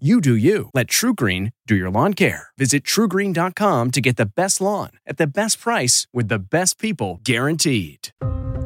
You 0.00 0.20
do 0.20 0.34
you. 0.34 0.70
Let 0.74 0.88
TruGreen 0.88 1.52
do 1.68 1.76
your 1.76 1.88
lawn 1.88 2.14
care. 2.14 2.48
Visit 2.58 2.82
trugreen.com 2.82 3.92
to 3.92 4.00
get 4.00 4.16
the 4.16 4.26
best 4.26 4.60
lawn 4.60 4.90
at 5.06 5.18
the 5.18 5.26
best 5.28 5.60
price 5.60 6.08
with 6.12 6.26
the 6.26 6.40
best 6.40 6.80
people 6.80 7.20
guaranteed. 7.22 8.08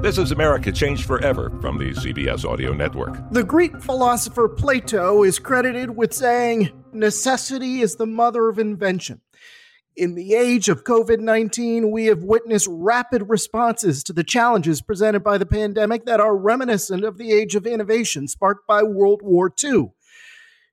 This 0.00 0.16
is 0.16 0.32
America 0.32 0.72
Changed 0.72 1.04
Forever 1.04 1.52
from 1.60 1.76
the 1.76 1.90
CBS 1.90 2.50
Audio 2.50 2.72
Network. 2.72 3.30
The 3.30 3.44
Greek 3.44 3.78
philosopher 3.78 4.48
Plato 4.48 5.22
is 5.22 5.38
credited 5.38 5.94
with 5.94 6.14
saying, 6.14 6.70
Necessity 6.94 7.82
is 7.82 7.96
the 7.96 8.06
mother 8.06 8.48
of 8.48 8.58
invention. 8.58 9.20
In 9.98 10.14
the 10.14 10.32
age 10.34 10.70
of 10.70 10.84
COVID 10.84 11.18
19, 11.18 11.90
we 11.90 12.06
have 12.06 12.22
witnessed 12.22 12.68
rapid 12.70 13.28
responses 13.28 14.02
to 14.04 14.14
the 14.14 14.24
challenges 14.24 14.80
presented 14.80 15.22
by 15.22 15.36
the 15.36 15.44
pandemic 15.44 16.06
that 16.06 16.20
are 16.20 16.34
reminiscent 16.34 17.04
of 17.04 17.18
the 17.18 17.32
age 17.32 17.54
of 17.54 17.66
innovation 17.66 18.28
sparked 18.28 18.66
by 18.66 18.82
World 18.82 19.20
War 19.22 19.52
II. 19.62 19.90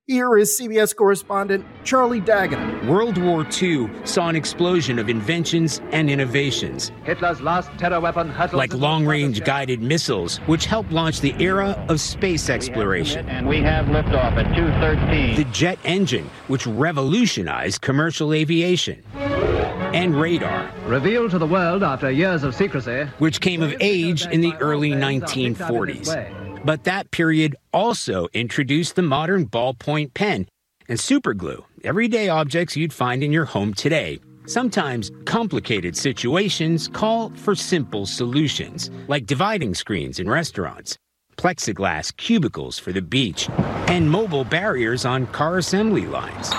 Here 0.08 0.38
is 0.38 0.56
CBS 0.61 0.95
correspondent 0.95 1.66
Charlie 1.84 2.20
Daggett. 2.20 2.86
World 2.86 3.17
War 3.17 3.44
II 3.59 3.89
saw 4.03 4.30
an 4.30 4.36
explosion 4.36 5.00
of 5.00 5.09
inventions 5.09 5.81
and 5.92 6.12
innovations. 6.12 6.92
Hitler's 7.06 7.42
last 7.42 7.72
terror 7.80 8.00
weapon, 8.00 8.31
like 8.53 8.72
long 8.75 9.08
range 9.08 9.44
guided 9.44 9.81
missiles, 9.81 10.38
which 10.45 10.67
helped 10.67 10.92
launch 10.92 11.22
the 11.22 11.34
era 11.39 11.84
of 11.89 12.00
space 12.00 12.52
exploration. 12.52 13.28
And 13.28 13.47
we 13.47 13.62
have 13.62 13.88
liftoff 13.88 14.34
at 14.34 14.45
2.13. 14.56 15.38
The 15.38 15.45
jet 15.45 15.80
engine, 15.84 16.30
which 16.50 16.67
revolutionized 16.67 17.81
commercial 17.81 18.31
aviation. 18.31 19.02
And 19.16 20.22
radar. 20.22 20.72
Revealed 20.86 21.31
to 21.31 21.40
the 21.40 21.47
world 21.47 21.81
after 21.81 22.12
years 22.12 22.44
of 22.44 22.53
secrecy. 22.53 23.06
Which 23.17 23.42
came 23.42 23.64
of 23.64 23.73
age 23.80 24.28
in 24.28 24.42
the 24.42 24.53
early 24.58 24.92
1940s. 24.92 26.45
But 26.66 26.86
that 26.86 27.12
period 27.12 27.56
also 27.72 28.28
introduced 28.34 28.96
the 28.96 29.04
modern 29.04 29.46
ballpoint 29.46 30.16
pen 30.16 30.48
and 30.90 30.98
superglue, 30.98 31.64
everyday 31.84 32.28
objects 32.28 32.76
you'd 32.76 32.92
find 32.92 33.24
in 33.24 33.32
your 33.32 33.46
home 33.46 33.76
today. 33.76 34.20
Sometimes 34.48 35.12
complicated 35.26 35.96
situations 35.96 36.88
call 36.88 37.30
for 37.36 37.54
simple 37.54 38.08
solutions, 38.08 38.90
like 39.08 39.28
dividing 39.28 39.76
screens 39.76 40.20
in 40.20 40.28
restaurants, 40.28 40.98
plexiglass 41.38 42.16
cubicles 42.18 42.80
for 42.80 42.92
the 42.92 43.02
beach, 43.02 43.48
and 43.88 44.10
mobile 44.10 44.44
barriers 44.44 45.06
on 45.06 45.28
car 45.28 45.60
assembly 45.60 46.08
lines. 46.08 46.52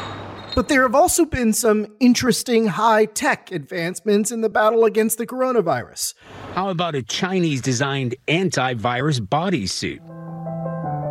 But 0.54 0.68
there 0.68 0.82
have 0.82 0.94
also 0.94 1.24
been 1.24 1.52
some 1.52 1.88
interesting 1.98 2.68
high 2.68 3.06
tech 3.06 3.50
advancements 3.50 4.30
in 4.30 4.40
the 4.40 4.48
battle 4.48 4.84
against 4.84 5.18
the 5.18 5.26
coronavirus. 5.26 6.14
How 6.56 6.70
about 6.70 6.94
a 6.94 7.02
Chinese 7.02 7.60
designed 7.60 8.14
antivirus 8.28 9.20
bodysuit? 9.20 10.00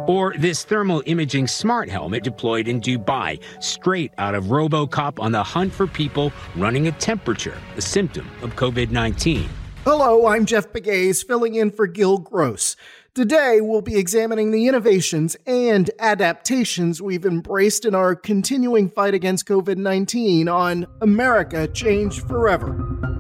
Or 0.10 0.34
this 0.36 0.64
thermal 0.64 1.04
imaging 1.06 1.46
smart 1.46 1.88
helmet 1.88 2.24
deployed 2.24 2.68
in 2.68 2.82
Dubai, 2.82 3.40
straight 3.60 4.12
out 4.18 4.34
of 4.34 4.46
Robocop 4.46 5.20
on 5.20 5.34
the 5.34 5.44
hunt 5.44 5.72
for 5.72 5.86
people 5.86 6.34
running 6.56 6.88
a 6.88 6.92
temperature, 6.94 7.56
a 7.78 7.82
symptom 7.82 8.28
of 8.42 8.56
COVID 8.56 8.90
19. 8.90 9.48
Hello, 9.84 10.26
I'm 10.26 10.48
Jeff 10.48 10.74
Pegues, 10.74 11.22
filling 11.22 11.54
in 11.54 11.70
for 11.70 11.86
Gil 11.86 12.18
Gross. 12.18 12.76
Today, 13.14 13.62
we'll 13.62 13.84
be 13.84 13.98
examining 13.98 14.50
the 14.50 14.68
innovations 14.68 15.38
and 15.46 15.92
adaptations 16.00 17.04
we've 17.04 17.24
embraced 17.24 17.86
in 17.86 17.94
our 17.94 18.16
continuing 18.16 18.90
fight 18.90 19.14
against 19.14 19.46
COVID 19.46 19.78
19 19.78 20.48
on 20.48 20.88
America 21.02 21.68
Changed 21.68 22.28
Forever. 22.28 23.15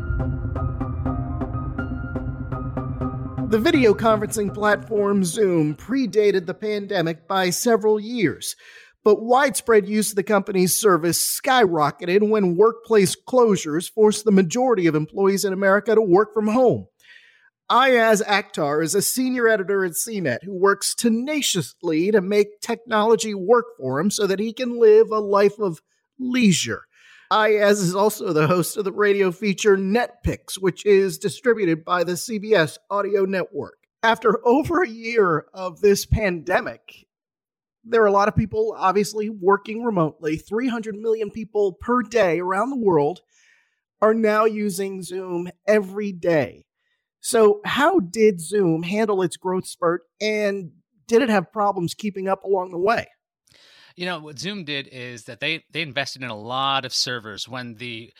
The 3.47 3.59
video 3.59 3.93
conferencing 3.93 4.51
platform 4.51 5.23
Zoom 5.23 5.75
predated 5.75 6.47
the 6.47 6.55
pandemic 6.55 7.27
by 7.27 7.51
several 7.51 7.99
years, 7.99 8.55
but 9.03 9.21
widespread 9.21 9.87
use 9.87 10.09
of 10.09 10.15
the 10.15 10.23
company's 10.23 10.75
service 10.75 11.39
skyrocketed 11.39 12.27
when 12.27 12.57
workplace 12.57 13.15
closures 13.15 13.87
forced 13.87 14.25
the 14.25 14.31
majority 14.31 14.87
of 14.87 14.95
employees 14.95 15.45
in 15.45 15.53
America 15.53 15.93
to 15.93 16.01
work 16.01 16.33
from 16.33 16.47
home. 16.47 16.87
Iyaz 17.69 18.23
Akhtar 18.23 18.83
is 18.83 18.95
a 18.95 19.01
senior 19.01 19.47
editor 19.47 19.85
at 19.85 19.91
CNET 19.91 20.39
who 20.43 20.57
works 20.57 20.95
tenaciously 20.95 22.11
to 22.11 22.21
make 22.21 22.61
technology 22.61 23.35
work 23.35 23.65
for 23.77 23.99
him 23.99 24.09
so 24.09 24.25
that 24.25 24.39
he 24.39 24.53
can 24.53 24.79
live 24.79 25.11
a 25.11 25.19
life 25.19 25.59
of 25.59 25.81
leisure. 26.19 26.81
Iyaz 27.31 27.81
is 27.81 27.95
also 27.95 28.33
the 28.33 28.47
host 28.47 28.77
of 28.77 28.85
the 28.85 28.91
radio 28.91 29.31
feature 29.31 29.75
NetPicks, 29.75 30.59
which 30.59 30.85
is 30.85 31.17
distributed 31.17 31.83
by 31.83 32.03
the 32.03 32.13
CBS 32.13 32.77
Audio 32.91 33.25
Network. 33.25 33.79
After 34.03 34.45
over 34.45 34.83
a 34.83 34.87
year 34.87 35.47
of 35.51 35.81
this 35.81 36.05
pandemic, 36.05 37.07
there 37.83 38.03
are 38.03 38.07
a 38.07 38.11
lot 38.11 38.27
of 38.27 38.35
people 38.35 38.75
obviously 38.77 39.29
working 39.29 39.83
remotely. 39.83 40.37
300 40.37 40.95
million 40.95 41.31
people 41.31 41.73
per 41.73 42.03
day 42.03 42.39
around 42.39 42.69
the 42.69 42.77
world 42.77 43.21
are 44.01 44.13
now 44.13 44.45
using 44.45 45.01
Zoom 45.01 45.49
every 45.67 46.11
day. 46.11 46.65
So, 47.21 47.61
how 47.65 47.99
did 47.99 48.39
Zoom 48.39 48.83
handle 48.83 49.23
its 49.23 49.35
growth 49.35 49.65
spurt 49.65 50.03
and 50.21 50.71
did 51.07 51.23
it 51.23 51.29
have 51.29 51.51
problems 51.51 51.95
keeping 51.95 52.27
up 52.27 52.43
along 52.43 52.69
the 52.69 52.77
way? 52.77 53.07
You 53.95 54.05
know 54.05 54.19
what 54.19 54.39
Zoom 54.39 54.65
did 54.65 54.87
is 54.87 55.23
that 55.25 55.39
they 55.39 55.63
they 55.71 55.81
invested 55.81 56.21
in 56.21 56.29
a 56.29 56.37
lot 56.37 56.85
of 56.85 56.93
servers 56.93 57.47
when 57.47 57.75
the 57.75 58.13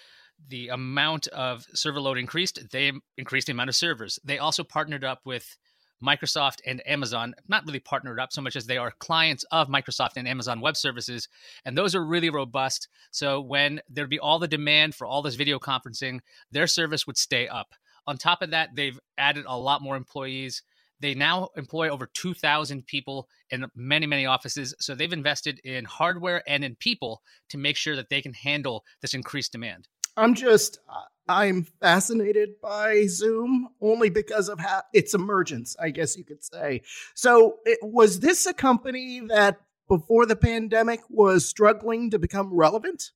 the 0.47 0.69
amount 0.69 1.27
of 1.27 1.65
server 1.73 1.99
load 1.99 2.17
increased, 2.17 2.59
they 2.71 2.91
increased 3.17 3.47
the 3.47 3.53
amount 3.53 3.69
of 3.69 3.75
servers. 3.75 4.19
They 4.23 4.37
also 4.37 4.63
partnered 4.63 5.03
up 5.03 5.21
with 5.25 5.57
Microsoft 6.03 6.59
and 6.65 6.85
Amazon, 6.87 7.33
not 7.47 7.65
really 7.65 7.79
partnered 7.79 8.19
up 8.19 8.31
so 8.31 8.41
much 8.41 8.55
as 8.55 8.65
they 8.65 8.77
are 8.77 8.91
clients 8.99 9.45
of 9.51 9.69
Microsoft 9.69 10.17
and 10.17 10.27
Amazon 10.27 10.59
Web 10.61 10.75
Services. 10.75 11.27
And 11.63 11.77
those 11.77 11.95
are 11.95 12.05
really 12.05 12.29
robust. 12.29 12.89
So 13.11 13.41
when 13.41 13.81
there'd 13.89 14.09
be 14.09 14.19
all 14.19 14.39
the 14.39 14.47
demand 14.47 14.93
for 14.93 15.07
all 15.07 15.21
this 15.21 15.35
video 15.35 15.57
conferencing, 15.57 16.19
their 16.51 16.67
service 16.67 17.07
would 17.07 17.17
stay 17.17 17.47
up. 17.47 17.73
On 18.07 18.17
top 18.17 18.41
of 18.41 18.51
that, 18.51 18.69
they've 18.75 18.99
added 19.17 19.45
a 19.47 19.57
lot 19.57 19.81
more 19.81 19.95
employees. 19.95 20.61
They 20.99 21.13
now 21.13 21.49
employ 21.55 21.89
over 21.89 22.07
2,000 22.07 22.85
people 22.85 23.27
in 23.49 23.65
many, 23.75 24.05
many 24.05 24.25
offices. 24.25 24.73
So 24.79 24.95
they've 24.95 25.11
invested 25.11 25.59
in 25.63 25.85
hardware 25.85 26.43
and 26.47 26.63
in 26.63 26.75
people 26.75 27.21
to 27.49 27.57
make 27.57 27.77
sure 27.77 27.95
that 27.95 28.09
they 28.09 28.21
can 28.21 28.33
handle 28.33 28.83
this 29.01 29.13
increased 29.13 29.51
demand. 29.51 29.87
I'm 30.17 30.33
just, 30.33 30.79
I'm 31.27 31.63
fascinated 31.81 32.61
by 32.61 33.05
Zoom 33.07 33.69
only 33.81 34.09
because 34.09 34.47
of 34.47 34.59
how 34.59 34.83
its 34.93 35.13
emergence, 35.13 35.75
I 35.79 35.89
guess 35.89 36.17
you 36.17 36.23
could 36.23 36.43
say. 36.43 36.81
So, 37.15 37.57
it, 37.65 37.79
was 37.81 38.21
this 38.21 38.45
a 38.45 38.53
company 38.53 39.21
that 39.27 39.59
before 39.89 40.25
the 40.25 40.35
pandemic 40.35 41.01
was 41.09 41.45
struggling 41.45 42.11
to 42.11 42.19
become 42.19 42.53
relevant? 42.53 43.11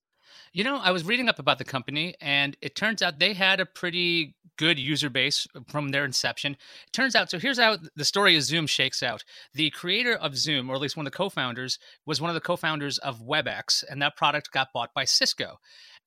You 0.52 0.64
know, 0.64 0.78
I 0.78 0.92
was 0.92 1.06
reading 1.06 1.30
up 1.30 1.38
about 1.38 1.60
the 1.60 1.64
company, 1.64 2.16
and 2.20 2.58
it 2.62 2.76
turns 2.76 3.02
out 3.02 3.20
they 3.20 3.34
had 3.34 3.60
a 3.60 3.66
pretty 3.68 4.36
good 4.58 4.80
user 4.80 5.10
base 5.10 5.48
from 5.68 5.90
their 5.90 6.04
inception. 6.04 6.54
It 6.54 6.92
turns 6.92 7.16
out, 7.16 7.30
so 7.30 7.38
here's 7.38 7.60
how 7.60 7.78
the 7.96 8.04
story 8.04 8.36
of 8.36 8.42
Zoom 8.42 8.66
shakes 8.66 9.04
out. 9.04 9.24
The 9.54 9.70
creator 9.70 10.16
of 10.16 10.36
Zoom, 10.36 10.70
or 10.70 10.76
at 10.76 10.82
least 10.82 10.98
one 10.98 11.06
of 11.06 11.12
the 11.12 11.18
co 11.18 11.30
founders, 11.30 11.78
was 12.06 12.20
one 12.20 12.32
of 12.32 12.34
the 12.34 12.42
co 12.42 12.56
founders 12.56 12.98
of 12.98 13.22
WebEx, 13.22 13.84
and 13.90 14.02
that 14.02 14.18
product 14.18 14.52
got 14.52 14.74
bought 14.74 14.94
by 14.94 15.06
Cisco. 15.06 15.60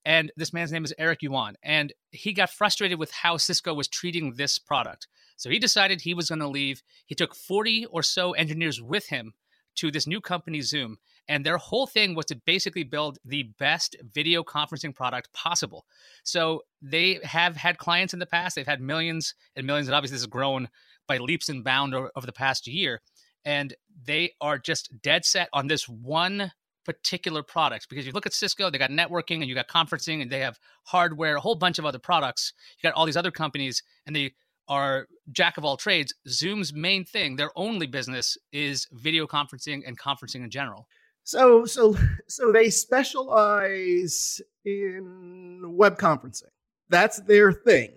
And 0.04 0.32
this 0.36 0.52
man's 0.52 0.72
name 0.72 0.84
is 0.84 0.94
Eric 0.98 1.22
Yuan, 1.22 1.54
and 1.62 1.92
he 2.10 2.32
got 2.32 2.50
frustrated 2.50 2.98
with 2.98 3.12
how 3.12 3.36
Cisco 3.36 3.72
was 3.72 3.86
treating 3.86 4.34
this 4.34 4.58
product. 4.58 5.06
So 5.36 5.50
he 5.50 5.60
decided 5.60 6.00
he 6.00 6.14
was 6.14 6.28
going 6.30 6.40
to 6.40 6.48
leave. 6.48 6.82
He 7.06 7.14
took 7.14 7.36
40 7.36 7.86
or 7.86 8.02
so 8.02 8.32
engineers 8.32 8.82
with 8.82 9.06
him 9.06 9.34
to 9.76 9.90
this 9.90 10.06
new 10.06 10.20
company, 10.20 10.60
Zoom. 10.60 10.98
And 11.32 11.46
their 11.46 11.56
whole 11.56 11.86
thing 11.86 12.14
was 12.14 12.26
to 12.26 12.36
basically 12.44 12.82
build 12.82 13.18
the 13.24 13.44
best 13.58 13.96
video 14.12 14.44
conferencing 14.44 14.94
product 14.94 15.32
possible. 15.32 15.86
So 16.24 16.60
they 16.82 17.20
have 17.22 17.56
had 17.56 17.78
clients 17.78 18.12
in 18.12 18.20
the 18.20 18.26
past. 18.26 18.54
They've 18.54 18.66
had 18.66 18.82
millions 18.82 19.34
and 19.56 19.66
millions, 19.66 19.88
and 19.88 19.94
obviously 19.94 20.16
this 20.16 20.24
has 20.24 20.26
grown 20.26 20.68
by 21.08 21.16
leaps 21.16 21.48
and 21.48 21.64
bounds 21.64 21.96
over, 21.96 22.10
over 22.14 22.26
the 22.26 22.34
past 22.34 22.66
year. 22.66 23.00
And 23.46 23.72
they 24.04 24.34
are 24.42 24.58
just 24.58 24.90
dead 25.00 25.24
set 25.24 25.48
on 25.54 25.68
this 25.68 25.88
one 25.88 26.52
particular 26.84 27.42
product 27.42 27.88
because 27.88 28.04
you 28.04 28.12
look 28.12 28.26
at 28.26 28.34
Cisco, 28.34 28.68
they 28.68 28.76
got 28.76 28.90
networking 28.90 29.36
and 29.36 29.46
you 29.46 29.54
got 29.54 29.68
conferencing 29.68 30.20
and 30.20 30.30
they 30.30 30.40
have 30.40 30.58
hardware, 30.84 31.36
a 31.36 31.40
whole 31.40 31.54
bunch 31.54 31.78
of 31.78 31.86
other 31.86 31.98
products. 31.98 32.52
You 32.76 32.86
got 32.86 32.94
all 32.94 33.06
these 33.06 33.16
other 33.16 33.30
companies 33.30 33.82
and 34.04 34.14
they 34.14 34.34
are 34.68 35.06
jack 35.30 35.56
of 35.56 35.64
all 35.64 35.78
trades. 35.78 36.12
Zoom's 36.28 36.74
main 36.74 37.06
thing, 37.06 37.36
their 37.36 37.52
only 37.56 37.86
business 37.86 38.36
is 38.52 38.86
video 38.92 39.26
conferencing 39.26 39.80
and 39.86 39.98
conferencing 39.98 40.44
in 40.44 40.50
general. 40.50 40.86
So 41.24 41.64
so 41.64 41.96
so 42.28 42.52
they 42.52 42.70
specialize 42.70 44.40
in 44.64 45.60
web 45.76 45.98
conferencing. 45.98 46.50
That's 46.88 47.20
their 47.22 47.52
thing. 47.52 47.90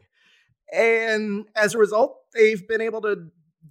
And 0.73 1.45
as 1.55 1.75
a 1.75 1.77
result, 1.77 2.17
they've 2.33 2.67
been 2.67 2.81
able 2.81 3.01
to 3.01 3.27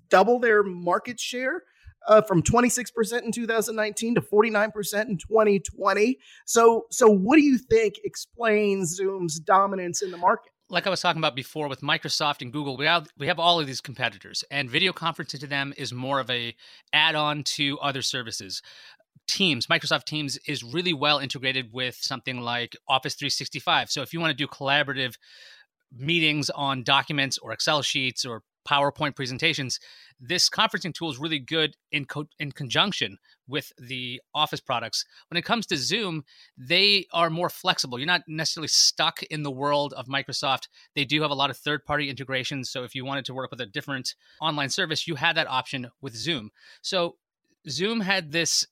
double 0.09 0.39
their 0.39 0.63
market 0.63 1.19
share 1.19 1.63
uh, 2.07 2.21
from 2.23 2.43
26% 2.43 3.23
in 3.23 3.33
2019 3.33 4.15
to 4.15 4.21
49% 4.21 5.09
in 5.09 5.17
2020. 5.19 6.19
So 6.47 6.87
so 6.91 7.09
what 7.09 7.37
do 7.37 7.43
you 7.43 7.59
think 7.59 7.95
explains 8.05 8.97
Zoom's 8.97 9.41
dominance 9.41 10.03
in 10.03 10.11
the 10.11 10.19
market? 10.19 10.51
like 10.71 10.87
I 10.87 10.91
was 10.91 11.01
talking 11.01 11.21
about 11.21 11.37
before 11.37 11.69
with 11.69 11.83
Microsoft 11.83 12.43
and 12.43 12.53
Google, 12.53 12.77
we 12.77 12.87
have 12.87 13.07
we 13.19 13.27
have 13.27 13.39
all 13.39 13.61
of 13.61 13.67
these 13.67 13.81
competitors, 13.81 14.45
and 14.51 14.71
video 14.71 14.93
conferencing 14.93 15.41
to 15.41 15.47
them 15.47 15.75
is 15.77 15.93
more 15.93 16.21
of 16.21 16.31
a 16.31 16.55
add-on 16.93 17.45
to 17.45 17.79
other 17.81 18.03
services. 18.03 18.63
Teams, 19.27 19.67
Microsoft 19.67 20.05
Teams 20.05 20.39
is 20.47 20.63
really 20.63 20.93
well 20.93 21.19
integrated 21.19 21.73
with 21.73 21.97
something 21.97 22.41
like 22.41 22.77
Office 22.89 23.15
365. 23.15 23.91
So 23.91 24.03
if 24.03 24.13
you 24.13 24.21
want 24.21 24.31
to 24.31 24.37
do 24.37 24.47
collaborative 24.47 25.17
meetings 25.97 26.51
on 26.51 26.83
documents 26.83 27.39
or 27.39 27.53
Excel 27.53 27.83
sheets 27.83 28.25
or 28.25 28.43
PowerPoint 28.69 29.15
presentations, 29.15 29.79
this 30.19 30.49
conferencing 30.49 30.95
tool 30.95 31.11
is 31.11 31.19
really 31.19 31.39
good 31.39 31.77
in 31.93 32.07
co- 32.07 32.29
in 32.39 32.53
conjunction 32.53 33.19
with 33.47 33.73
the 33.79 34.21
Office 34.35 34.61
products. 34.61 35.05
When 35.29 35.37
it 35.37 35.45
comes 35.45 35.67
to 35.67 35.77
Zoom, 35.77 36.25
they 36.57 37.07
are 37.13 37.29
more 37.29 37.51
flexible. 37.51 37.99
You're 37.99 38.07
not 38.07 38.23
necessarily 38.27 38.69
stuck 38.69 39.23
in 39.25 39.43
the 39.43 39.51
world 39.51 39.93
of 39.93 40.07
Microsoft. 40.07 40.69
They 40.95 41.05
do 41.05 41.21
have 41.23 41.31
a 41.31 41.35
lot 41.35 41.51
of 41.51 41.59
third-party 41.59 42.09
integrations, 42.09 42.71
so 42.71 42.85
if 42.85 42.95
you 42.95 43.05
wanted 43.05 43.27
to 43.27 43.35
work 43.35 43.51
with 43.51 43.61
a 43.61 43.67
different 43.67 44.15
online 44.41 44.71
service, 44.71 45.07
you 45.07 45.17
had 45.17 45.37
that 45.37 45.49
option 45.49 45.91
with 46.01 46.17
Zoom. 46.17 46.51
So 46.81 47.17
Zoom 47.69 48.01
had 48.01 48.33
this 48.33 48.67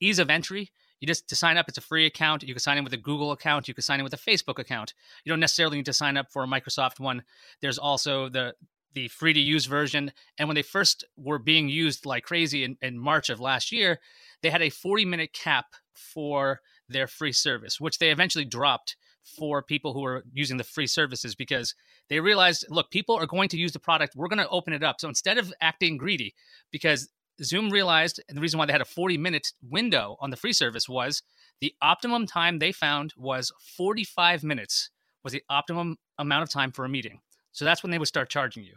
ease 0.00 0.18
of 0.18 0.30
entry 0.30 0.70
you 1.00 1.06
just 1.06 1.28
to 1.28 1.36
sign 1.36 1.56
up 1.56 1.68
it's 1.68 1.78
a 1.78 1.82
free 1.82 2.06
account 2.06 2.42
you 2.42 2.54
can 2.54 2.60
sign 2.60 2.78
in 2.78 2.84
with 2.84 2.92
a 2.92 2.98
google 2.98 3.32
account 3.32 3.68
you 3.68 3.74
can 3.74 3.82
sign 3.82 4.00
in 4.00 4.04
with 4.04 4.14
a 4.14 4.16
facebook 4.16 4.58
account 4.58 4.94
you 5.24 5.30
don't 5.30 5.40
necessarily 5.40 5.76
need 5.76 5.86
to 5.86 5.92
sign 5.92 6.16
up 6.16 6.30
for 6.32 6.42
a 6.42 6.46
microsoft 6.46 6.98
one 6.98 7.22
there's 7.60 7.78
also 7.78 8.28
the 8.28 8.54
the 8.96 9.06
free 9.08 9.34
to 9.34 9.40
use 9.40 9.66
version. 9.66 10.10
And 10.38 10.48
when 10.48 10.56
they 10.56 10.62
first 10.62 11.04
were 11.16 11.38
being 11.38 11.68
used 11.68 12.06
like 12.06 12.24
crazy 12.24 12.64
in, 12.64 12.76
in 12.80 12.98
March 12.98 13.28
of 13.28 13.38
last 13.38 13.70
year, 13.70 14.00
they 14.42 14.50
had 14.50 14.62
a 14.62 14.70
40 14.70 15.04
minute 15.04 15.32
cap 15.32 15.66
for 15.94 16.62
their 16.88 17.06
free 17.06 17.32
service, 17.32 17.78
which 17.78 17.98
they 17.98 18.10
eventually 18.10 18.44
dropped 18.44 18.96
for 19.22 19.62
people 19.62 19.92
who 19.92 20.04
are 20.04 20.24
using 20.32 20.56
the 20.56 20.64
free 20.64 20.86
services 20.86 21.34
because 21.34 21.74
they 22.08 22.20
realized 22.20 22.64
look, 22.70 22.90
people 22.90 23.14
are 23.16 23.26
going 23.26 23.50
to 23.50 23.58
use 23.58 23.72
the 23.72 23.78
product. 23.78 24.16
We're 24.16 24.28
going 24.28 24.38
to 24.38 24.48
open 24.48 24.72
it 24.72 24.82
up. 24.82 25.00
So 25.00 25.08
instead 25.08 25.36
of 25.36 25.52
acting 25.60 25.98
greedy, 25.98 26.34
because 26.72 27.08
Zoom 27.42 27.70
realized, 27.70 28.22
and 28.28 28.36
the 28.36 28.42
reason 28.42 28.58
why 28.58 28.66
they 28.66 28.72
had 28.72 28.80
a 28.80 28.86
40 28.86 29.18
minute 29.18 29.52
window 29.62 30.16
on 30.20 30.30
the 30.30 30.36
free 30.36 30.52
service 30.52 30.88
was 30.88 31.22
the 31.60 31.74
optimum 31.82 32.26
time 32.26 32.58
they 32.58 32.72
found 32.72 33.12
was 33.16 33.52
45 33.76 34.42
minutes 34.42 34.90
was 35.24 35.32
the 35.32 35.42
optimum 35.50 35.96
amount 36.18 36.44
of 36.44 36.50
time 36.50 36.72
for 36.72 36.84
a 36.84 36.88
meeting. 36.88 37.20
So 37.52 37.64
that's 37.64 37.82
when 37.82 37.90
they 37.90 37.98
would 37.98 38.08
start 38.08 38.28
charging 38.28 38.64
you 38.64 38.74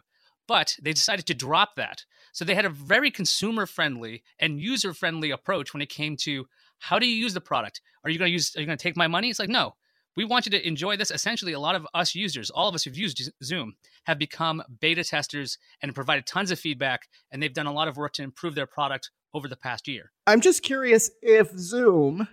but 0.50 0.76
they 0.82 0.94
decided 0.94 1.28
to 1.28 1.36
drop 1.36 1.76
that. 1.76 2.04
So 2.34 2.44
they 2.44 2.56
had 2.56 2.66
a 2.66 2.72
very 2.72 3.12
consumer 3.12 3.68
friendly 3.68 4.24
and 4.40 4.60
user 4.60 4.96
friendly 4.96 5.30
approach 5.30 5.74
when 5.74 5.82
it 5.84 5.90
came 5.90 6.18
to 6.22 6.48
how 6.80 6.98
do 6.98 7.06
you 7.06 7.16
use 7.16 7.36
the 7.36 7.40
product? 7.40 7.82
Are 8.04 8.10
you 8.10 8.18
going 8.18 8.30
to 8.30 8.34
use 8.34 8.56
are 8.56 8.60
you 8.60 8.66
going 8.66 8.78
to 8.78 8.82
take 8.82 8.98
my 8.98 9.06
money? 9.06 9.30
It's 9.30 9.38
like 9.38 9.48
no. 9.48 9.76
We 10.16 10.26
want 10.26 10.46
you 10.46 10.52
to 10.52 10.68
enjoy 10.68 10.98
this. 10.98 11.12
Essentially, 11.12 11.54
a 11.54 11.60
lot 11.60 11.76
of 11.76 11.88
us 11.94 12.16
users, 12.16 12.50
all 12.50 12.68
of 12.68 12.76
us 12.76 12.84
who've 12.84 12.98
used 12.98 13.32
Zoom, 13.44 13.76
have 14.04 14.20
become 14.20 14.62
beta 14.80 15.04
testers 15.04 15.58
and 15.82 15.96
provided 15.96 16.26
tons 16.26 16.52
of 16.52 16.60
feedback, 16.60 17.08
and 17.32 17.42
they've 17.42 17.54
done 17.54 17.68
a 17.68 17.74
lot 17.74 17.88
of 17.88 17.98
work 17.98 18.14
to 18.14 18.24
improve 18.24 18.56
their 18.56 18.68
product 18.68 19.12
over 19.34 19.48
the 19.48 19.56
past 19.56 19.88
year. 19.88 20.12
I'm 20.28 20.42
just 20.42 20.64
curious 20.64 21.10
if 21.22 21.52
Zoom 21.58 22.28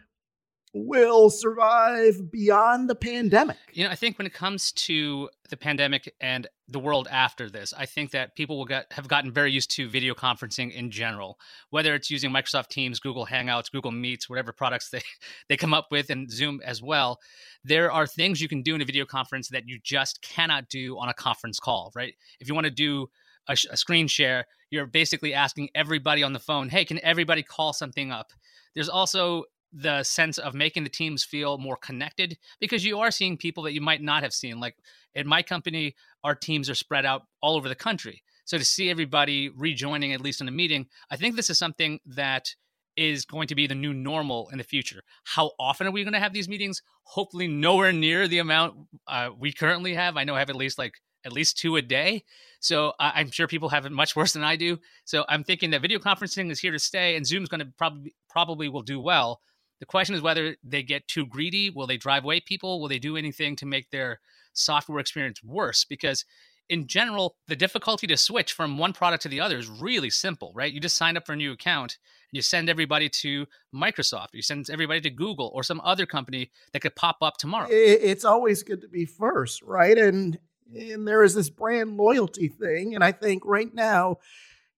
will 0.84 1.30
survive 1.30 2.30
beyond 2.30 2.90
the 2.90 2.94
pandemic. 2.94 3.56
You 3.72 3.84
know, 3.84 3.90
I 3.90 3.94
think 3.94 4.18
when 4.18 4.26
it 4.26 4.34
comes 4.34 4.72
to 4.72 5.30
the 5.48 5.56
pandemic 5.56 6.12
and 6.20 6.46
the 6.68 6.78
world 6.78 7.08
after 7.10 7.48
this, 7.48 7.72
I 7.76 7.86
think 7.86 8.10
that 8.10 8.36
people 8.36 8.58
will 8.58 8.66
get 8.66 8.92
have 8.92 9.08
gotten 9.08 9.32
very 9.32 9.50
used 9.50 9.70
to 9.72 9.88
video 9.88 10.14
conferencing 10.14 10.72
in 10.72 10.90
general, 10.90 11.38
whether 11.70 11.94
it's 11.94 12.10
using 12.10 12.30
Microsoft 12.30 12.68
Teams, 12.68 13.00
Google 13.00 13.26
Hangouts, 13.26 13.70
Google 13.70 13.92
Meets, 13.92 14.28
whatever 14.28 14.52
products 14.52 14.90
they 14.90 15.02
they 15.48 15.56
come 15.56 15.72
up 15.72 15.88
with, 15.90 16.10
and 16.10 16.30
Zoom 16.30 16.60
as 16.64 16.82
well. 16.82 17.20
There 17.64 17.90
are 17.90 18.06
things 18.06 18.40
you 18.40 18.48
can 18.48 18.62
do 18.62 18.74
in 18.74 18.82
a 18.82 18.84
video 18.84 19.06
conference 19.06 19.48
that 19.48 19.66
you 19.66 19.78
just 19.82 20.20
cannot 20.22 20.68
do 20.68 20.98
on 20.98 21.08
a 21.08 21.14
conference 21.14 21.58
call, 21.58 21.92
right? 21.94 22.14
If 22.40 22.48
you 22.48 22.54
want 22.54 22.66
to 22.66 22.70
do 22.70 23.08
a, 23.48 23.56
a 23.70 23.76
screen 23.76 24.08
share, 24.08 24.46
you're 24.70 24.86
basically 24.86 25.32
asking 25.32 25.70
everybody 25.74 26.22
on 26.22 26.32
the 26.32 26.38
phone, 26.38 26.68
"Hey, 26.68 26.84
can 26.84 27.00
everybody 27.02 27.42
call 27.42 27.72
something 27.72 28.10
up?" 28.10 28.32
There's 28.74 28.88
also 28.90 29.44
the 29.78 30.02
sense 30.02 30.38
of 30.38 30.54
making 30.54 30.84
the 30.84 30.90
teams 30.90 31.22
feel 31.22 31.58
more 31.58 31.76
connected 31.76 32.38
because 32.60 32.84
you 32.84 32.98
are 32.98 33.10
seeing 33.10 33.36
people 33.36 33.62
that 33.64 33.74
you 33.74 33.80
might 33.80 34.00
not 34.00 34.22
have 34.22 34.32
seen. 34.32 34.58
Like 34.58 34.76
in 35.14 35.26
my 35.26 35.42
company, 35.42 35.94
our 36.24 36.34
teams 36.34 36.70
are 36.70 36.74
spread 36.74 37.04
out 37.04 37.24
all 37.42 37.56
over 37.56 37.68
the 37.68 37.74
country. 37.74 38.22
So 38.46 38.56
to 38.56 38.64
see 38.64 38.88
everybody 38.88 39.50
rejoining, 39.50 40.12
at 40.12 40.20
least 40.20 40.40
in 40.40 40.48
a 40.48 40.52
meeting, 40.52 40.86
I 41.10 41.16
think 41.16 41.36
this 41.36 41.50
is 41.50 41.58
something 41.58 42.00
that 42.06 42.54
is 42.96 43.26
going 43.26 43.48
to 43.48 43.54
be 43.54 43.66
the 43.66 43.74
new 43.74 43.92
normal 43.92 44.48
in 44.48 44.56
the 44.56 44.64
future. 44.64 45.02
How 45.24 45.50
often 45.58 45.86
are 45.86 45.90
we 45.90 46.04
going 46.04 46.14
to 46.14 46.20
have 46.20 46.32
these 46.32 46.48
meetings? 46.48 46.80
Hopefully, 47.02 47.46
nowhere 47.46 47.92
near 47.92 48.26
the 48.26 48.38
amount 48.38 48.76
uh, 49.06 49.28
we 49.38 49.52
currently 49.52 49.94
have. 49.94 50.16
I 50.16 50.24
know 50.24 50.34
I 50.34 50.38
have 50.38 50.48
at 50.48 50.56
least 50.56 50.78
like 50.78 50.94
at 51.26 51.32
least 51.32 51.58
two 51.58 51.76
a 51.76 51.82
day. 51.82 52.24
So 52.60 52.92
uh, 53.00 53.10
I'm 53.14 53.30
sure 53.30 53.48
people 53.48 53.68
have 53.68 53.84
it 53.84 53.92
much 53.92 54.16
worse 54.16 54.32
than 54.32 54.44
I 54.44 54.56
do. 54.56 54.78
So 55.04 55.24
I'm 55.28 55.44
thinking 55.44 55.70
that 55.70 55.82
video 55.82 55.98
conferencing 55.98 56.50
is 56.50 56.60
here 56.60 56.72
to 56.72 56.78
stay, 56.78 57.16
and 57.16 57.26
Zoom's 57.26 57.48
going 57.48 57.60
to 57.60 57.72
probably 57.76 58.14
probably 58.30 58.68
will 58.68 58.82
do 58.82 59.00
well. 59.00 59.40
The 59.80 59.86
question 59.86 60.14
is 60.14 60.22
whether 60.22 60.56
they 60.64 60.82
get 60.82 61.06
too 61.08 61.26
greedy. 61.26 61.70
Will 61.70 61.86
they 61.86 61.96
drive 61.96 62.24
away 62.24 62.40
people? 62.40 62.80
Will 62.80 62.88
they 62.88 62.98
do 62.98 63.16
anything 63.16 63.56
to 63.56 63.66
make 63.66 63.90
their 63.90 64.20
software 64.52 64.98
experience 64.98 65.42
worse? 65.42 65.84
Because 65.84 66.24
in 66.68 66.86
general, 66.86 67.36
the 67.46 67.56
difficulty 67.56 68.06
to 68.08 68.16
switch 68.16 68.52
from 68.52 68.78
one 68.78 68.92
product 68.92 69.22
to 69.22 69.28
the 69.28 69.40
other 69.40 69.56
is 69.56 69.68
really 69.68 70.10
simple, 70.10 70.52
right? 70.54 70.72
You 70.72 70.80
just 70.80 70.96
sign 70.96 71.16
up 71.16 71.26
for 71.26 71.32
a 71.32 71.36
new 71.36 71.52
account 71.52 71.98
and 72.30 72.36
you 72.36 72.42
send 72.42 72.68
everybody 72.68 73.08
to 73.08 73.46
Microsoft, 73.74 74.28
you 74.32 74.42
send 74.42 74.68
everybody 74.70 75.00
to 75.02 75.10
Google 75.10 75.50
or 75.54 75.62
some 75.62 75.80
other 75.84 76.06
company 76.06 76.50
that 76.72 76.80
could 76.80 76.96
pop 76.96 77.18
up 77.22 77.36
tomorrow. 77.36 77.68
It's 77.70 78.24
always 78.24 78.62
good 78.62 78.80
to 78.80 78.88
be 78.88 79.04
first, 79.04 79.62
right? 79.62 79.96
And 79.96 80.38
and 80.74 81.06
there 81.06 81.22
is 81.22 81.34
this 81.34 81.48
brand 81.48 81.96
loyalty 81.96 82.48
thing, 82.48 82.96
and 82.96 83.04
I 83.04 83.12
think 83.12 83.44
right 83.46 83.72
now, 83.72 84.18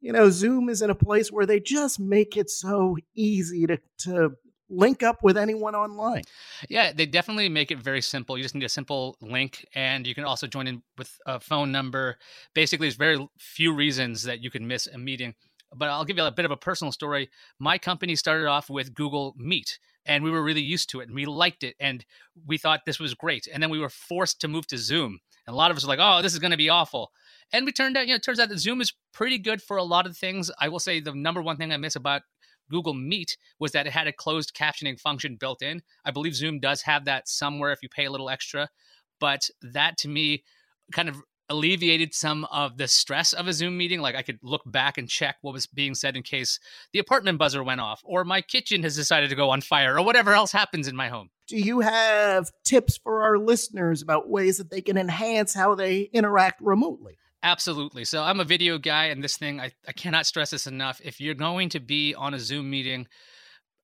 you 0.02 0.12
know, 0.12 0.28
Zoom 0.28 0.68
is 0.68 0.82
in 0.82 0.90
a 0.90 0.94
place 0.94 1.32
where 1.32 1.46
they 1.46 1.60
just 1.60 1.98
make 1.98 2.36
it 2.36 2.50
so 2.50 2.98
easy 3.14 3.66
to 3.66 3.78
to 4.00 4.36
link 4.70 5.02
up 5.02 5.22
with 5.22 5.36
anyone 5.36 5.74
online. 5.74 6.22
Yeah, 6.68 6.92
they 6.92 7.06
definitely 7.06 7.48
make 7.48 7.70
it 7.70 7.78
very 7.78 8.02
simple. 8.02 8.36
You 8.36 8.44
just 8.44 8.54
need 8.54 8.64
a 8.64 8.68
simple 8.68 9.16
link, 9.20 9.66
and 9.74 10.06
you 10.06 10.14
can 10.14 10.24
also 10.24 10.46
join 10.46 10.66
in 10.66 10.82
with 10.96 11.16
a 11.26 11.40
phone 11.40 11.72
number. 11.72 12.18
Basically, 12.54 12.86
there's 12.86 12.96
very 12.96 13.26
few 13.38 13.72
reasons 13.72 14.22
that 14.24 14.42
you 14.42 14.50
can 14.50 14.66
miss 14.66 14.86
a 14.86 14.98
meeting. 14.98 15.34
But 15.74 15.90
I'll 15.90 16.04
give 16.04 16.16
you 16.16 16.24
a 16.24 16.32
bit 16.32 16.46
of 16.46 16.50
a 16.50 16.56
personal 16.56 16.92
story. 16.92 17.28
My 17.58 17.76
company 17.76 18.16
started 18.16 18.46
off 18.46 18.70
with 18.70 18.94
Google 18.94 19.34
Meet, 19.36 19.78
and 20.06 20.24
we 20.24 20.30
were 20.30 20.42
really 20.42 20.62
used 20.62 20.88
to 20.90 21.00
it, 21.00 21.08
and 21.08 21.14
we 21.14 21.26
liked 21.26 21.62
it, 21.62 21.76
and 21.78 22.04
we 22.46 22.56
thought 22.56 22.86
this 22.86 22.98
was 22.98 23.12
great. 23.14 23.46
And 23.52 23.62
then 23.62 23.68
we 23.68 23.78
were 23.78 23.90
forced 23.90 24.40
to 24.40 24.48
move 24.48 24.66
to 24.68 24.78
Zoom, 24.78 25.18
and 25.46 25.54
a 25.54 25.56
lot 25.56 25.70
of 25.70 25.76
us 25.76 25.84
were 25.84 25.88
like, 25.88 25.98
"Oh, 26.00 26.22
this 26.22 26.32
is 26.32 26.38
going 26.38 26.52
to 26.52 26.56
be 26.56 26.70
awful." 26.70 27.12
And 27.52 27.64
we 27.64 27.72
turned 27.72 27.96
out, 27.96 28.06
you 28.06 28.12
know, 28.12 28.16
it 28.16 28.22
turns 28.22 28.38
out 28.38 28.48
that 28.50 28.58
Zoom 28.58 28.80
is 28.80 28.92
pretty 29.12 29.38
good 29.38 29.62
for 29.62 29.76
a 29.76 29.82
lot 29.82 30.06
of 30.06 30.16
things. 30.16 30.50
I 30.58 30.68
will 30.68 30.80
say 30.80 31.00
the 31.00 31.14
number 31.14 31.42
one 31.42 31.56
thing 31.56 31.72
I 31.72 31.78
miss 31.78 31.96
about 31.96 32.22
Google 32.70 32.94
Meet 32.94 33.36
was 33.58 33.72
that 33.72 33.86
it 33.86 33.92
had 33.92 34.06
a 34.06 34.12
closed 34.12 34.54
captioning 34.54 34.98
function 34.98 35.36
built 35.36 35.62
in. 35.62 35.82
I 36.04 36.10
believe 36.10 36.34
Zoom 36.34 36.60
does 36.60 36.82
have 36.82 37.04
that 37.06 37.28
somewhere 37.28 37.72
if 37.72 37.82
you 37.82 37.88
pay 37.88 38.04
a 38.04 38.10
little 38.10 38.30
extra, 38.30 38.68
but 39.20 39.48
that 39.62 39.98
to 39.98 40.08
me 40.08 40.44
kind 40.92 41.08
of 41.08 41.22
alleviated 41.50 42.14
some 42.14 42.44
of 42.46 42.76
the 42.76 42.86
stress 42.86 43.32
of 43.32 43.48
a 43.48 43.52
Zoom 43.52 43.76
meeting. 43.76 44.00
Like 44.00 44.14
I 44.14 44.22
could 44.22 44.38
look 44.42 44.62
back 44.66 44.98
and 44.98 45.08
check 45.08 45.36
what 45.40 45.54
was 45.54 45.66
being 45.66 45.94
said 45.94 46.16
in 46.16 46.22
case 46.22 46.58
the 46.92 46.98
apartment 46.98 47.38
buzzer 47.38 47.62
went 47.62 47.80
off, 47.80 48.02
or 48.04 48.24
my 48.24 48.40
kitchen 48.40 48.82
has 48.82 48.96
decided 48.96 49.30
to 49.30 49.36
go 49.36 49.50
on 49.50 49.60
fire, 49.60 49.96
or 49.96 50.02
whatever 50.02 50.32
else 50.34 50.52
happens 50.52 50.88
in 50.88 50.96
my 50.96 51.08
home. 51.08 51.30
Do 51.46 51.56
you 51.56 51.80
have 51.80 52.50
tips 52.64 52.98
for 52.98 53.22
our 53.22 53.38
listeners 53.38 54.02
about 54.02 54.28
ways 54.28 54.58
that 54.58 54.70
they 54.70 54.82
can 54.82 54.98
enhance 54.98 55.54
how 55.54 55.74
they 55.74 56.02
interact 56.12 56.60
remotely? 56.60 57.16
Absolutely. 57.42 58.04
So 58.04 58.22
I'm 58.22 58.40
a 58.40 58.44
video 58.44 58.78
guy, 58.78 59.06
and 59.06 59.22
this 59.22 59.36
thing, 59.36 59.60
I, 59.60 59.70
I 59.86 59.92
cannot 59.92 60.26
stress 60.26 60.50
this 60.50 60.66
enough. 60.66 61.00
If 61.04 61.20
you're 61.20 61.34
going 61.34 61.68
to 61.70 61.80
be 61.80 62.14
on 62.14 62.34
a 62.34 62.38
Zoom 62.38 62.68
meeting, 62.68 63.06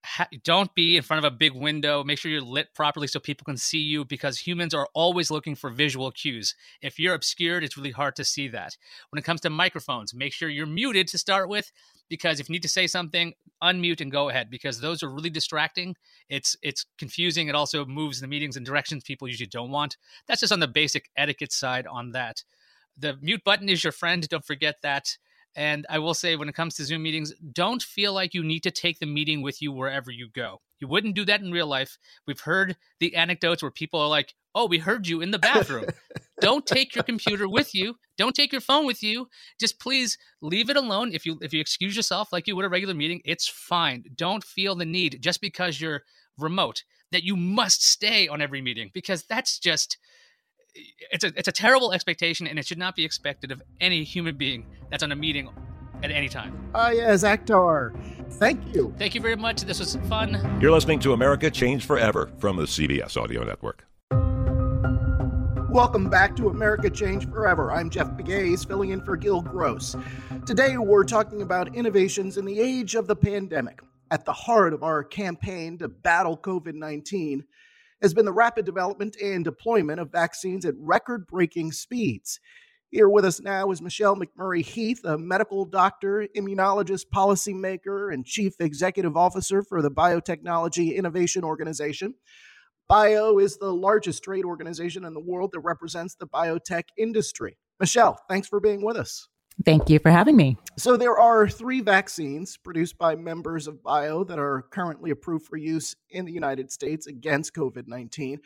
ha- 0.04 0.28
don't 0.44 0.74
be 0.74 0.96
in 0.96 1.02
front 1.04 1.24
of 1.24 1.32
a 1.32 1.36
big 1.36 1.54
window. 1.54 2.04
Make 2.04 2.18
sure 2.18 2.30
you're 2.30 2.40
lit 2.42 2.74
properly 2.74 3.06
so 3.08 3.20
people 3.20 3.44
can 3.44 3.56
see 3.56 3.78
you 3.80 4.04
because 4.04 4.38
humans 4.38 4.74
are 4.74 4.88
always 4.94 5.30
looking 5.30 5.54
for 5.54 5.70
visual 5.70 6.10
cues. 6.12 6.54
If 6.82 6.98
you're 6.98 7.14
obscured, 7.14 7.64
it's 7.64 7.76
really 7.76 7.92
hard 7.92 8.16
to 8.16 8.24
see 8.24 8.48
that. 8.48 8.76
When 9.10 9.18
it 9.18 9.24
comes 9.24 9.40
to 9.42 9.50
microphones, 9.50 10.14
make 10.14 10.32
sure 10.32 10.48
you're 10.48 10.66
muted 10.66 11.08
to 11.08 11.18
start 11.18 11.48
with 11.48 11.72
because 12.08 12.40
if 12.40 12.48
you 12.48 12.54
need 12.54 12.62
to 12.62 12.68
say 12.68 12.86
something, 12.86 13.34
unmute 13.62 14.00
and 14.00 14.12
go 14.12 14.28
ahead 14.30 14.50
because 14.50 14.80
those 14.80 15.02
are 15.02 15.10
really 15.10 15.30
distracting. 15.30 15.96
It's 16.28 16.56
it's 16.62 16.86
confusing. 16.98 17.48
It 17.48 17.54
also 17.54 17.84
moves 17.86 18.20
the 18.20 18.28
meetings 18.28 18.56
in 18.56 18.64
directions 18.64 19.04
people 19.04 19.28
usually 19.28 19.48
don't 19.48 19.70
want. 19.70 19.96
That's 20.28 20.40
just 20.40 20.52
on 20.52 20.60
the 20.60 20.68
basic 20.68 21.10
etiquette 21.16 21.52
side 21.52 21.86
on 21.86 22.12
that 22.12 22.42
the 22.96 23.16
mute 23.20 23.42
button 23.44 23.68
is 23.68 23.82
your 23.82 23.92
friend. 23.92 24.28
Don't 24.28 24.44
forget 24.44 24.76
that. 24.82 25.16
And 25.56 25.86
I 25.88 26.00
will 26.00 26.14
say, 26.14 26.34
when 26.34 26.48
it 26.48 26.54
comes 26.54 26.74
to 26.74 26.84
Zoom 26.84 27.02
meetings, 27.04 27.32
don't 27.52 27.82
feel 27.82 28.12
like 28.12 28.34
you 28.34 28.42
need 28.42 28.64
to 28.64 28.72
take 28.72 28.98
the 28.98 29.06
meeting 29.06 29.40
with 29.40 29.62
you 29.62 29.70
wherever 29.70 30.10
you 30.10 30.28
go. 30.28 30.60
You 30.80 30.88
wouldn't 30.88 31.14
do 31.14 31.24
that 31.26 31.40
in 31.40 31.52
real 31.52 31.68
life. 31.68 31.96
We've 32.26 32.40
heard 32.40 32.76
the 32.98 33.14
anecdotes 33.14 33.62
where 33.62 33.70
people 33.70 34.00
are 34.00 34.08
like, 34.08 34.34
oh, 34.54 34.66
we 34.66 34.78
heard 34.78 35.06
you 35.06 35.20
in 35.20 35.30
the 35.30 35.38
bathroom. 35.38 35.86
don't 36.40 36.66
take 36.66 36.94
your 36.94 37.04
computer 37.04 37.48
with 37.48 37.74
you. 37.74 37.96
Don't 38.18 38.34
take 38.34 38.52
your 38.52 38.60
phone 38.60 38.84
with 38.84 39.02
you. 39.02 39.28
Just 39.58 39.78
please 39.78 40.18
leave 40.42 40.70
it 40.70 40.76
alone. 40.76 41.12
If 41.12 41.24
you 41.24 41.38
if 41.40 41.52
you 41.52 41.60
excuse 41.60 41.96
yourself 41.96 42.32
like 42.32 42.46
you 42.46 42.56
would 42.56 42.64
a 42.64 42.68
regular 42.68 42.94
meeting, 42.94 43.20
it's 43.24 43.48
fine. 43.48 44.04
Don't 44.16 44.44
feel 44.44 44.74
the 44.74 44.84
need 44.84 45.18
just 45.20 45.40
because 45.40 45.80
you're 45.80 46.02
remote 46.36 46.82
that 47.12 47.24
you 47.24 47.36
must 47.36 47.86
stay 47.88 48.26
on 48.26 48.42
every 48.42 48.60
meeting 48.60 48.90
because 48.92 49.24
that's 49.24 49.58
just 49.58 49.98
it's 50.74 51.24
a 51.24 51.32
it's 51.36 51.48
a 51.48 51.52
terrible 51.52 51.92
expectation, 51.92 52.46
and 52.46 52.58
it 52.58 52.66
should 52.66 52.78
not 52.78 52.96
be 52.96 53.04
expected 53.04 53.50
of 53.52 53.62
any 53.80 54.04
human 54.04 54.36
being 54.36 54.66
that's 54.90 55.02
on 55.02 55.12
a 55.12 55.16
meeting 55.16 55.48
at 56.02 56.10
any 56.10 56.28
time. 56.28 56.70
Ah, 56.74 56.86
uh, 56.86 56.90
yes, 56.90 57.24
Akhtar. 57.24 57.94
Thank 58.32 58.74
you. 58.74 58.94
Thank 58.98 59.14
you 59.14 59.20
very 59.20 59.36
much. 59.36 59.62
This 59.62 59.78
was 59.78 59.96
fun. 60.08 60.58
You're 60.60 60.72
listening 60.72 60.98
to 61.00 61.12
America 61.12 61.50
Changed 61.50 61.86
Forever 61.86 62.30
from 62.38 62.56
the 62.56 62.64
CBS 62.64 63.16
Audio 63.16 63.44
Network. 63.44 63.86
Welcome 65.70 66.08
back 66.08 66.36
to 66.36 66.50
America 66.50 66.88
Changed 66.88 67.30
Forever. 67.30 67.72
I'm 67.72 67.90
Jeff 67.90 68.16
Pegues, 68.16 68.64
filling 68.64 68.90
in 68.90 69.02
for 69.04 69.16
Gil 69.16 69.42
Gross. 69.42 69.96
Today, 70.46 70.76
we're 70.76 71.04
talking 71.04 71.42
about 71.42 71.74
innovations 71.74 72.36
in 72.36 72.44
the 72.44 72.60
age 72.60 72.94
of 72.94 73.06
the 73.06 73.16
pandemic. 73.16 73.80
At 74.10 74.24
the 74.24 74.32
heart 74.32 74.72
of 74.72 74.84
our 74.84 75.02
campaign 75.02 75.78
to 75.78 75.88
battle 75.88 76.36
COVID 76.36 76.74
19 76.74 77.44
has 78.04 78.12
been 78.12 78.26
the 78.26 78.32
rapid 78.32 78.66
development 78.66 79.16
and 79.16 79.46
deployment 79.46 79.98
of 79.98 80.12
vaccines 80.12 80.66
at 80.66 80.74
record 80.78 81.26
breaking 81.26 81.72
speeds. 81.72 82.38
Here 82.90 83.08
with 83.08 83.24
us 83.24 83.40
now 83.40 83.70
is 83.70 83.80
Michelle 83.80 84.14
McMurry-Heath, 84.14 85.06
a 85.06 85.16
medical 85.16 85.64
doctor, 85.64 86.28
immunologist, 86.36 87.06
policymaker, 87.14 88.12
and 88.12 88.26
chief 88.26 88.52
executive 88.60 89.16
officer 89.16 89.62
for 89.62 89.80
the 89.80 89.90
Biotechnology 89.90 90.94
Innovation 90.94 91.44
Organization. 91.44 92.12
BIO 92.90 93.38
is 93.38 93.56
the 93.56 93.72
largest 93.72 94.22
trade 94.22 94.44
organization 94.44 95.06
in 95.06 95.14
the 95.14 95.24
world 95.24 95.52
that 95.54 95.60
represents 95.60 96.14
the 96.14 96.26
biotech 96.26 96.84
industry. 96.98 97.56
Michelle, 97.80 98.20
thanks 98.28 98.48
for 98.48 98.60
being 98.60 98.84
with 98.84 98.98
us. 98.98 99.28
Thank 99.64 99.88
you 99.88 99.98
for 99.98 100.10
having 100.10 100.36
me. 100.36 100.56
So, 100.76 100.96
there 100.96 101.16
are 101.18 101.48
three 101.48 101.80
vaccines 101.80 102.56
produced 102.56 102.98
by 102.98 103.14
members 103.14 103.68
of 103.68 103.82
BIO 103.82 104.24
that 104.24 104.38
are 104.38 104.66
currently 104.70 105.10
approved 105.10 105.46
for 105.46 105.56
use 105.56 105.94
in 106.10 106.24
the 106.24 106.32
United 106.32 106.72
States 106.72 107.06
against 107.06 107.54
COVID 107.54 107.86
19. 107.86 108.40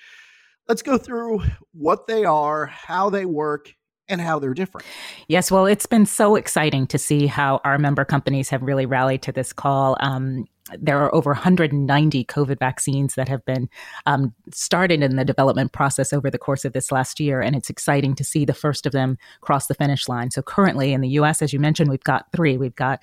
Let's 0.69 0.83
go 0.83 0.99
through 0.99 1.43
what 1.73 2.07
they 2.07 2.25
are, 2.25 2.67
how 2.67 3.09
they 3.09 3.25
work, 3.25 3.75
and 4.09 4.21
how 4.21 4.39
they're 4.39 4.55
different. 4.55 4.87
Yes, 5.29 5.51
well, 5.51 5.67
it's 5.67 5.87
been 5.87 6.07
so 6.07 6.37
exciting 6.37 6.87
to 6.89 6.99
see 6.99 7.27
how 7.27 7.61
our 7.65 7.79
member 7.79 8.05
companies 8.05 8.51
have 8.51 8.63
really 8.63 8.87
rallied 8.87 9.23
to 9.23 9.33
this 9.33 9.53
call. 9.53 9.97
Um, 10.01 10.47
there 10.79 10.99
are 10.99 11.15
over 11.15 11.31
190 11.31 12.25
COVID 12.25 12.59
vaccines 12.59 13.15
that 13.15 13.29
have 13.29 13.45
been 13.45 13.69
um, 14.07 14.35
started 14.53 15.03
in 15.03 15.17
the 15.17 15.25
development 15.25 15.73
process 15.73 16.13
over 16.13 16.31
the 16.31 16.39
course 16.39 16.65
of 16.65 16.73
this 16.73 16.93
last 16.93 17.21
year, 17.21 17.41
and 17.41 17.57
it's 17.57 17.71
exciting 17.71 18.15
to 18.17 18.25
see 18.25 18.45
the 18.45 18.55
first 18.55 18.87
of 18.87 18.93
them 18.93 19.19
cross 19.41 19.67
the 19.67 19.75
finish 19.75 20.09
line. 20.09 20.31
So, 20.31 20.43
currently 20.43 20.93
in 20.93 21.01
the 21.01 21.09
US, 21.11 21.43
as 21.43 21.53
you 21.53 21.61
mentioned, 21.61 21.91
we've 21.91 22.05
got 22.05 22.27
three. 22.33 22.57
We've 22.57 22.75
got 22.75 23.03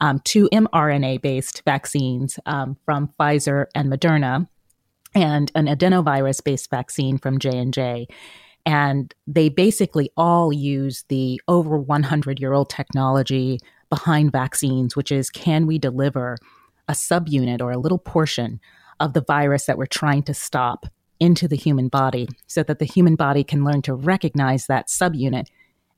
um, 0.00 0.20
two 0.24 0.48
mRNA 0.52 1.22
based 1.22 1.62
vaccines 1.64 2.38
um, 2.46 2.76
from 2.84 3.12
Pfizer 3.18 3.66
and 3.74 3.92
Moderna, 3.92 4.48
and 5.14 5.50
an 5.54 5.66
adenovirus 5.66 6.42
based 6.42 6.70
vaccine 6.70 7.18
from 7.18 7.38
J&J. 7.38 8.08
And 8.66 9.14
they 9.26 9.50
basically 9.50 10.10
all 10.16 10.52
use 10.52 11.04
the 11.08 11.40
over 11.48 11.78
100 11.78 12.40
year 12.40 12.52
old 12.52 12.70
technology 12.70 13.58
behind 13.90 14.32
vaccines, 14.32 14.96
which 14.96 15.12
is 15.12 15.30
can 15.30 15.66
we 15.66 15.78
deliver 15.78 16.38
a 16.88 16.92
subunit 16.92 17.60
or 17.60 17.70
a 17.70 17.78
little 17.78 17.98
portion 17.98 18.60
of 19.00 19.12
the 19.12 19.22
virus 19.22 19.66
that 19.66 19.78
we're 19.78 19.86
trying 19.86 20.22
to 20.24 20.34
stop 20.34 20.86
into 21.20 21.48
the 21.48 21.56
human 21.56 21.88
body 21.88 22.28
so 22.46 22.62
that 22.62 22.78
the 22.78 22.84
human 22.84 23.16
body 23.16 23.44
can 23.44 23.64
learn 23.64 23.82
to 23.82 23.94
recognize 23.94 24.66
that 24.66 24.88
subunit 24.88 25.46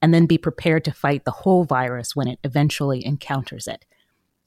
and 0.03 0.13
then 0.13 0.27
be 0.27 0.39
prepared 0.39 0.85
to 0.85 0.93
fight 0.93 1.25
the 1.25 1.31
whole 1.31 1.65
virus 1.65 2.15
when 2.15 2.29
it 2.29 2.39
eventually 2.45 3.05
encounters 3.05 3.67
it. 3.67 3.85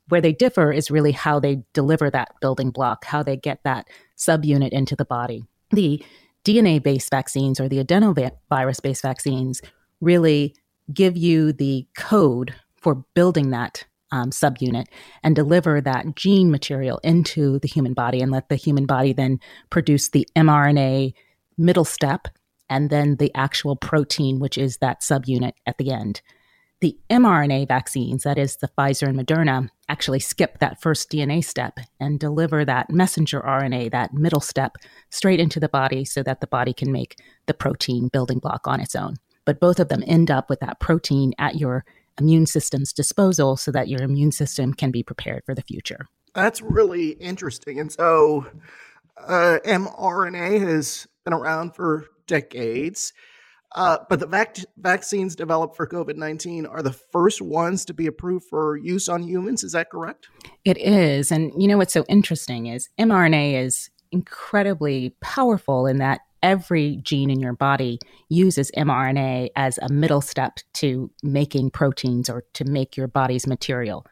Where 0.08 0.22
they 0.22 0.34
differ 0.34 0.72
is 0.72 0.89
really 0.89 1.12
how 1.12 1.39
they 1.39 1.63
deliver 1.74 2.10
that 2.10 2.34
building 2.41 2.72
block, 2.72 3.05
how 3.05 3.24
they 3.24 3.36
get 3.36 3.60
that 3.63 3.88
subunit 4.17 4.69
into 4.69 4.96
the 4.96 5.05
body. 5.05 5.43
The 5.72 6.03
DNA 6.46 6.81
based 6.81 7.10
vaccines 7.12 7.60
or 7.60 7.67
the 7.67 7.84
adenovirus 7.84 8.81
based 8.81 9.01
vaccines 9.01 9.62
really 10.01 10.55
give 10.93 11.17
you 11.17 11.53
the 11.53 11.88
code 11.96 12.55
for 12.77 13.03
building 13.13 13.51
that 13.51 13.86
um, 14.11 14.31
subunit 14.31 14.85
and 15.23 15.35
deliver 15.35 15.81
that 15.81 16.15
gene 16.15 16.51
material 16.51 16.99
into 17.03 17.59
the 17.59 17.67
human 17.67 17.93
body 17.93 18.21
and 18.21 18.31
let 18.31 18.49
the 18.49 18.55
human 18.55 18.85
body 18.85 19.13
then 19.13 19.39
produce 19.69 20.09
the 20.09 20.27
mRNA 20.35 21.13
middle 21.57 21.85
step 21.85 22.27
and 22.69 22.89
then 22.89 23.15
the 23.15 23.31
actual 23.35 23.75
protein, 23.75 24.39
which 24.39 24.57
is 24.57 24.77
that 24.77 25.01
subunit 25.01 25.53
at 25.65 25.77
the 25.77 25.91
end. 25.91 26.21
The 26.81 26.97
mRNA 27.09 27.67
vaccines, 27.67 28.23
that 28.23 28.37
is 28.37 28.55
the 28.57 28.69
Pfizer 28.69 29.07
and 29.09 29.19
Moderna, 29.19 29.67
actually 29.89 30.19
skip 30.19 30.59
that 30.59 30.81
first 30.81 31.11
DNA 31.11 31.43
step 31.43 31.77
and 31.99 32.19
deliver 32.19 32.63
that 32.63 32.89
messenger 32.89 33.41
RNA, 33.41 33.91
that 33.91 34.13
middle 34.13 34.39
step, 34.39 34.77
straight 35.09 35.41
into 35.41 35.59
the 35.59 35.67
body 35.67 36.05
so 36.05 36.23
that 36.23 36.39
the 36.39 36.47
body 36.47 36.71
can 36.71 36.91
make 36.91 37.17
the 37.47 37.53
protein 37.53 38.07
building 38.07 38.39
block 38.39 38.65
on 38.65 38.79
its 38.79 38.95
own. 38.95 39.15
But 39.43 39.59
both 39.59 39.79
of 39.79 39.89
them 39.89 40.03
end 40.07 40.31
up 40.31 40.49
with 40.49 40.61
that 40.61 40.79
protein 40.79 41.33
at 41.37 41.55
your 41.55 41.83
immune 42.19 42.45
system's 42.45 42.93
disposal 42.93 43.57
so 43.57 43.71
that 43.71 43.88
your 43.88 44.01
immune 44.01 44.31
system 44.31 44.73
can 44.73 44.91
be 44.91 45.03
prepared 45.03 45.43
for 45.45 45.55
the 45.55 45.61
future. 45.61 46.07
That's 46.35 46.61
really 46.61 47.09
interesting. 47.11 47.79
And 47.79 47.91
so, 47.91 48.45
uh, 49.17 49.59
mRNA 49.65 50.61
has 50.61 51.07
been 51.25 51.33
around 51.33 51.75
for 51.75 52.05
decades. 52.27 53.13
Uh, 53.75 53.99
but 54.09 54.19
the 54.19 54.25
vac- 54.25 54.65
vaccines 54.77 55.35
developed 55.35 55.75
for 55.75 55.85
COVID 55.85 56.15
19 56.15 56.65
are 56.65 56.81
the 56.81 56.91
first 56.91 57.41
ones 57.41 57.85
to 57.85 57.93
be 57.93 58.07
approved 58.07 58.45
for 58.49 58.77
use 58.77 59.07
on 59.07 59.21
humans. 59.21 59.63
Is 59.63 59.73
that 59.73 59.91
correct? 59.91 60.27
It 60.65 60.77
is. 60.79 61.31
And 61.31 61.51
you 61.61 61.67
know 61.67 61.77
what's 61.77 61.93
so 61.93 62.05
interesting 62.09 62.65
is 62.65 62.89
mRNA 62.99 63.63
is 63.63 63.89
incredibly 64.11 65.15
powerful 65.21 65.85
in 65.85 65.97
that 65.97 66.21
every 66.43 66.98
gene 66.98 67.29
in 67.29 67.39
your 67.39 67.53
body 67.53 68.00
uses 68.29 68.72
mRNA 68.77 69.50
as 69.55 69.77
a 69.79 69.89
middle 69.89 70.22
step 70.22 70.60
to 70.74 71.12
making 71.24 71.72
proteins 71.72 72.29
or 72.29 72.43
to 72.53 72.65
make 72.65 72.98
your 72.98 73.08
body's 73.08 73.48
material. 73.48 74.05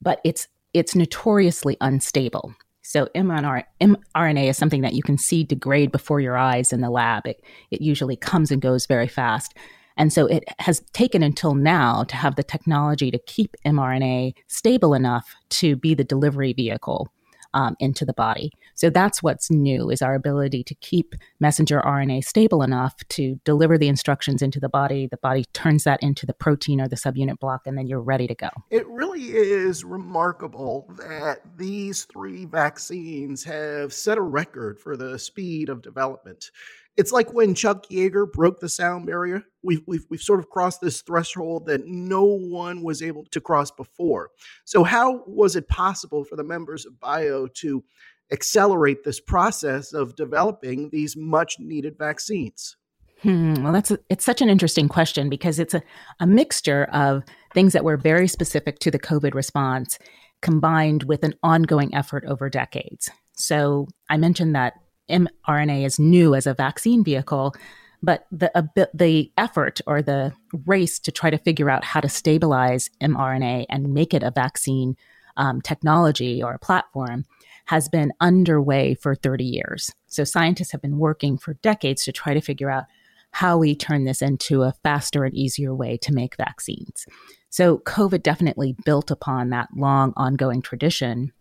But 0.00 0.20
it's 0.24 0.48
it's 0.72 0.94
notoriously 0.94 1.76
unstable. 1.80 2.54
So 2.82 3.08
mRNA 3.14 4.48
is 4.48 4.58
something 4.58 4.82
that 4.82 4.92
you 4.92 5.02
can 5.02 5.16
see 5.16 5.42
degrade 5.42 5.90
before 5.90 6.20
your 6.20 6.36
eyes 6.36 6.72
in 6.72 6.82
the 6.82 6.90
lab. 6.90 7.26
It, 7.26 7.42
it 7.70 7.80
usually 7.80 8.16
comes 8.16 8.50
and 8.50 8.60
goes 8.60 8.86
very 8.86 9.08
fast. 9.08 9.54
And 9.96 10.12
so 10.12 10.26
it 10.26 10.44
has 10.58 10.80
taken 10.92 11.22
until 11.22 11.54
now 11.54 12.04
to 12.04 12.16
have 12.16 12.34
the 12.36 12.42
technology 12.42 13.10
to 13.10 13.18
keep 13.18 13.56
mRNA 13.64 14.34
stable 14.48 14.92
enough 14.92 15.34
to 15.50 15.76
be 15.76 15.94
the 15.94 16.04
delivery 16.04 16.52
vehicle 16.52 17.08
um, 17.54 17.76
into 17.80 18.04
the 18.04 18.12
body. 18.12 18.52
So 18.74 18.90
that's 18.90 19.22
what's 19.22 19.50
new 19.50 19.90
is 19.90 20.02
our 20.02 20.14
ability 20.14 20.64
to 20.64 20.74
keep 20.74 21.14
messenger 21.40 21.80
RNA 21.80 22.24
stable 22.24 22.62
enough 22.62 22.96
to 23.10 23.40
deliver 23.44 23.78
the 23.78 23.88
instructions 23.88 24.42
into 24.42 24.60
the 24.60 24.68
body. 24.68 25.06
The 25.06 25.16
body 25.16 25.44
turns 25.52 25.84
that 25.84 26.02
into 26.02 26.26
the 26.26 26.34
protein 26.34 26.80
or 26.80 26.88
the 26.88 26.96
subunit 26.96 27.38
block, 27.38 27.66
and 27.66 27.78
then 27.78 27.86
you're 27.86 28.00
ready 28.00 28.26
to 28.26 28.34
go. 28.34 28.50
It 28.70 28.86
really 28.88 29.34
is 29.34 29.84
remarkable 29.84 30.86
that 30.98 31.40
these 31.56 32.04
three 32.04 32.44
vaccines 32.44 33.44
have 33.44 33.92
set 33.92 34.18
a 34.18 34.22
record 34.22 34.78
for 34.78 34.96
the 34.96 35.18
speed 35.18 35.68
of 35.68 35.80
development 35.80 36.50
it's 36.96 37.12
like 37.12 37.32
when 37.32 37.54
Chuck 37.54 37.86
Yeager 37.90 38.30
broke 38.30 38.60
the 38.60 38.68
sound 38.68 39.06
barrier. 39.06 39.44
We've, 39.62 39.82
we've, 39.86 40.04
we've 40.10 40.20
sort 40.20 40.38
of 40.38 40.48
crossed 40.50 40.80
this 40.80 41.02
threshold 41.02 41.66
that 41.66 41.86
no 41.86 42.24
one 42.24 42.82
was 42.82 43.02
able 43.02 43.24
to 43.30 43.40
cross 43.40 43.70
before. 43.70 44.30
So, 44.64 44.84
how 44.84 45.24
was 45.26 45.56
it 45.56 45.68
possible 45.68 46.24
for 46.24 46.36
the 46.36 46.44
members 46.44 46.86
of 46.86 47.00
BIO 47.00 47.48
to 47.48 47.84
accelerate 48.32 49.04
this 49.04 49.20
process 49.20 49.92
of 49.92 50.16
developing 50.16 50.90
these 50.90 51.16
much 51.16 51.56
needed 51.58 51.96
vaccines? 51.98 52.76
Hmm, 53.22 53.54
well, 53.62 53.72
that's 53.72 53.90
a, 53.90 53.98
it's 54.10 54.24
such 54.24 54.42
an 54.42 54.50
interesting 54.50 54.88
question 54.88 55.30
because 55.30 55.58
it's 55.58 55.74
a, 55.74 55.82
a 56.20 56.26
mixture 56.26 56.84
of 56.92 57.22
things 57.54 57.72
that 57.72 57.84
were 57.84 57.96
very 57.96 58.28
specific 58.28 58.78
to 58.80 58.90
the 58.90 58.98
COVID 58.98 59.34
response 59.34 59.98
combined 60.42 61.04
with 61.04 61.24
an 61.24 61.34
ongoing 61.42 61.94
effort 61.94 62.24
over 62.26 62.50
decades. 62.50 63.10
So 63.32 63.88
I 64.10 64.18
mentioned 64.18 64.54
that 64.54 64.74
mRNA 65.08 65.84
is 65.84 65.98
new 65.98 66.34
as 66.34 66.46
a 66.46 66.54
vaccine 66.54 67.04
vehicle, 67.04 67.54
but 68.02 68.26
the 68.30 68.50
the 68.92 69.32
effort 69.38 69.80
or 69.86 70.02
the 70.02 70.32
race 70.66 70.98
to 71.00 71.12
try 71.12 71.30
to 71.30 71.38
figure 71.38 71.70
out 71.70 71.84
how 71.84 72.00
to 72.00 72.08
stabilize 72.08 72.90
mRNA 73.02 73.66
and 73.68 73.94
make 73.94 74.12
it 74.14 74.22
a 74.22 74.30
vaccine 74.30 74.96
um, 75.36 75.60
technology 75.60 76.42
or 76.42 76.54
a 76.54 76.58
platform 76.58 77.24
has 77.66 77.88
been 77.88 78.12
underway 78.20 78.94
for 78.94 79.14
30 79.14 79.44
years. 79.44 79.90
So 80.06 80.22
scientists 80.22 80.72
have 80.72 80.82
been 80.82 80.98
working 80.98 81.38
for 81.38 81.54
decades 81.54 82.04
to 82.04 82.12
try 82.12 82.34
to 82.34 82.40
figure 82.40 82.70
out 82.70 82.84
how 83.30 83.58
we 83.58 83.74
turn 83.74 84.04
this 84.04 84.22
into 84.22 84.62
a 84.62 84.74
faster 84.84 85.24
and 85.24 85.34
easier 85.34 85.74
way 85.74 85.96
to 85.96 86.12
make 86.12 86.36
vaccines. 86.36 87.06
So, 87.50 87.78
COVID 87.78 88.22
definitely 88.22 88.76
built 88.84 89.10
upon 89.10 89.50
that 89.50 89.68
long 89.76 90.12
ongoing 90.16 90.62
tradition 90.62 91.32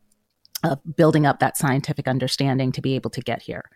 of 0.63 0.79
building 0.95 1.25
up 1.25 1.39
that 1.39 1.57
scientific 1.57 2.07
understanding 2.07 2.71
to 2.71 2.81
be 2.81 2.95
able 2.95 3.09
to 3.11 3.21
get 3.21 3.41
here. 3.41 3.69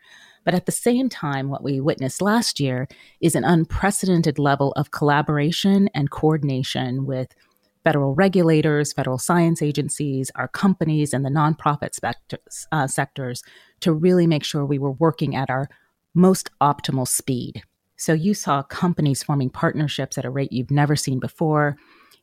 But 0.46 0.53
at 0.53 0.65
the 0.65 0.72
same 0.72 1.10
time, 1.10 1.50
what 1.50 1.63
we 1.63 1.82
witnessed 1.82 2.22
last 2.22 2.60
year 2.60 2.88
is 3.20 3.36
an 3.36 3.44
unprecedented 3.44 4.39
level 4.39 4.72
of 4.74 4.91
collaboration 4.91 5.89
and 5.94 6.10
coordination 6.10 7.06
with 7.06 7.36
federal 7.84 8.13
regulators, 8.15 8.94
federal 8.94 9.17
science 9.17 9.62
agencies, 9.62 10.32
our 10.36 10.48
companies, 10.48 11.13
and 11.13 11.25
the 11.25 11.29
nonprofit 11.29 11.94
spectors, 11.94 12.67
uh, 12.72 12.88
sectors 12.88 13.44
to 13.79 13.94
really 13.94 14.27
make 14.27 14.44
sure 14.44 14.65
we 14.65 14.79
were 14.79 14.91
working 14.91 15.36
at 15.36 15.50
our 15.50 15.70
most 16.13 16.50
optimal 16.62 17.08
speed. 17.08 17.62
So 17.98 18.13
you 18.13 18.34
saw 18.34 18.63
companies 18.63 19.24
forming 19.24 19.50
partnerships 19.50 20.17
at 20.17 20.25
a 20.25 20.29
rate 20.29 20.51
you've 20.51 20.72
never 20.72 20.96
seen 20.96 21.20
before. 21.20 21.77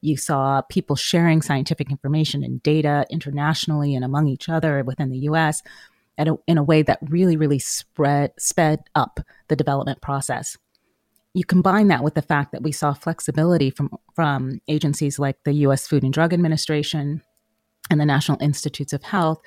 You 0.04 0.18
saw 0.18 0.60
people 0.60 0.96
sharing 0.96 1.40
scientific 1.40 1.90
information 1.90 2.44
and 2.44 2.62
data 2.62 3.06
internationally 3.08 3.94
and 3.94 4.04
among 4.04 4.28
each 4.28 4.50
other 4.50 4.84
within 4.84 5.08
the 5.08 5.20
US 5.30 5.62
a, 6.18 6.34
in 6.46 6.58
a 6.58 6.62
way 6.62 6.82
that 6.82 6.98
really, 7.08 7.38
really 7.38 7.58
spread, 7.58 8.32
sped 8.38 8.80
up 8.94 9.20
the 9.48 9.56
development 9.56 10.02
process. 10.02 10.58
You 11.32 11.44
combine 11.44 11.88
that 11.88 12.04
with 12.04 12.14
the 12.14 12.22
fact 12.22 12.52
that 12.52 12.62
we 12.62 12.70
saw 12.70 12.92
flexibility 12.92 13.70
from, 13.70 13.96
from 14.14 14.60
agencies 14.68 15.18
like 15.18 15.38
the 15.44 15.54
US 15.66 15.86
Food 15.86 16.02
and 16.02 16.12
Drug 16.12 16.34
Administration 16.34 17.22
and 17.88 17.98
the 17.98 18.04
National 18.04 18.36
Institutes 18.42 18.92
of 18.92 19.04
Health 19.04 19.40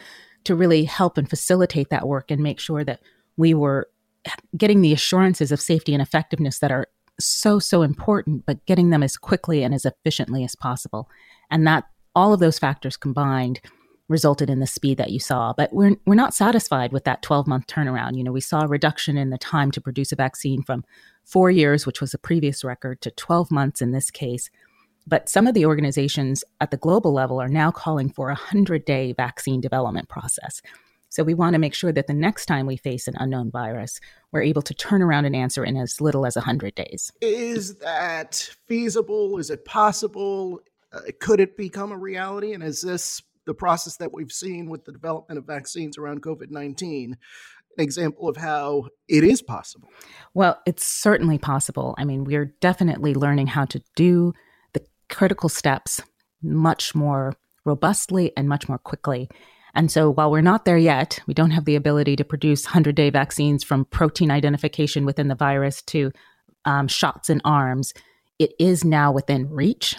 to 0.46 0.56
really 0.56 0.86
help 0.86 1.20
and 1.20 1.30
facilitate 1.30 1.92
that 1.92 2.08
work 2.08 2.32
and 2.32 2.42
make 2.42 2.60
sure 2.60 2.84
that 2.84 3.02
we 3.38 3.54
were 3.54 3.90
getting 4.58 4.82
the 4.82 4.92
assurances 4.92 5.52
of 5.52 5.62
safety 5.62 5.94
and 5.94 6.02
effectiveness 6.02 6.60
that 6.60 6.72
are 6.72 6.88
so 7.20 7.60
so 7.60 7.82
important 7.82 8.46
but 8.46 8.66
getting 8.66 8.90
them 8.90 9.04
as 9.04 9.18
quickly 9.18 9.64
and 9.64 9.74
as 9.74 9.86
efficiently 9.86 10.44
as 10.44 10.56
possible. 10.56 11.10
And 11.50 11.66
that 11.68 11.86
all 12.16 12.34
of 12.34 12.40
those 12.40 12.60
factors 12.60 12.98
combined 12.98 13.62
resulted 14.10 14.50
in 14.50 14.60
the 14.60 14.68
speed 14.68 14.98
that 14.98 15.12
you 15.12 15.20
saw. 15.20 15.54
But 15.54 15.74
we're 15.74 15.96
we're 16.06 16.16
not 16.16 16.34
satisfied 16.34 16.92
with 16.92 17.04
that 17.06 17.22
12 17.22 17.48
month 17.48 17.68
turnaround. 17.68 18.18
You 18.18 18.24
know 18.24 18.32
we 18.32 18.42
saw 18.42 18.62
a 18.62 18.68
reduction 18.68 19.18
in 19.18 19.30
the 19.30 19.38
time 19.38 19.72
to 19.72 19.82
produce 19.82 20.12
a 20.12 20.16
vaccine 20.16 20.64
from 20.64 20.84
4 21.26 21.52
years 21.52 21.86
which 21.86 22.02
was 22.02 22.14
a 22.14 22.20
previous 22.20 22.64
record 22.64 23.02
to 23.02 23.12
12 23.12 23.52
months 23.52 23.82
in 23.82 23.92
this 23.92 24.12
case. 24.12 24.50
But 25.06 25.30
some 25.30 25.48
of 25.48 25.54
the 25.54 25.66
organizations 25.66 26.44
at 26.60 26.72
the 26.72 26.78
global 26.78 27.14
level 27.14 27.40
are 27.40 27.48
now 27.48 27.72
calling 27.72 28.10
for 28.10 28.28
a 28.28 28.34
100 28.34 28.86
day 28.86 29.14
vaccine 29.14 29.62
development 29.62 30.10
process 30.10 30.62
so 31.18 31.24
we 31.24 31.34
want 31.34 31.54
to 31.54 31.60
make 31.60 31.74
sure 31.74 31.92
that 31.92 32.06
the 32.06 32.14
next 32.14 32.46
time 32.46 32.68
we 32.68 32.78
face 32.78 33.08
an 33.08 33.16
unknown 33.18 33.50
virus, 33.50 34.00
we're 34.32 34.44
able 34.44 34.62
to 34.62 34.74
turn 34.76 35.02
around 35.02 35.26
an 35.26 35.34
answer 35.34 35.66
in 35.66 35.76
as 35.76 36.00
little 36.00 36.28
as 36.28 36.36
100 36.36 36.76
days. 36.76 37.12
Is 37.22 37.80
that 37.80 38.52
feasible? 38.68 39.40
Is 39.40 39.50
it 39.50 39.66
possible? 39.66 40.60
Uh, 40.94 41.00
could 41.20 41.40
it 41.40 41.58
become 41.58 41.92
a 41.92 41.98
reality? 41.98 42.54
And 42.54 42.62
is 42.62 42.84
this 42.84 43.24
the 43.48 43.56
process 43.56 43.98
that 43.98 44.14
we've 44.14 44.32
seen 44.32 44.70
with 44.70 44.86
the 44.86 44.92
development 44.92 45.40
of 45.40 45.46
vaccines 45.46 45.98
around 45.98 46.22
COVID 46.22 46.52
19? 46.52 47.18
An 47.78 47.84
example 47.84 48.30
of 48.30 48.38
how 48.38 48.86
it 49.08 49.24
is 49.24 49.42
possible. 49.42 49.90
Well, 50.36 50.62
it's 50.68 50.86
certainly 50.86 51.40
possible. 51.40 51.96
I 51.98 52.06
mean, 52.06 52.26
we're 52.26 52.54
definitely 52.62 53.16
learning 53.16 53.48
how 53.48 53.66
to 53.66 53.82
do 53.96 54.34
the 54.74 54.86
critical 55.10 55.50
steps 55.50 56.00
much 56.44 56.94
more 56.94 57.34
robustly 57.66 58.34
and 58.38 58.48
much 58.48 58.70
more 58.70 58.78
quickly. 58.78 59.30
And 59.78 59.92
so 59.92 60.10
while 60.12 60.32
we're 60.32 60.42
not 60.42 60.66
there 60.66 60.78
yet, 60.78 61.20
we 61.28 61.36
don't 61.36 61.52
have 61.52 61.66
the 61.66 61.76
ability 61.76 62.16
to 62.16 62.26
produce 62.26 62.66
100 62.66 62.96
day 62.96 63.12
vaccines 63.12 63.64
from 63.64 63.86
protein 63.86 64.32
identification 64.32 65.06
within 65.06 65.28
the 65.28 65.36
virus 65.36 65.84
to 65.84 66.12
um, 66.66 66.88
shots 66.88 67.30
in 67.30 67.42
arms. 67.46 67.94
It 68.40 68.54
is 68.60 68.84
now 68.84 69.12
within 69.12 69.48
reach 69.52 69.96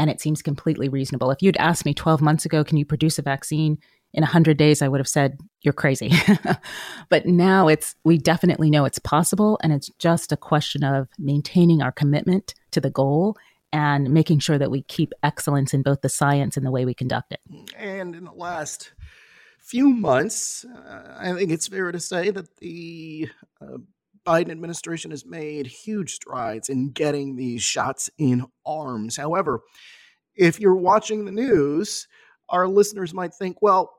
and 0.00 0.10
it 0.10 0.20
seems 0.20 0.42
completely 0.42 0.88
reasonable. 0.88 1.30
If 1.30 1.42
you'd 1.42 1.56
asked 1.58 1.84
me 1.84 1.94
12 1.94 2.20
months 2.20 2.44
ago, 2.44 2.64
can 2.64 2.76
you 2.76 2.84
produce 2.84 3.20
a 3.20 3.22
vaccine 3.22 3.78
in 4.12 4.22
100 4.22 4.56
days, 4.56 4.82
I 4.82 4.88
would 4.88 4.98
have 4.98 5.06
said, 5.06 5.38
you're 5.62 5.72
crazy. 5.72 6.10
but 7.08 7.26
now 7.26 7.68
it's, 7.68 7.94
we 8.04 8.18
definitely 8.18 8.68
know 8.68 8.84
it's 8.84 8.98
possible. 8.98 9.60
And 9.62 9.72
it's 9.72 9.88
just 10.00 10.32
a 10.32 10.36
question 10.36 10.82
of 10.82 11.06
maintaining 11.16 11.80
our 11.80 11.92
commitment 11.92 12.54
to 12.72 12.80
the 12.80 12.90
goal 12.90 13.36
and 13.72 14.10
making 14.10 14.40
sure 14.40 14.58
that 14.58 14.70
we 14.70 14.82
keep 14.82 15.12
excellence 15.22 15.72
in 15.72 15.82
both 15.82 16.00
the 16.00 16.08
science 16.08 16.56
and 16.56 16.66
the 16.66 16.72
way 16.72 16.84
we 16.84 16.94
conduct 16.94 17.32
it. 17.32 17.40
And 17.76 18.16
in 18.16 18.24
the 18.24 18.32
last 18.32 18.90
few 19.70 19.88
months, 19.88 20.64
uh, 20.64 21.16
I 21.18 21.32
think 21.32 21.52
it's 21.52 21.68
fair 21.68 21.92
to 21.92 22.00
say 22.00 22.30
that 22.30 22.56
the 22.56 23.28
uh, 23.60 23.78
Biden 24.26 24.50
administration 24.50 25.12
has 25.12 25.24
made 25.24 25.66
huge 25.66 26.14
strides 26.14 26.68
in 26.68 26.90
getting 26.90 27.36
these 27.36 27.62
shots 27.62 28.10
in 28.18 28.44
arms. 28.66 29.16
However, 29.16 29.60
if 30.34 30.58
you're 30.58 30.74
watching 30.74 31.24
the 31.24 31.32
news, 31.32 32.08
our 32.48 32.66
listeners 32.66 33.14
might 33.14 33.32
think, 33.32 33.62
well, 33.62 33.92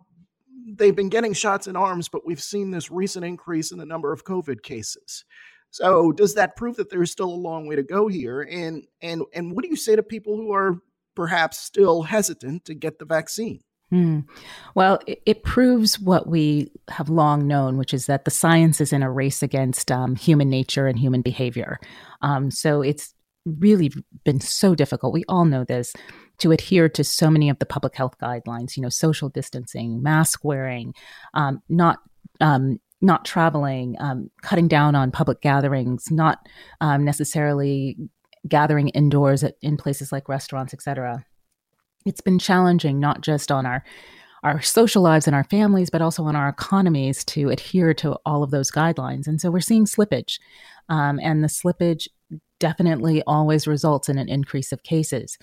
they've 0.75 0.95
been 0.95 1.10
getting 1.10 1.34
shots 1.34 1.67
in 1.67 1.77
arms, 1.77 2.10
but 2.10 2.25
we've 2.25 2.41
seen 2.41 2.71
this 2.71 2.91
recent 2.91 3.23
increase 3.23 3.71
in 3.71 3.77
the 3.77 3.86
number 3.86 4.12
of 4.12 4.25
COVID 4.25 4.63
cases. 4.63 5.23
So 5.69 6.12
does 6.12 6.34
that 6.36 6.57
prove 6.57 6.75
that 6.75 6.89
there's 6.89 7.12
still 7.12 7.29
a 7.29 7.45
long 7.47 7.65
way 7.65 7.77
to 7.77 7.84
go 7.84 8.10
here? 8.10 8.41
And 8.41 8.86
and 9.01 9.23
and 9.34 9.53
what 9.53 9.63
do 9.63 9.69
you 9.69 9.77
say 9.77 9.95
to 9.95 10.03
people 10.03 10.36
who 10.36 10.51
are 10.51 10.81
perhaps 11.15 11.60
still 11.60 12.01
hesitant 12.03 12.65
to 12.65 12.73
get 12.73 12.99
the 12.99 13.05
vaccine? 13.05 13.62
Mm. 13.91 14.25
Well, 14.73 14.99
it, 15.06 15.21
it, 15.25 15.43
proves 15.43 15.99
what 15.99 16.27
we 16.27 16.71
have 16.89 17.10
long 17.10 17.45
known, 17.45 17.77
which 17.77 17.93
is 17.93 18.06
that 18.06 18.23
the 18.23 18.32
science 18.32 18.80
is 18.80 18.93
in 18.93 19.04
a 19.04 19.12
race 19.12 19.43
against 19.43 19.91
um, 19.91 20.15
human 20.15 20.49
nature 20.49 20.88
and 20.88 20.97
human 20.97 21.21
behavior. 21.21 21.77
Um, 22.21 22.51
so 22.51 22.82
it's 22.82 23.13
really 23.45 23.91
been 24.23 24.39
so 24.39 24.75
difficult. 24.75 25.13
We 25.13 25.25
all 25.27 25.43
know 25.43 25.65
this 25.65 25.93
to 26.38 26.51
adhere 26.51 26.88
to 26.88 27.04
so 27.04 27.30
many 27.30 27.49
of 27.49 27.60
the 27.60 27.65
public 27.65 27.95
health 27.95 28.17
guidelines. 28.17 28.77
You 28.77 28.84
know, 28.84 28.89
social 28.89 29.27
distancing, 29.27 30.01
mask 30.01 30.45
wearing, 30.45 30.93
um, 31.34 31.62
not 31.67 31.99
um, 32.39 32.80
not 33.01 33.25
traveling, 33.25 33.97
um, 33.99 34.30
cutting 34.41 34.69
down 34.69 34.95
on 34.95 35.12
public 35.12 35.41
gatherings, 35.41 36.10
not 36.12 36.47
um, 36.80 37.04
necessarily 37.04 37.97
gathering 38.47 38.89
indoors 38.89 39.43
at, 39.43 39.56
in 39.62 39.75
places 39.75 40.13
like 40.13 40.30
restaurants, 40.30 40.73
etc 40.73 41.25
it's 42.05 42.21
been 42.21 42.39
challenging 42.39 42.99
not 42.99 43.21
just 43.21 43.51
on 43.51 43.65
our 43.65 43.83
our 44.43 44.61
social 44.61 45.03
lives 45.03 45.27
and 45.27 45.35
our 45.35 45.43
families, 45.43 45.91
but 45.91 46.01
also 46.01 46.23
on 46.23 46.35
our 46.35 46.49
economies 46.49 47.23
to 47.23 47.49
adhere 47.49 47.93
to 47.93 48.17
all 48.25 48.41
of 48.41 48.49
those 48.49 48.71
guidelines. 48.71 49.27
And 49.27 49.39
so 49.39 49.51
we're 49.51 49.59
seeing 49.59 49.85
slippage. 49.85 50.39
Um, 50.89 51.19
and 51.21 51.43
the 51.43 51.47
slippage 51.47 52.07
definitely 52.59 53.21
always 53.27 53.67
results 53.67 54.09
in 54.09 54.17
an 54.17 54.29
increase 54.29 54.71
of 54.71 54.81
cases. 54.81 55.37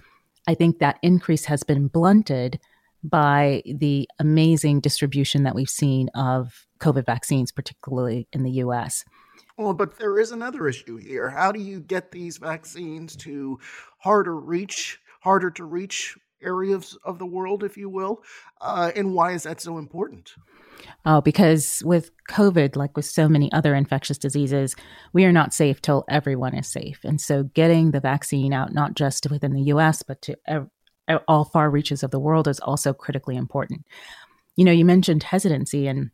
I 0.49 0.55
think 0.55 0.79
that 0.79 0.99
increase 1.03 1.45
has 1.45 1.63
been 1.63 1.89
blunted 1.89 2.59
by 3.05 3.63
the 3.65 4.09
amazing 4.19 4.81
distribution 4.81 5.45
that 5.45 5.55
we've 5.55 5.69
seen 5.69 6.09
of 6.17 6.67
COVID 6.81 7.07
vaccines, 7.07 7.53
particularly 7.53 8.27
in 8.33 8.43
the 8.43 8.51
US. 8.53 9.05
Well, 9.57 9.75
but 9.75 9.99
there 9.99 10.19
is 10.19 10.33
another 10.33 10.69
issue 10.69 10.97
here. 10.97 11.31
How 11.31 11.53
do 11.53 11.61
you 11.61 11.81
get 11.81 12.11
these 12.11 12.39
vaccines 12.39 13.15
to 13.17 13.59
harder 13.99 14.37
reach, 14.37 15.01
harder 15.21 15.51
to 15.53 15.65
reach 15.65 16.17
areas 16.43 16.97
of 17.05 17.19
the 17.19 17.27
world, 17.27 17.65
if 17.65 17.77
you 17.77 17.89
will? 17.89 18.23
Uh, 18.61 18.93
and 18.95 19.15
why 19.15 19.33
is 19.33 19.45
that 19.45 19.61
so 19.61 19.79
important? 19.79 20.35
Oh, 21.05 21.21
because 21.21 21.83
with 21.85 22.11
COVID, 22.31 22.77
like 22.77 22.97
with 22.97 23.05
so 23.05 23.29
many 23.29 23.51
other 23.53 23.75
infectious 23.75 24.19
diseases, 24.19 24.77
we 25.13 25.25
are 25.25 25.33
not 25.33 25.55
safe 25.55 25.83
till 25.83 26.05
everyone 26.09 26.55
is 26.55 26.69
safe. 26.69 27.01
And 27.05 27.21
so 27.21 27.45
getting 27.45 27.91
the 27.91 28.01
vaccine 28.01 28.53
out, 28.53 28.73
not 28.73 28.95
just 28.95 29.31
within 29.31 29.53
the 29.53 29.63
US, 29.63 30.03
but 30.03 30.23
to 30.23 30.37
ev- 30.47 30.69
all 31.27 31.45
far 31.45 31.71
reaches 31.71 32.03
of 32.03 32.11
the 32.11 32.21
world 32.21 32.47
is 32.47 32.61
also 32.61 32.93
critically 32.93 33.37
important. 33.37 33.85
You 34.57 34.65
know, 34.65 34.73
you 34.73 34.85
mentioned 34.85 35.23
hesitancy, 35.23 35.87
and 35.87 36.11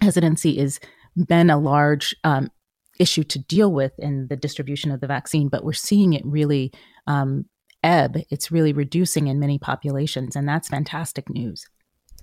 hesitancy 0.00 0.58
has 0.58 0.80
been 1.16 1.50
a 1.50 1.58
large 1.58 2.14
um, 2.24 2.50
issue 2.98 3.24
to 3.24 3.38
deal 3.38 3.72
with 3.72 3.92
in 3.98 4.28
the 4.28 4.36
distribution 4.36 4.90
of 4.90 5.00
the 5.00 5.06
vaccine, 5.06 5.48
but 5.48 5.64
we're 5.64 5.72
seeing 5.72 6.12
it 6.12 6.24
really 6.24 6.72
um, 7.06 7.46
ebb, 7.86 8.18
it's 8.30 8.50
really 8.50 8.72
reducing 8.72 9.28
in 9.28 9.38
many 9.38 9.58
populations. 9.58 10.34
And 10.34 10.46
that's 10.48 10.68
fantastic 10.68 11.30
news. 11.30 11.64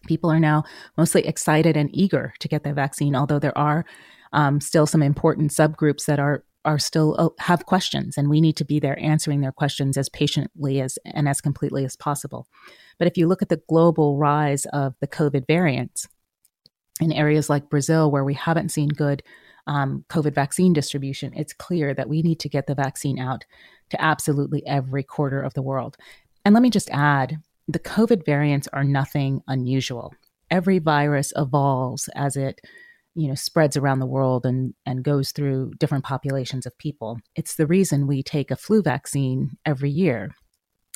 People 0.05 0.29
are 0.29 0.39
now 0.39 0.65
mostly 0.97 1.25
excited 1.25 1.77
and 1.77 1.89
eager 1.93 2.33
to 2.39 2.47
get 2.49 2.63
the 2.63 2.73
vaccine, 2.73 3.15
although 3.15 3.39
there 3.39 3.57
are 3.57 3.85
um, 4.33 4.59
still 4.59 4.85
some 4.85 5.01
important 5.01 5.51
subgroups 5.51 6.05
that 6.05 6.19
are 6.19 6.43
are 6.65 6.79
still 6.79 7.15
uh, 7.19 7.27
have 7.39 7.65
questions 7.65 8.17
and 8.17 8.29
we 8.29 8.39
need 8.39 8.55
to 8.55 8.63
be 8.63 8.79
there 8.79 8.97
answering 8.97 9.41
their 9.41 9.51
questions 9.51 9.97
as 9.97 10.07
patiently 10.07 10.79
as 10.79 10.97
and 11.05 11.27
as 11.27 11.41
completely 11.41 11.83
as 11.83 11.97
possible 11.97 12.47
but 12.97 13.05
if 13.05 13.17
you 13.17 13.27
look 13.27 13.41
at 13.41 13.49
the 13.49 13.61
global 13.67 14.17
rise 14.17 14.65
of 14.71 14.95
the 15.01 15.07
covid 15.07 15.45
variants 15.45 16.07
in 17.01 17.11
areas 17.11 17.49
like 17.49 17.69
brazil 17.69 18.09
where 18.09 18.23
we 18.23 18.33
haven't 18.33 18.69
seen 18.69 18.87
good 18.87 19.21
um, 19.67 20.05
covid 20.09 20.33
vaccine 20.33 20.71
distribution 20.71 21.33
it's 21.35 21.51
clear 21.51 21.93
that 21.93 22.07
we 22.07 22.21
need 22.21 22.39
to 22.39 22.47
get 22.47 22.65
the 22.65 22.75
vaccine 22.75 23.19
out 23.19 23.43
to 23.93 24.03
absolutely 24.03 24.65
every 24.67 25.03
quarter 25.03 25.41
of 25.41 25.53
the 25.53 25.61
world. 25.61 25.97
And 26.43 26.53
let 26.53 26.63
me 26.63 26.69
just 26.69 26.89
add 26.91 27.37
the 27.67 27.79
COVID 27.79 28.25
variants 28.25 28.67
are 28.73 28.83
nothing 28.83 29.41
unusual. 29.47 30.13
Every 30.51 30.79
virus 30.79 31.31
evolves 31.35 32.09
as 32.15 32.35
it 32.35 32.59
you 33.15 33.27
know 33.27 33.35
spreads 33.35 33.77
around 33.77 33.99
the 33.99 34.07
world 34.07 34.43
and 34.43 34.73
and 34.87 35.03
goes 35.03 35.31
through 35.31 35.71
different 35.79 36.03
populations 36.03 36.65
of 36.65 36.75
people 36.79 37.19
it's 37.35 37.57
the 37.57 37.67
reason 37.67 38.07
we 38.07 38.23
take 38.23 38.49
a 38.49 38.55
flu 38.55 38.81
vaccine 38.81 39.51
every 39.67 39.91
year 39.91 40.31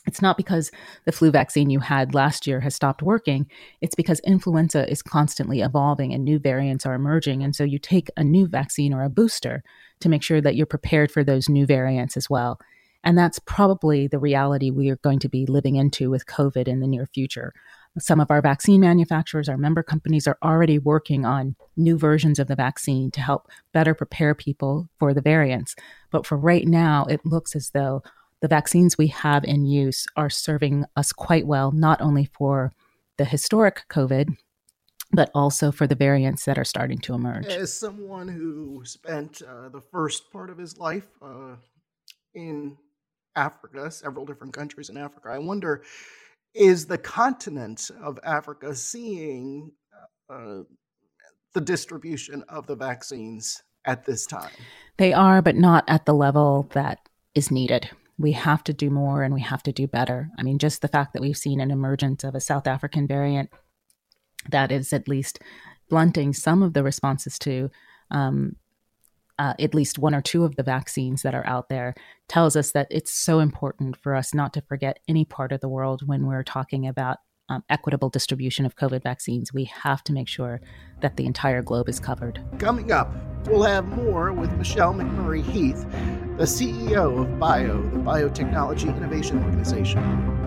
it's 0.08 0.22
not 0.22 0.38
because 0.38 0.72
the 1.06 1.12
flu 1.12 1.30
vaccine 1.32 1.70
you 1.70 1.82
had 1.82 2.16
last 2.16 2.48
year 2.48 2.62
has 2.62 2.74
stopped 2.74 3.04
working. 3.04 3.46
It's 3.82 3.94
because 3.94 4.22
influenza 4.22 4.90
is 4.90 5.04
constantly 5.04 5.60
evolving 5.60 6.14
and 6.14 6.24
new 6.24 6.40
variants 6.40 6.86
are 6.86 6.94
emerging. 6.94 7.44
And 7.44 7.54
so 7.54 7.66
you 7.66 7.78
take 7.78 8.10
a 8.16 8.24
new 8.24 8.48
vaccine 8.48 8.94
or 8.94 9.04
a 9.04 9.10
booster 9.10 9.64
to 10.00 10.10
make 10.10 10.24
sure 10.24 10.40
that 10.40 10.56
you're 10.56 10.66
prepared 10.66 11.12
for 11.12 11.24
those 11.24 11.50
new 11.50 11.66
variants 11.66 12.16
as 12.16 12.30
well. 12.30 12.58
And 13.04 13.18
that's 13.18 13.40
probably 13.40 14.08
the 14.08 14.20
reality 14.20 14.70
we 14.72 14.90
are 14.90 14.98
going 14.98 15.20
to 15.20 15.30
be 15.30 15.46
living 15.46 15.76
into 15.76 16.10
with 16.10 16.26
COVID 16.26 16.68
in 16.68 16.80
the 16.80 16.88
near 16.88 17.06
future. 17.06 17.54
Some 18.00 18.20
of 18.20 18.30
our 18.30 18.42
vaccine 18.42 18.82
manufacturers, 18.82 19.50
our 19.50 19.58
member 19.58 19.82
companies, 19.82 20.28
are 20.28 20.38
already 20.44 20.78
working 20.78 21.26
on 21.26 21.56
new 21.76 21.98
versions 21.98 22.38
of 22.38 22.48
the 22.48 22.56
vaccine 22.56 23.10
to 23.12 23.22
help 23.22 23.48
better 23.74 23.96
prepare 23.96 24.36
people 24.36 24.88
for 25.00 25.14
the 25.14 25.22
variants. 25.22 25.76
But 26.12 26.26
for 26.26 26.38
right 26.38 26.68
now, 26.68 27.06
it 27.06 27.26
looks 27.26 27.56
as 27.56 27.72
though 27.72 28.04
the 28.42 28.48
vaccines 28.48 28.98
we 28.98 29.08
have 29.08 29.44
in 29.44 29.66
use 29.66 30.06
are 30.16 30.30
serving 30.30 30.86
us 30.96 31.12
quite 31.12 31.48
well, 31.48 31.72
not 31.72 32.02
only 32.02 32.26
for 32.26 32.72
the 33.18 33.26
historic 33.26 33.86
COVID, 33.90 34.36
but 35.12 35.32
also 35.34 35.72
for 35.72 35.88
the 35.88 35.96
variants 35.96 36.46
that 36.46 36.58
are 36.58 36.66
starting 36.66 37.00
to 37.00 37.14
emerge. 37.14 37.48
As 37.48 37.74
someone 37.74 38.28
who 38.28 38.84
spent 38.86 39.42
uh, 39.42 39.70
the 39.70 39.82
first 39.92 40.32
part 40.32 40.50
of 40.50 40.58
his 40.58 40.78
life 40.78 41.08
uh, 41.22 41.56
in 42.36 42.78
Africa, 43.38 43.90
several 43.90 44.26
different 44.26 44.54
countries 44.54 44.90
in 44.90 44.98
Africa, 44.98 45.30
I 45.30 45.38
wonder 45.38 45.84
is 46.54 46.88
the 46.88 46.98
continent 46.98 47.92
of 48.02 48.20
Africa 48.24 48.74
seeing 48.74 49.72
uh, 50.30 50.62
the 51.54 51.62
distribution 51.62 52.44
of 52.50 52.66
the 52.66 52.76
vaccines 52.76 53.62
at 53.86 54.06
this 54.06 54.26
time? 54.26 54.52
They 54.98 55.14
are, 55.14 55.42
but 55.42 55.56
not 55.56 55.84
at 55.88 56.06
the 56.06 56.14
level 56.14 56.68
that 56.74 57.00
is 57.36 57.52
needed 57.52 57.92
we 58.18 58.32
have 58.32 58.64
to 58.64 58.74
do 58.74 58.90
more 58.90 59.24
and 59.24 59.34
we 59.34 59.42
have 59.42 59.64
to 59.64 59.72
do 59.72 59.88
better. 59.88 60.30
I 60.38 60.44
mean, 60.44 60.58
just 60.58 60.82
the 60.82 60.88
fact 60.88 61.14
that 61.14 61.22
we've 61.22 61.38
seen 61.38 61.60
an 61.60 61.72
emergence 61.72 62.24
of 62.24 62.36
a 62.36 62.42
South 62.42 62.68
African 62.68 63.08
variant 63.08 63.52
that 64.50 64.72
is 64.72 64.92
at 64.92 65.08
least 65.08 65.40
blunting 65.90 66.34
some 66.34 66.64
of 66.64 66.74
the 66.74 66.84
responses 66.84 67.38
to 67.40 67.70
um, 68.10 68.56
uh, 69.40 69.54
at 69.60 69.76
least 69.76 70.00
one 70.00 70.16
or 70.16 70.22
two 70.22 70.44
of 70.44 70.56
the 70.56 70.64
vaccines 70.64 71.22
that 71.22 71.36
are 71.36 71.46
out 71.46 71.70
there 71.70 71.94
tells 72.28 72.56
us 72.56 72.72
that 72.72 72.88
it's 72.90 73.14
so 73.14 73.40
important 73.40 73.96
for 73.98 74.16
us 74.16 74.34
not 74.34 74.54
to 74.54 74.62
forget 74.62 75.00
any 75.08 75.26
part 75.26 75.52
of 75.52 75.62
the 75.62 75.70
world 75.70 76.08
when 76.08 76.26
we're 76.26 76.44
talking 76.44 76.88
about 76.88 77.18
um, 77.50 77.64
equitable 77.70 78.10
distribution 78.10 78.66
of 78.66 78.76
COVID 78.76 79.04
vaccines. 79.04 79.54
We 79.54 79.66
have 79.66 80.04
to 80.06 80.14
make 80.14 80.28
sure 80.28 80.60
that 81.02 81.16
the 81.18 81.26
entire 81.26 81.62
globe 81.62 81.88
is 81.88 82.00
covered. 82.00 82.44
Coming 82.60 82.92
up, 82.92 83.14
we'll 83.46 83.64
have 83.64 83.88
more 83.88 84.34
with 84.34 84.52
Michelle 84.58 84.94
McMurry-Heath, 84.94 85.86
the 86.38 86.44
CEO 86.44 87.22
of 87.22 87.40
BIO, 87.40 87.82
the 87.92 88.00
Biotechnology 88.00 88.96
Innovation 88.96 89.42
Organization. 89.44 90.47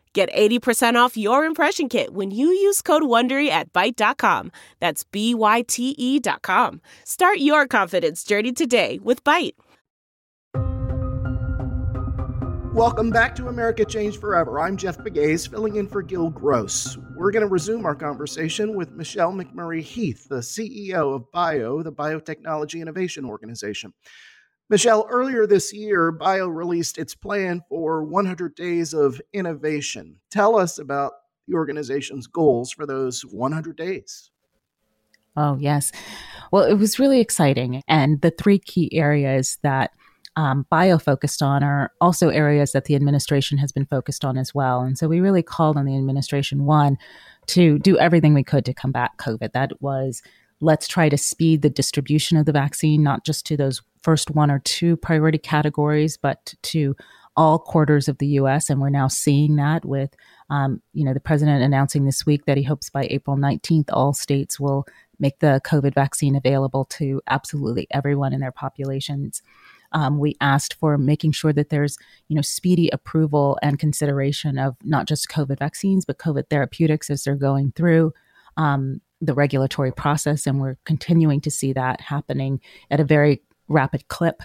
Get 0.13 0.29
80% 0.33 0.95
off 0.95 1.15
your 1.15 1.45
impression 1.45 1.87
kit 1.87 2.13
when 2.13 2.31
you 2.31 2.47
use 2.47 2.81
code 2.81 3.03
WONDERY 3.03 3.47
at 3.47 3.71
Byte.com. 3.71 4.51
That's 4.81 5.05
B-Y-T-E 5.05 6.19
dot 6.19 6.41
com. 6.41 6.81
Start 7.05 7.37
your 7.37 7.65
confidence 7.65 8.25
journey 8.25 8.51
today 8.51 8.99
with 9.01 9.23
Byte. 9.23 9.53
Welcome 12.73 13.09
back 13.09 13.35
to 13.35 13.47
America 13.49 13.83
Changed 13.83 14.19
Forever. 14.19 14.59
I'm 14.59 14.77
Jeff 14.77 14.97
Pegues, 14.97 15.45
filling 15.45 15.75
in 15.75 15.87
for 15.87 16.01
Gil 16.01 16.29
Gross. 16.29 16.97
We're 17.15 17.31
going 17.31 17.41
to 17.41 17.47
resume 17.47 17.85
our 17.85 17.95
conversation 17.95 18.75
with 18.75 18.91
Michelle 18.91 19.33
McMurry-Heath, 19.33 20.27
the 20.29 20.37
CEO 20.37 21.13
of 21.13 21.29
BIO, 21.31 21.83
the 21.83 21.91
Biotechnology 21.91 22.81
Innovation 22.81 23.25
Organization. 23.25 23.93
Michelle, 24.71 25.05
earlier 25.09 25.45
this 25.45 25.73
year, 25.73 26.13
BIO 26.13 26.47
released 26.47 26.97
its 26.97 27.13
plan 27.13 27.61
for 27.67 28.05
100 28.05 28.55
days 28.55 28.93
of 28.93 29.21
innovation. 29.33 30.15
Tell 30.31 30.55
us 30.55 30.79
about 30.79 31.11
the 31.45 31.55
organization's 31.55 32.25
goals 32.25 32.71
for 32.71 32.85
those 32.85 33.23
100 33.23 33.75
days. 33.75 34.31
Oh, 35.35 35.57
yes. 35.59 35.91
Well, 36.53 36.63
it 36.63 36.75
was 36.75 36.99
really 36.99 37.19
exciting. 37.19 37.83
And 37.89 38.21
the 38.21 38.31
three 38.31 38.59
key 38.59 38.89
areas 38.97 39.57
that 39.61 39.91
um, 40.37 40.65
bio 40.69 40.97
focused 40.97 41.41
on 41.41 41.63
are 41.63 41.91
also 41.99 42.29
areas 42.29 42.71
that 42.71 42.85
the 42.85 42.95
administration 42.95 43.57
has 43.57 43.73
been 43.73 43.85
focused 43.85 44.23
on 44.23 44.37
as 44.37 44.55
well. 44.55 44.79
And 44.79 44.97
so 44.97 45.09
we 45.09 45.19
really 45.19 45.43
called 45.43 45.75
on 45.75 45.83
the 45.83 45.97
administration, 45.97 46.63
one, 46.63 46.97
to 47.47 47.77
do 47.79 47.97
everything 47.97 48.33
we 48.33 48.45
could 48.45 48.63
to 48.63 48.73
combat 48.73 49.11
COVID. 49.19 49.51
That 49.51 49.81
was 49.81 50.21
let's 50.61 50.87
try 50.87 51.09
to 51.09 51.17
speed 51.17 51.61
the 51.61 51.69
distribution 51.69 52.37
of 52.37 52.45
the 52.45 52.51
vaccine, 52.51 53.03
not 53.03 53.25
just 53.25 53.45
to 53.47 53.57
those 53.57 53.81
first 54.03 54.31
one 54.31 54.49
or 54.49 54.59
two 54.59 54.95
priority 54.95 55.37
categories, 55.37 56.17
but 56.17 56.53
to 56.61 56.95
all 57.35 57.59
quarters 57.59 58.07
of 58.07 58.17
the 58.17 58.27
U.S. 58.27 58.69
And 58.69 58.79
we're 58.79 58.89
now 58.89 59.07
seeing 59.07 59.55
that 59.55 59.85
with, 59.85 60.13
um, 60.49 60.81
you 60.93 61.03
know, 61.03 61.13
the 61.13 61.19
president 61.19 61.63
announcing 61.63 62.05
this 62.05 62.25
week 62.25 62.45
that 62.45 62.57
he 62.57 62.63
hopes 62.63 62.89
by 62.89 63.07
April 63.09 63.37
19th, 63.37 63.89
all 63.91 64.13
states 64.13 64.59
will 64.59 64.85
make 65.19 65.39
the 65.39 65.61
COVID 65.65 65.93
vaccine 65.93 66.35
available 66.35 66.85
to 66.85 67.21
absolutely 67.27 67.87
everyone 67.91 68.33
in 68.33 68.41
their 68.41 68.51
populations. 68.51 69.41
Um, 69.93 70.19
we 70.19 70.35
asked 70.41 70.75
for 70.75 70.97
making 70.97 71.33
sure 71.33 71.53
that 71.53 71.69
there's, 71.69 71.97
you 72.27 72.35
know, 72.35 72.41
speedy 72.41 72.89
approval 72.91 73.57
and 73.61 73.79
consideration 73.79 74.57
of 74.57 74.75
not 74.83 75.07
just 75.07 75.29
COVID 75.29 75.59
vaccines, 75.59 76.05
but 76.05 76.17
COVID 76.17 76.49
therapeutics 76.49 77.09
as 77.09 77.23
they're 77.23 77.35
going 77.35 77.73
through 77.75 78.13
um, 78.57 79.01
the 79.21 79.33
regulatory 79.33 79.91
process. 79.91 80.47
And 80.47 80.59
we're 80.59 80.77
continuing 80.85 81.41
to 81.41 81.51
see 81.51 81.73
that 81.73 82.01
happening 82.01 82.59
at 82.89 82.99
a 82.99 83.05
very 83.05 83.41
rapid 83.67 84.07
clip. 84.07 84.43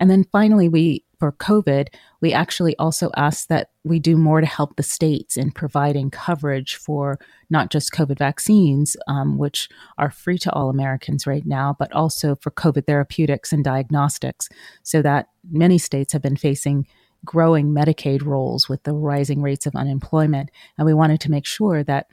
And 0.00 0.10
then 0.10 0.24
finally, 0.24 0.68
we 0.68 1.04
for 1.22 1.30
COVID, 1.30 1.86
we 2.20 2.32
actually 2.32 2.76
also 2.78 3.12
asked 3.16 3.48
that 3.48 3.70
we 3.84 4.00
do 4.00 4.16
more 4.16 4.40
to 4.40 4.46
help 4.46 4.74
the 4.74 4.82
states 4.82 5.36
in 5.36 5.52
providing 5.52 6.10
coverage 6.10 6.74
for 6.74 7.16
not 7.48 7.70
just 7.70 7.92
COVID 7.92 8.18
vaccines, 8.18 8.96
um, 9.06 9.38
which 9.38 9.68
are 9.98 10.10
free 10.10 10.36
to 10.38 10.52
all 10.52 10.68
Americans 10.68 11.24
right 11.24 11.46
now, 11.46 11.76
but 11.78 11.92
also 11.92 12.34
for 12.34 12.50
COVID 12.50 12.88
therapeutics 12.88 13.52
and 13.52 13.62
diagnostics, 13.62 14.48
so 14.82 15.00
that 15.02 15.28
many 15.48 15.78
states 15.78 16.12
have 16.12 16.22
been 16.22 16.36
facing 16.36 16.88
growing 17.24 17.68
Medicaid 17.68 18.24
rolls 18.24 18.68
with 18.68 18.82
the 18.82 18.92
rising 18.92 19.42
rates 19.42 19.64
of 19.64 19.76
unemployment. 19.76 20.50
And 20.76 20.86
we 20.86 20.92
wanted 20.92 21.20
to 21.20 21.30
make 21.30 21.46
sure 21.46 21.84
that 21.84 22.08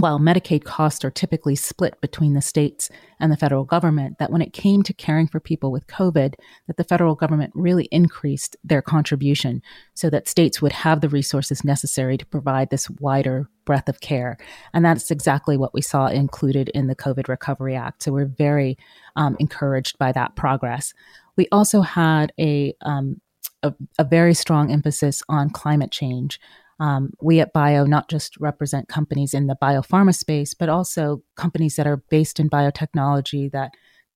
while 0.00 0.18
Medicaid 0.18 0.64
costs 0.64 1.04
are 1.04 1.10
typically 1.10 1.54
split 1.54 2.00
between 2.00 2.34
the 2.34 2.42
states 2.42 2.90
and 3.18 3.30
the 3.30 3.36
federal 3.36 3.64
government, 3.64 4.18
that 4.18 4.30
when 4.30 4.42
it 4.42 4.52
came 4.52 4.82
to 4.82 4.92
caring 4.92 5.26
for 5.26 5.40
people 5.40 5.70
with 5.70 5.86
COVID, 5.86 6.34
that 6.66 6.76
the 6.76 6.84
federal 6.84 7.14
government 7.14 7.52
really 7.54 7.84
increased 7.90 8.56
their 8.64 8.82
contribution 8.82 9.62
so 9.94 10.10
that 10.10 10.28
states 10.28 10.60
would 10.60 10.72
have 10.72 11.00
the 11.00 11.08
resources 11.08 11.64
necessary 11.64 12.16
to 12.16 12.26
provide 12.26 12.70
this 12.70 12.88
wider 12.90 13.48
breadth 13.64 13.88
of 13.88 14.00
care. 14.00 14.36
And 14.74 14.84
that's 14.84 15.10
exactly 15.10 15.56
what 15.56 15.74
we 15.74 15.82
saw 15.82 16.06
included 16.06 16.68
in 16.70 16.86
the 16.86 16.96
COVID 16.96 17.28
Recovery 17.28 17.76
Act. 17.76 18.02
So 18.02 18.12
we're 18.12 18.26
very 18.26 18.76
um, 19.16 19.36
encouraged 19.38 19.98
by 19.98 20.12
that 20.12 20.36
progress. 20.36 20.92
We 21.36 21.46
also 21.52 21.80
had 21.80 22.32
a, 22.38 22.74
um, 22.82 23.20
a, 23.62 23.74
a 23.98 24.04
very 24.04 24.34
strong 24.34 24.72
emphasis 24.72 25.22
on 25.28 25.50
climate 25.50 25.90
change. 25.90 26.40
Um, 26.80 27.12
we 27.20 27.40
at 27.40 27.52
Bio 27.52 27.84
not 27.84 28.08
just 28.08 28.36
represent 28.40 28.88
companies 28.88 29.34
in 29.34 29.46
the 29.46 29.56
biopharma 29.62 30.14
space, 30.14 30.54
but 30.54 30.68
also 30.68 31.22
companies 31.36 31.76
that 31.76 31.86
are 31.86 32.02
based 32.10 32.40
in 32.40 32.50
biotechnology 32.50 33.52
that 33.52 33.70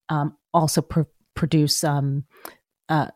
um, 0.08 0.36
also 0.52 0.80
pr- 0.82 1.02
produce 1.34 1.84
um, 1.84 2.24
uh, 2.88 3.08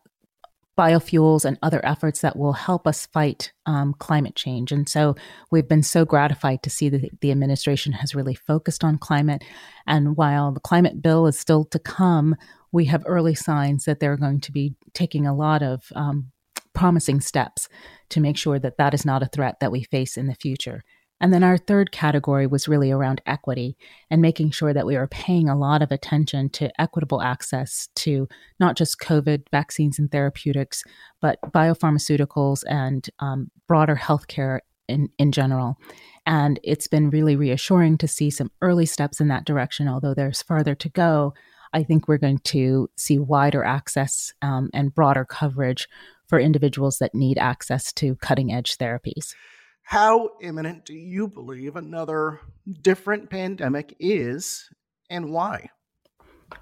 biofuels 0.79 1.43
and 1.43 1.59
other 1.61 1.85
efforts 1.85 2.21
that 2.21 2.37
will 2.37 2.53
help 2.53 2.87
us 2.87 3.05
fight 3.07 3.51
um, 3.65 3.93
climate 3.99 4.35
change. 4.35 4.71
And 4.71 4.87
so 4.87 5.13
we've 5.51 5.67
been 5.67 5.83
so 5.83 6.05
gratified 6.05 6.63
to 6.63 6.69
see 6.69 6.87
that 6.87 7.19
the 7.19 7.31
administration 7.31 7.91
has 7.91 8.15
really 8.15 8.35
focused 8.35 8.85
on 8.85 8.97
climate. 8.97 9.43
And 9.85 10.15
while 10.15 10.53
the 10.53 10.61
climate 10.61 11.01
bill 11.01 11.27
is 11.27 11.37
still 11.37 11.65
to 11.65 11.79
come, 11.79 12.37
we 12.71 12.85
have 12.85 13.03
early 13.05 13.35
signs 13.35 13.83
that 13.85 13.99
they're 13.99 14.15
going 14.15 14.39
to 14.41 14.53
be 14.53 14.75
taking 14.93 15.27
a 15.27 15.35
lot 15.35 15.61
of 15.63 15.83
um, 15.95 16.31
promising 16.73 17.21
steps 17.21 17.67
to 18.09 18.19
make 18.19 18.37
sure 18.37 18.59
that 18.59 18.77
that 18.77 18.93
is 18.93 19.05
not 19.05 19.23
a 19.23 19.27
threat 19.27 19.59
that 19.59 19.71
we 19.71 19.83
face 19.83 20.17
in 20.17 20.27
the 20.27 20.35
future. 20.35 20.83
And 21.21 21.33
then 21.33 21.43
our 21.43 21.57
third 21.57 21.91
category 21.91 22.47
was 22.47 22.67
really 22.67 22.91
around 22.91 23.21
equity 23.25 23.75
and 24.09 24.21
making 24.21 24.51
sure 24.51 24.73
that 24.73 24.85
we 24.85 24.95
were 24.95 25.07
paying 25.07 25.49
a 25.49 25.57
lot 25.57 25.81
of 25.81 25.91
attention 25.91 26.49
to 26.51 26.71
equitable 26.79 27.21
access 27.21 27.89
to 27.97 28.27
not 28.59 28.77
just 28.77 28.99
COVID 28.99 29.43
vaccines 29.51 29.99
and 29.99 30.09
therapeutics, 30.09 30.83
but 31.21 31.39
biopharmaceuticals 31.51 32.63
and 32.69 33.09
um, 33.19 33.51
broader 33.67 33.97
healthcare 33.97 34.59
in, 34.87 35.09
in 35.17 35.31
general. 35.31 35.77
And 36.25 36.59
it's 36.63 36.87
been 36.87 37.09
really 37.09 37.35
reassuring 37.35 37.97
to 37.99 38.07
see 38.07 38.29
some 38.29 38.51
early 38.61 38.85
steps 38.85 39.19
in 39.19 39.27
that 39.27 39.45
direction, 39.45 39.87
although 39.87 40.13
there's 40.13 40.41
farther 40.41 40.75
to 40.75 40.89
go. 40.89 41.33
I 41.73 41.83
think 41.83 42.07
we're 42.07 42.17
going 42.17 42.39
to 42.39 42.89
see 42.97 43.19
wider 43.19 43.63
access 43.63 44.33
um, 44.41 44.69
and 44.73 44.93
broader 44.93 45.25
coverage 45.25 45.87
for 46.29 46.39
individuals 46.39 46.99
that 46.99 47.15
need 47.15 47.37
access 47.37 47.91
to 47.93 48.15
cutting 48.15 48.53
edge 48.53 48.77
therapies. 48.77 49.33
How 49.81 50.29
imminent 50.39 50.85
do 50.85 50.93
you 50.93 51.27
believe 51.27 51.75
another 51.75 52.39
different 52.81 53.31
pandemic 53.31 53.95
is 53.99 54.69
and 55.09 55.31
why? 55.31 55.71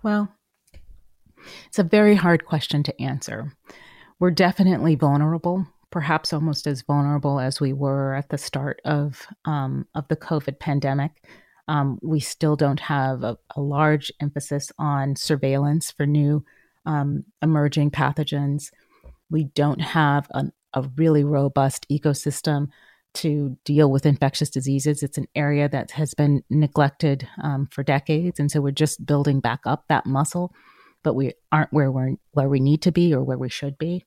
Well, 0.02 0.34
it's 1.68 1.80
a 1.80 1.84
very 1.84 2.16
hard 2.16 2.46
question 2.46 2.84
to 2.84 3.02
answer. 3.02 3.54
We're 4.20 4.32
definitely 4.32 4.96
vulnerable, 4.96 5.68
perhaps 5.92 6.34
almost 6.34 6.68
as 6.68 6.82
vulnerable 6.82 7.40
as 7.40 7.60
we 7.60 7.74
were 7.74 8.16
at 8.16 8.30
the 8.30 8.38
start 8.38 8.82
of 8.86 9.28
um, 9.46 9.86
of 9.94 10.08
the 10.08 10.16
COVID 10.16 10.60
pandemic. 10.60 11.12
Um, 11.68 12.00
we 12.02 12.22
still 12.22 12.56
don't 12.56 12.80
have 12.80 13.24
a, 13.24 13.38
a, 13.58 13.62
large 13.62 14.10
emphasis 14.22 14.72
on 14.80 15.18
surveillance 15.18 15.92
for 15.92 16.06
new 16.06 16.46
um, 16.86 17.26
emerging 17.42 17.92
pathogens. 17.92 18.72
We 19.30 19.46
don't 19.46 19.82
have 19.82 20.28
a, 20.32 20.46
really 20.96 21.24
robust 21.24 21.88
ecosystem 21.90 22.68
to 23.16 23.58
deal 23.66 23.90
with 23.90 24.06
infectious 24.06 24.52
diseases. 24.52 25.02
It's 25.02 25.18
an 25.18 25.28
area 25.34 25.68
that 25.68 25.90
has 25.92 26.14
been 26.14 26.44
neglected 26.52 27.28
um, 27.42 27.68
for 27.72 27.82
decades, 27.84 28.40
and 28.40 28.52
so 28.52 28.62
we're 28.62 28.72
just 28.72 29.04
building 29.04 29.40
back 29.40 29.62
up 29.66 29.86
that 29.88 30.06
muscle, 30.06 30.54
but 31.04 31.16
we 31.16 31.34
aren't 31.52 31.74
where 31.74 31.92
we're 31.92 32.12
where 32.34 32.48
we 32.48 32.60
need 32.60 32.84
to 32.84 32.92
be 32.92 33.12
or 33.12 33.24
where 33.24 33.40
we 33.40 33.50
should 33.50 33.80
be. 33.80 34.06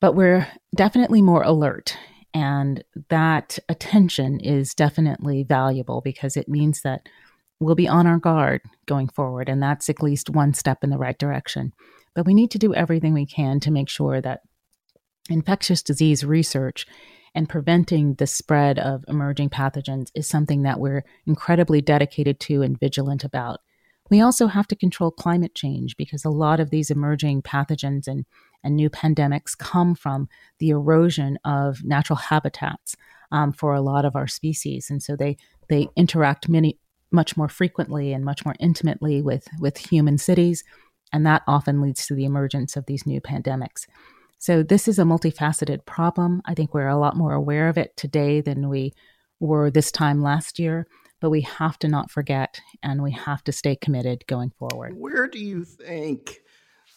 But 0.00 0.14
we're 0.14 0.48
definitely 0.74 1.20
more 1.20 1.42
alert, 1.42 1.98
and 2.32 2.82
that 3.10 3.58
attention 3.68 4.40
is 4.40 4.72
definitely 4.72 5.42
valuable 5.42 6.00
because 6.00 6.34
it 6.34 6.48
means 6.48 6.80
that 6.80 7.06
we'll 7.60 7.74
be 7.74 7.88
on 7.88 8.06
our 8.06 8.18
guard 8.18 8.62
going 8.86 9.08
forward, 9.08 9.50
and 9.50 9.62
that's 9.62 9.90
at 9.90 10.02
least 10.02 10.30
one 10.30 10.54
step 10.54 10.82
in 10.82 10.88
the 10.88 10.98
right 10.98 11.18
direction. 11.18 11.72
But 12.14 12.26
we 12.26 12.34
need 12.34 12.50
to 12.52 12.58
do 12.58 12.74
everything 12.74 13.14
we 13.14 13.26
can 13.26 13.60
to 13.60 13.70
make 13.70 13.88
sure 13.88 14.20
that 14.20 14.40
infectious 15.28 15.82
disease 15.82 16.24
research 16.24 16.86
and 17.34 17.48
preventing 17.48 18.14
the 18.14 18.26
spread 18.26 18.78
of 18.78 19.04
emerging 19.08 19.50
pathogens 19.50 20.10
is 20.14 20.26
something 20.26 20.62
that 20.62 20.80
we're 20.80 21.04
incredibly 21.26 21.80
dedicated 21.80 22.40
to 22.40 22.62
and 22.62 22.80
vigilant 22.80 23.24
about. 23.24 23.60
We 24.10 24.20
also 24.20 24.46
have 24.46 24.66
to 24.68 24.76
control 24.76 25.10
climate 25.10 25.54
change 25.54 25.96
because 25.96 26.24
a 26.24 26.30
lot 26.30 26.60
of 26.60 26.70
these 26.70 26.90
emerging 26.90 27.42
pathogens 27.42 28.08
and, 28.08 28.24
and 28.64 28.74
new 28.74 28.88
pandemics 28.88 29.56
come 29.56 29.94
from 29.94 30.28
the 30.58 30.70
erosion 30.70 31.38
of 31.44 31.84
natural 31.84 32.16
habitats 32.16 32.96
um, 33.30 33.52
for 33.52 33.74
a 33.74 33.82
lot 33.82 34.04
of 34.04 34.16
our 34.16 34.26
species. 34.26 34.88
And 34.90 35.02
so 35.02 35.14
they, 35.14 35.36
they 35.68 35.88
interact 35.94 36.48
many, 36.48 36.78
much 37.10 37.36
more 37.36 37.48
frequently 37.48 38.12
and 38.12 38.24
much 38.24 38.44
more 38.44 38.54
intimately 38.58 39.20
with, 39.20 39.46
with 39.60 39.76
human 39.76 40.16
cities. 40.16 40.64
And 41.12 41.24
that 41.26 41.42
often 41.46 41.80
leads 41.80 42.06
to 42.06 42.14
the 42.14 42.24
emergence 42.24 42.76
of 42.76 42.86
these 42.86 43.06
new 43.06 43.20
pandemics. 43.20 43.86
So 44.38 44.62
this 44.62 44.86
is 44.86 44.98
a 44.98 45.04
multifaceted 45.04 45.84
problem. 45.84 46.42
I 46.44 46.54
think 46.54 46.72
we're 46.72 46.88
a 46.88 46.98
lot 46.98 47.16
more 47.16 47.32
aware 47.32 47.68
of 47.68 47.76
it 47.76 47.96
today 47.96 48.40
than 48.40 48.68
we 48.68 48.92
were 49.40 49.70
this 49.70 49.90
time 49.90 50.22
last 50.22 50.58
year, 50.58 50.86
but 51.20 51.30
we 51.30 51.40
have 51.42 51.78
to 51.80 51.88
not 51.88 52.10
forget 52.10 52.60
and 52.82 53.02
we 53.02 53.12
have 53.12 53.42
to 53.44 53.52
stay 53.52 53.74
committed 53.74 54.26
going 54.26 54.50
forward. 54.50 54.94
Where 54.96 55.26
do 55.26 55.38
you 55.38 55.64
think 55.64 56.40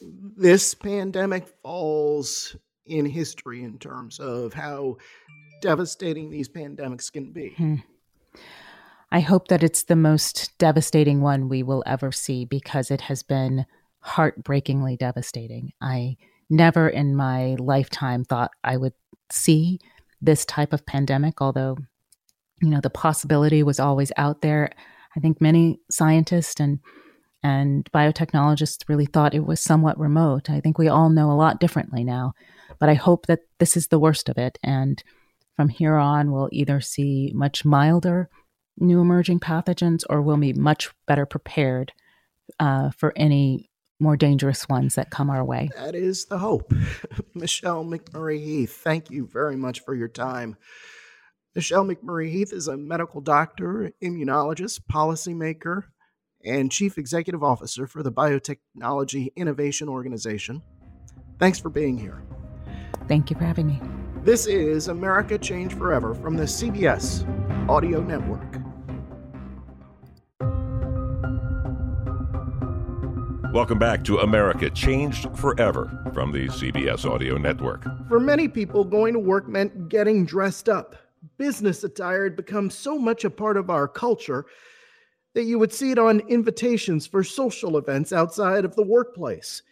this 0.02 0.74
pandemic 0.76 1.48
falls 1.64 2.56
in 2.86 3.06
history 3.06 3.64
in 3.64 3.78
terms 3.80 4.20
of 4.20 4.54
how 4.54 4.98
devastating 5.62 6.30
these 6.30 6.50
pandemics 6.50 7.12
can 7.12 7.32
be? 7.32 7.50
Hmm. 7.58 7.76
I 9.12 9.20
hope 9.20 9.50
that 9.50 9.64
it's 9.64 9.84
the 9.84 9.96
most 9.96 10.58
devastating 10.58 11.22
one 11.22 11.50
we 11.50 11.64
will 11.64 11.84
ever 11.86 12.12
see 12.12 12.46
because 12.46 12.90
it 12.90 13.02
has 13.02 13.24
been 13.24 13.66
heartbreakingly 14.02 14.98
devastating. 14.98 15.72
I 15.82 16.18
never 16.50 16.90
in 16.90 17.16
my 17.16 17.56
lifetime 17.60 18.24
thought 18.24 18.52
I 18.64 18.78
would 18.78 18.94
see 19.32 19.80
this 20.22 20.46
type 20.46 20.74
of 20.74 20.86
pandemic, 20.86 21.42
although, 21.42 21.78
you 22.62 22.70
know, 22.70 22.82
the 22.82 22.90
possibility 22.90 23.64
was 23.64 23.80
always 23.80 24.12
out 24.18 24.42
there. 24.42 24.72
I 25.16 25.20
think 25.20 25.42
many 25.42 25.80
scientists 25.90 26.60
and 26.60 26.80
and 27.44 27.90
biotechnologists 27.92 28.88
really 28.88 29.08
thought 29.08 29.34
it 29.34 29.48
was 29.48 29.60
somewhat 29.60 30.00
remote. 30.00 30.48
I 30.48 30.60
think 30.60 30.78
we 30.78 30.88
all 30.88 31.10
know 31.10 31.32
a 31.32 31.34
lot 31.34 31.60
differently 31.60 32.04
now, 32.04 32.34
but 32.78 32.88
I 32.88 32.94
hope 32.94 33.26
that 33.26 33.40
this 33.58 33.76
is 33.76 33.88
the 33.88 33.98
worst 33.98 34.30
of 34.30 34.38
it. 34.38 34.60
And 34.62 35.04
from 35.56 35.70
here 35.70 35.96
on, 35.96 36.32
we'll 36.32 36.50
either 36.52 36.82
see 36.82 37.32
much 37.34 37.66
milder 37.66 38.30
new 38.78 39.02
emerging 39.02 39.40
pathogens 39.40 40.04
or 40.10 40.22
we'll 40.22 40.38
be 40.38 40.54
much 40.54 40.90
better 41.08 41.26
prepared 41.26 41.94
uh, 42.60 42.92
for 42.92 43.14
any 43.16 43.70
more 44.02 44.18
dangerous 44.18 44.68
ones 44.68 44.96
that 44.96 45.12
come 45.12 45.30
our 45.30 45.44
way. 45.44 45.70
That 45.76 45.96
is 45.96 46.26
the 46.26 46.40
hope. 46.40 46.74
Michelle 47.34 47.86
McMurry-Heath, 47.86 48.76
thank 48.78 49.10
you 49.10 49.28
very 49.28 49.56
much 49.56 49.82
for 49.82 49.96
your 49.96 50.08
time. 50.08 50.58
Michelle 51.56 51.86
McMurry-Heath 51.86 52.54
is 52.54 52.68
a 52.68 52.78
medical 52.78 53.22
doctor, 53.22 53.92
immunologist, 54.04 54.82
policymaker, 54.92 55.84
and 56.44 56.72
chief 56.72 56.98
executive 56.98 57.44
officer 57.44 57.88
for 57.88 58.04
the 58.04 58.12
Biotechnology 58.12 59.36
Innovation 59.36 59.88
Organization. 59.88 60.62
Thanks 61.40 61.60
for 61.60 61.70
being 61.70 61.98
here. 61.98 62.24
Thank 63.08 63.30
you 63.30 63.36
for 63.36 63.44
having 63.44 63.68
me. 63.68 63.82
This 64.24 64.48
is 64.48 64.88
America 64.88 65.38
Change 65.38 65.74
Forever 65.74 66.14
from 66.14 66.38
the 66.38 66.44
CBS 66.44 67.28
Audio 67.68 68.02
Network. 68.02 68.61
Welcome 73.54 73.80
back 73.80 74.06
to 74.06 74.20
America 74.20 74.70
Changed 74.70 75.28
Forever 75.38 75.92
from 76.14 76.32
the 76.32 76.48
CBS 76.48 77.04
Audio 77.04 77.38
Network. 77.38 77.84
For 78.08 78.18
many 78.18 78.48
people, 78.48 78.86
going 78.86 79.12
to 79.12 79.20
work 79.20 79.50
meant 79.50 79.90
getting 79.90 80.26
dressed 80.26 80.70
up. 80.70 80.96
Business 81.38 81.84
attire 81.84 82.24
had 82.24 82.38
become 82.38 82.70
so 82.70 82.98
much 82.98 83.26
a 83.26 83.30
part 83.30 83.58
of 83.58 83.70
our 83.70 83.90
culture 83.90 84.46
that 85.34 85.44
you 85.44 85.60
would 85.60 85.74
see 85.74 85.92
it 85.92 86.00
on 86.00 86.22
invitations 86.30 87.06
for 87.06 87.26
social 87.26 87.78
events 87.78 88.14
outside 88.14 88.64
of 88.64 88.74
the 88.78 88.84
workplace. 88.84 89.64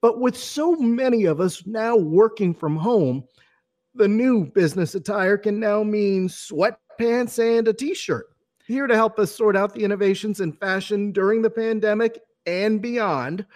But 0.00 0.20
with 0.20 0.36
so 0.36 0.76
many 0.76 1.24
of 1.24 1.40
us 1.40 1.66
now 1.66 1.96
working 1.96 2.54
from 2.54 2.76
home, 2.76 3.24
the 3.96 4.06
new 4.06 4.44
business 4.44 4.94
attire 4.94 5.38
can 5.38 5.58
now 5.58 5.82
mean 5.82 6.28
sweatpants 6.28 7.40
and 7.40 7.66
a 7.66 7.72
t 7.72 7.94
shirt. 7.94 8.26
Here 8.68 8.86
to 8.86 8.94
help 8.94 9.18
us 9.18 9.34
sort 9.34 9.56
out 9.56 9.74
the 9.74 9.82
innovations 9.82 10.40
in 10.40 10.52
fashion 10.52 11.10
during 11.10 11.42
the 11.42 11.50
pandemic 11.50 12.20
and 12.46 12.80
beyond 12.80 13.46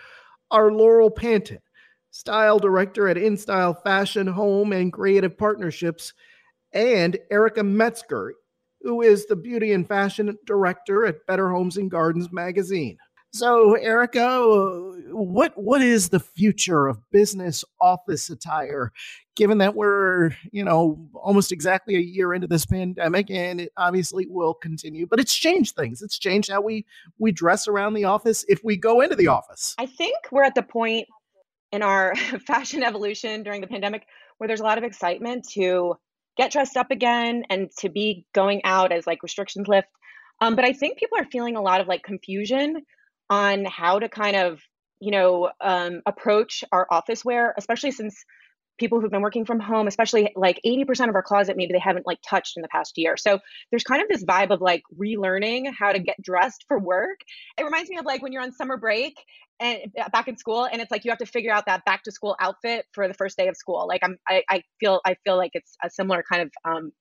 are 0.50 0.72
Laurel 0.72 1.10
Pantin, 1.10 1.60
style 2.10 2.58
director 2.58 3.08
at 3.08 3.16
InStyle 3.16 3.82
Fashion, 3.82 4.26
Home, 4.26 4.72
and 4.72 4.92
Creative 4.92 5.36
Partnerships, 5.36 6.14
and 6.72 7.18
Erica 7.30 7.62
Metzger, 7.62 8.34
who 8.82 9.02
is 9.02 9.26
the 9.26 9.36
beauty 9.36 9.72
and 9.72 9.86
fashion 9.86 10.36
director 10.46 11.06
at 11.06 11.26
Better 11.26 11.50
Homes 11.50 11.76
and 11.76 11.90
Gardens 11.90 12.32
magazine. 12.32 12.96
So, 13.32 13.74
Erica, 13.74 14.40
what 15.10 15.52
what 15.56 15.82
is 15.82 16.08
the 16.08 16.20
future 16.20 16.86
of 16.86 16.98
business 17.10 17.64
office 17.80 18.30
attire 18.30 18.92
given 19.36 19.58
that 19.58 19.76
we're, 19.76 20.32
you 20.50 20.64
know, 20.64 21.08
almost 21.14 21.52
exactly 21.52 21.94
a 21.94 22.00
year 22.00 22.34
into 22.34 22.48
this 22.48 22.66
pandemic 22.66 23.30
and 23.30 23.60
it 23.60 23.72
obviously 23.76 24.26
will 24.28 24.52
continue, 24.52 25.06
but 25.06 25.20
it's 25.20 25.34
changed 25.34 25.76
things. 25.76 26.02
It's 26.02 26.18
changed 26.18 26.50
how 26.50 26.60
we 26.60 26.84
we 27.18 27.30
dress 27.30 27.68
around 27.68 27.94
the 27.94 28.04
office 28.04 28.44
if 28.48 28.60
we 28.64 28.76
go 28.76 29.00
into 29.00 29.14
the 29.14 29.28
office. 29.28 29.76
I 29.78 29.86
think 29.86 30.16
we're 30.32 30.42
at 30.42 30.56
the 30.56 30.62
point 30.62 31.06
in 31.70 31.82
our 31.82 32.14
fashion 32.46 32.82
evolution 32.82 33.42
during 33.42 33.60
the 33.60 33.68
pandemic 33.68 34.06
where 34.38 34.48
there's 34.48 34.60
a 34.60 34.64
lot 34.64 34.78
of 34.78 34.84
excitement 34.84 35.48
to 35.50 35.94
get 36.36 36.50
dressed 36.50 36.76
up 36.76 36.90
again 36.90 37.44
and 37.50 37.70
to 37.78 37.88
be 37.88 38.26
going 38.34 38.62
out 38.64 38.90
as 38.90 39.06
like 39.06 39.22
restrictions 39.22 39.68
lift. 39.68 39.88
Um, 40.40 40.56
but 40.56 40.64
I 40.64 40.72
think 40.72 40.98
people 40.98 41.18
are 41.18 41.26
feeling 41.26 41.56
a 41.56 41.62
lot 41.62 41.80
of 41.80 41.88
like 41.88 42.02
confusion 42.02 42.82
on 43.30 43.64
how 43.64 43.98
to 43.98 44.08
kind 44.08 44.36
of, 44.36 44.60
you 45.00 45.10
know, 45.10 45.50
um, 45.60 46.02
approach 46.06 46.64
our 46.72 46.86
office 46.90 47.24
wear, 47.24 47.54
especially 47.56 47.90
since 47.90 48.24
people 48.78 49.00
who've 49.00 49.10
been 49.10 49.22
working 49.22 49.44
from 49.44 49.58
home, 49.58 49.86
especially 49.88 50.32
like 50.36 50.60
80% 50.64 51.08
of 51.08 51.14
our 51.14 51.22
closet, 51.22 51.56
maybe 51.56 51.72
they 51.72 51.80
haven't 51.80 52.06
like 52.06 52.18
touched 52.28 52.56
in 52.56 52.62
the 52.62 52.68
past 52.68 52.96
year. 52.96 53.16
So 53.16 53.40
there's 53.70 53.82
kind 53.82 54.00
of 54.00 54.08
this 54.08 54.24
vibe 54.24 54.50
of 54.50 54.60
like 54.60 54.82
relearning 54.98 55.66
how 55.76 55.92
to 55.92 55.98
get 55.98 56.20
dressed 56.22 56.64
for 56.68 56.78
work. 56.78 57.20
It 57.58 57.64
reminds 57.64 57.90
me 57.90 57.98
of 57.98 58.04
like 58.04 58.22
when 58.22 58.32
you're 58.32 58.42
on 58.42 58.52
summer 58.52 58.76
break 58.76 59.14
and 59.60 59.80
uh, 60.00 60.08
back 60.10 60.28
in 60.28 60.36
school 60.36 60.64
and 60.64 60.80
it's 60.80 60.92
like 60.92 61.04
you 61.04 61.10
have 61.10 61.18
to 61.18 61.26
figure 61.26 61.52
out 61.52 61.66
that 61.66 61.84
back 61.84 62.04
to 62.04 62.12
school 62.12 62.36
outfit 62.40 62.86
for 62.92 63.08
the 63.08 63.14
first 63.14 63.36
day 63.36 63.48
of 63.48 63.56
school. 63.56 63.86
Like 63.88 64.02
I'm, 64.04 64.16
I, 64.28 64.44
I 64.48 64.62
feel, 64.78 65.00
I 65.04 65.16
feel 65.24 65.36
like 65.36 65.50
it's 65.54 65.76
a 65.84 65.90
similar 65.90 66.22
kind 66.30 66.42
of, 66.42 66.52
um, 66.64 66.92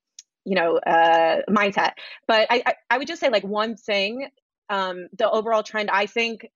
you 0.46 0.56
know 0.56 0.78
uh, 0.78 1.42
mindset. 1.50 1.92
But 2.28 2.48
I, 2.50 2.64
I, 2.66 2.74
I 2.90 2.98
would 2.98 3.08
just 3.08 3.20
say 3.20 3.30
like 3.30 3.44
one 3.44 3.76
thing, 3.76 4.30
um, 4.70 5.08
the 5.18 5.30
overall 5.30 5.64
trend. 5.64 5.90
I 5.90 6.06
think 6.06 6.48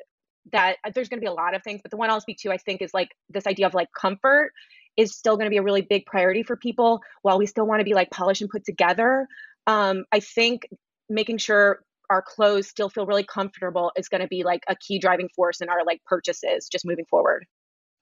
that 0.52 0.78
uh, 0.84 0.92
there's 0.94 1.10
going 1.10 1.20
to 1.20 1.26
be 1.26 1.30
a 1.30 1.34
lot 1.34 1.56
of 1.56 1.64
things, 1.64 1.82
but 1.82 1.92
the 1.92 1.98
one 1.98 2.10
I'll 2.10 2.22
speak 2.22 2.40
to, 2.42 2.52
I 2.52 2.58
think, 2.58 2.82
is 2.82 2.94
like 2.94 3.10
this 3.30 3.48
idea 3.48 3.68
of 3.68 3.74
like 3.74 3.90
comfort 4.00 4.52
is 4.98 5.16
still 5.16 5.38
going 5.38 5.46
to 5.46 5.50
be 5.50 5.58
a 5.58 5.64
really 5.64 5.82
big 5.82 6.06
priority 6.06 6.44
for 6.44 6.56
people 6.56 7.02
while 7.22 7.38
we 7.38 7.46
still 7.46 7.66
want 7.66 7.80
to 7.80 7.86
be 7.86 7.94
like 7.94 8.10
polished 8.12 8.42
and 8.42 8.50
put 8.50 8.66
together. 8.66 9.28
Um, 9.68 10.04
I 10.12 10.20
think 10.20 10.68
making 11.10 11.38
sure 11.38 11.84
our 12.10 12.22
clothes 12.22 12.68
still 12.68 12.90
feel 12.90 13.06
really 13.06 13.24
comfortable 13.24 13.92
is 13.96 14.10
going 14.10 14.22
to 14.22 14.28
be 14.28 14.44
like 14.44 14.64
a 14.68 14.76
key 14.76 15.00
driving 15.00 15.30
force 15.34 15.62
in 15.62 15.70
our 15.70 15.86
like 15.86 16.02
purchases 16.06 16.68
just 16.70 16.86
moving 16.86 17.06
forward. 17.10 17.46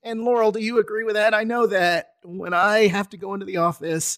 And 0.01 0.21
Laurel, 0.21 0.51
do 0.51 0.59
you 0.59 0.79
agree 0.79 1.03
with 1.03 1.15
that? 1.15 1.33
I 1.33 1.43
know 1.43 1.67
that 1.67 2.13
when 2.23 2.53
I 2.53 2.87
have 2.87 3.09
to 3.09 3.17
go 3.17 3.33
into 3.33 3.45
the 3.45 3.57
office, 3.57 4.17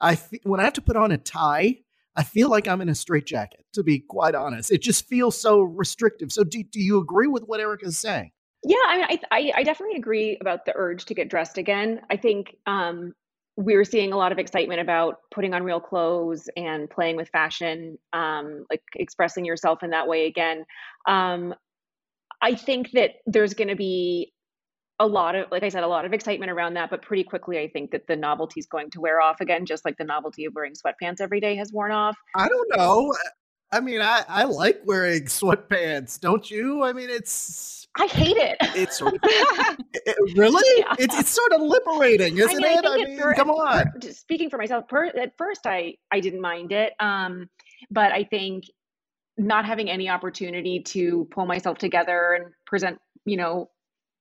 I 0.00 0.12
f- 0.12 0.30
when 0.42 0.60
I 0.60 0.64
have 0.64 0.72
to 0.74 0.82
put 0.82 0.96
on 0.96 1.12
a 1.12 1.18
tie, 1.18 1.78
I 2.20 2.22
feel 2.22 2.50
like 2.50 2.68
I'm 2.68 2.82
in 2.82 2.90
a 2.90 2.94
straitjacket. 2.94 3.64
To 3.72 3.82
be 3.82 4.00
quite 4.00 4.34
honest, 4.34 4.70
it 4.70 4.82
just 4.82 5.08
feels 5.08 5.40
so 5.40 5.62
restrictive. 5.62 6.30
So, 6.30 6.44
do, 6.44 6.62
do 6.62 6.78
you 6.78 6.98
agree 6.98 7.28
with 7.28 7.44
what 7.44 7.60
Erica 7.60 7.86
is 7.86 7.96
saying? 7.96 8.30
Yeah, 8.62 8.76
I 8.86 8.96
mean, 8.98 9.06
I, 9.08 9.20
I, 9.30 9.52
I 9.56 9.62
definitely 9.62 9.96
agree 9.96 10.36
about 10.38 10.66
the 10.66 10.74
urge 10.76 11.06
to 11.06 11.14
get 11.14 11.30
dressed 11.30 11.56
again. 11.56 12.02
I 12.10 12.18
think 12.18 12.56
um, 12.66 13.14
we're 13.56 13.84
seeing 13.84 14.12
a 14.12 14.18
lot 14.18 14.32
of 14.32 14.38
excitement 14.38 14.82
about 14.82 15.20
putting 15.30 15.54
on 15.54 15.62
real 15.62 15.80
clothes 15.80 16.50
and 16.58 16.90
playing 16.90 17.16
with 17.16 17.30
fashion, 17.30 17.96
um, 18.12 18.66
like 18.68 18.82
expressing 18.96 19.46
yourself 19.46 19.82
in 19.82 19.88
that 19.90 20.06
way 20.06 20.26
again. 20.26 20.66
Um, 21.08 21.54
I 22.42 22.54
think 22.54 22.90
that 22.90 23.12
there's 23.24 23.54
going 23.54 23.68
to 23.68 23.76
be 23.76 24.34
a 25.00 25.06
lot 25.06 25.34
of, 25.34 25.50
like 25.50 25.62
I 25.62 25.70
said, 25.70 25.82
a 25.82 25.88
lot 25.88 26.04
of 26.04 26.12
excitement 26.12 26.50
around 26.50 26.74
that, 26.74 26.90
but 26.90 27.00
pretty 27.00 27.24
quickly, 27.24 27.58
I 27.58 27.68
think 27.68 27.90
that 27.90 28.06
the 28.06 28.14
novelty 28.14 28.60
is 28.60 28.66
going 28.66 28.90
to 28.90 29.00
wear 29.00 29.20
off 29.20 29.40
again, 29.40 29.64
just 29.64 29.84
like 29.84 29.96
the 29.96 30.04
novelty 30.04 30.44
of 30.44 30.54
wearing 30.54 30.74
sweatpants 30.74 31.20
every 31.20 31.40
day 31.40 31.56
has 31.56 31.72
worn 31.72 31.90
off. 31.90 32.16
I 32.36 32.48
don't 32.48 32.68
know. 32.76 33.12
I 33.72 33.80
mean, 33.80 34.02
I, 34.02 34.22
I 34.28 34.44
like 34.44 34.82
wearing 34.84 35.22
sweatpants, 35.24 36.20
don't 36.20 36.48
you? 36.50 36.84
I 36.84 36.92
mean, 36.92 37.08
it's 37.08 37.88
I 37.98 38.06
hate 38.06 38.36
it. 38.36 38.56
It's 38.60 38.98
sort 38.98 39.14
of, 39.14 39.20
it, 39.24 40.16
really, 40.36 40.82
yeah. 40.84 40.94
it's 40.98 41.18
it's 41.18 41.30
sort 41.30 41.52
of 41.54 41.62
liberating, 41.62 42.36
isn't 42.36 42.62
I 42.62 42.68
mean, 42.68 42.78
it? 42.78 42.86
I, 42.86 42.92
I 42.92 42.96
mean, 42.96 43.18
for, 43.18 43.34
come 43.34 43.50
on. 43.50 43.90
For, 44.02 44.12
speaking 44.12 44.50
for 44.50 44.58
myself, 44.58 44.86
per, 44.86 45.06
at 45.06 45.32
first 45.38 45.62
I 45.66 45.94
I 46.12 46.20
didn't 46.20 46.42
mind 46.42 46.72
it, 46.72 46.92
um, 47.00 47.48
but 47.90 48.12
I 48.12 48.24
think 48.24 48.64
not 49.38 49.64
having 49.64 49.88
any 49.88 50.10
opportunity 50.10 50.80
to 50.80 51.26
pull 51.30 51.46
myself 51.46 51.78
together 51.78 52.34
and 52.34 52.52
present, 52.66 52.98
you 53.24 53.38
know, 53.38 53.70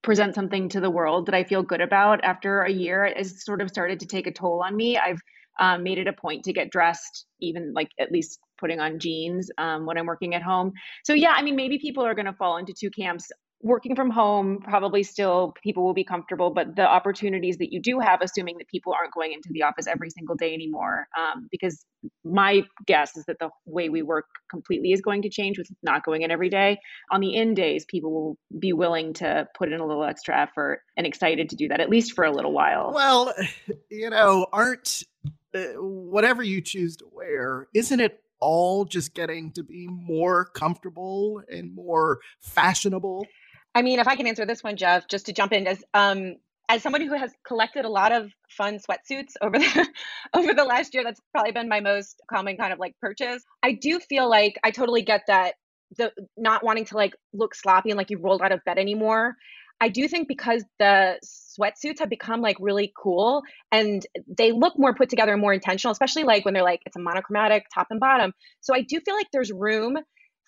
present 0.02 0.36
something 0.36 0.70
to 0.70 0.80
the 0.80 0.90
world 0.90 1.26
that 1.26 1.36
I 1.36 1.44
feel 1.44 1.64
good 1.64 1.82
about 1.82 2.24
after 2.24 2.62
a 2.62 2.72
year 2.72 3.12
has 3.16 3.44
sort 3.44 3.62
of 3.62 3.70
started 3.70 4.00
to 4.00 4.06
take 4.06 4.28
a 4.28 4.32
toll 4.32 4.64
on 4.64 4.76
me. 4.76 4.98
I've 4.98 5.20
um, 5.60 5.84
made 5.84 5.98
it 5.98 6.08
a 6.08 6.14
point 6.14 6.46
to 6.46 6.54
get 6.54 6.72
dressed, 6.72 7.26
even 7.42 7.74
like 7.74 7.90
at 8.00 8.12
least 8.12 8.40
putting 8.58 8.80
on 8.80 9.00
jeans 9.00 9.52
um, 9.58 9.86
when 9.86 9.98
I'm 9.98 10.06
working 10.06 10.36
at 10.36 10.42
home. 10.42 10.72
So 11.04 11.14
yeah, 11.14 11.34
I 11.36 11.42
mean, 11.42 11.56
maybe 11.56 11.80
people 11.80 12.06
are 12.06 12.16
going 12.16 12.26
to 12.28 12.34
fall 12.34 12.58
into 12.58 12.74
two 12.74 12.90
camps 12.90 13.30
working 13.62 13.96
from 13.96 14.10
home 14.10 14.60
probably 14.64 15.04
still 15.04 15.54
people 15.62 15.84
will 15.84 15.94
be 15.94 16.04
comfortable 16.04 16.50
but 16.52 16.76
the 16.76 16.88
opportunities 16.88 17.58
that 17.58 17.74
you 17.74 17.82
do 17.82 18.00
have 18.00 18.22
assuming 18.22 18.58
that 18.58 18.68
people 18.68 18.94
aren't 18.94 19.14
going 19.14 19.34
into 19.34 19.50
the 19.52 19.64
office 19.64 19.88
every 19.88 20.10
single 20.10 20.36
day 20.36 20.54
anymore 20.54 21.08
um, 21.18 21.48
because 21.52 21.86
my 22.24 22.64
guess 22.86 23.18
is 23.18 23.26
that 23.26 23.40
the 23.40 23.50
way 23.66 23.90
we 23.90 24.02
work 24.02 24.26
completely 24.50 24.92
is 24.92 25.02
going 25.02 25.22
to 25.22 25.30
change 25.30 25.58
with 25.58 25.68
not 25.84 26.06
going 26.06 26.22
in 26.22 26.32
every 26.32 26.50
day. 26.50 26.80
On 27.12 27.20
the 27.20 27.36
in 27.36 27.54
days 27.54 27.86
people 27.86 28.12
will 28.12 28.38
be 28.58 28.74
willing 28.74 29.14
to 29.14 29.48
put 29.58 29.72
in 29.72 29.80
a 29.80 29.86
little 29.86 30.04
extra 30.04 30.40
effort 30.40 30.82
and 30.96 31.06
excited 31.06 31.50
to 31.50 31.56
do 31.56 31.68
that 31.68 31.80
at 31.80 31.90
least 31.90 32.14
for 32.14 32.24
a 32.24 32.32
little 32.32 32.54
while. 32.54 32.92
Well 32.94 33.34
you 33.90 34.10
know 34.10 34.48
aren't 34.52 35.04
uh, 35.54 35.60
whatever 35.78 36.44
you 36.44 36.62
choose 36.62 36.96
to 36.98 37.06
wear 37.12 37.68
isn't 37.74 38.00
it 38.00 38.22
all 38.40 38.86
just 38.86 39.14
getting 39.14 39.52
to 39.52 39.64
be 39.64 39.88
more 39.88 40.46
comfortable 40.46 41.42
and 41.52 41.76
more 41.76 42.20
fashionable 42.40 43.26
I 43.76 43.82
mean, 43.82 44.00
if 44.00 44.08
I 44.08 44.16
can 44.16 44.28
answer 44.28 44.46
this 44.46 44.64
one, 44.64 44.78
Jeff, 44.78 45.08
just 45.08 45.28
to 45.28 45.34
jump 45.34 45.54
in 45.54 45.68
as 45.68 45.84
um 45.94 46.36
as 46.70 46.84
someone 46.84 47.02
who 47.02 47.16
has 47.16 47.32
collected 47.48 47.84
a 47.86 47.90
lot 47.90 48.12
of 48.12 48.32
fun 48.50 48.78
sweatsuits 48.78 49.34
over 49.42 49.58
the 49.58 49.88
over 50.36 50.54
the 50.54 50.64
last 50.64 50.94
year, 50.94 51.04
that's 51.04 51.20
probably 51.32 51.52
been 51.52 51.70
my 51.70 51.80
most 51.80 52.22
common 52.30 52.58
kind 52.58 52.74
of 52.74 52.80
like 52.80 52.94
purchase. 53.02 53.44
I 53.64 53.74
do 53.74 54.00
feel 54.00 54.30
like 54.30 54.60
I 54.64 54.72
totally 54.72 55.02
get 55.02 55.24
that 55.28 55.56
the 55.98 56.12
not 56.38 56.64
wanting 56.64 56.86
to 56.86 56.96
like 56.96 57.14
look 57.34 57.56
sloppy 57.56 57.90
and 57.90 57.98
like 57.98 58.10
you 58.12 58.20
rolled 58.20 58.42
out 58.42 58.52
of 58.52 58.64
bed 58.66 58.78
anymore. 58.78 59.36
I 59.82 59.88
do 59.90 60.08
think 60.10 60.28
because 60.28 60.64
the 60.78 61.20
sweatsuits 61.26 62.00
have 62.00 62.10
become 62.10 62.42
like 62.42 62.58
really 62.60 62.92
cool 63.02 63.44
and 63.72 64.06
they 64.28 64.52
look 64.52 64.78
more 64.78 64.94
put 64.94 65.10
together 65.10 65.32
and 65.32 65.42
more 65.42 65.54
intentional, 65.54 65.94
especially 65.94 66.24
like 66.24 66.44
when 66.46 66.54
they're 66.54 66.64
like 66.64 66.82
it's 66.86 66.98
a 66.98 67.00
monochromatic 67.00 67.64
top 67.74 67.88
and 67.90 68.00
bottom. 68.00 68.34
So 68.62 68.76
I 68.76 68.82
do 68.82 69.00
feel 69.00 69.16
like 69.16 69.28
there's 69.32 69.52
room 69.52 69.98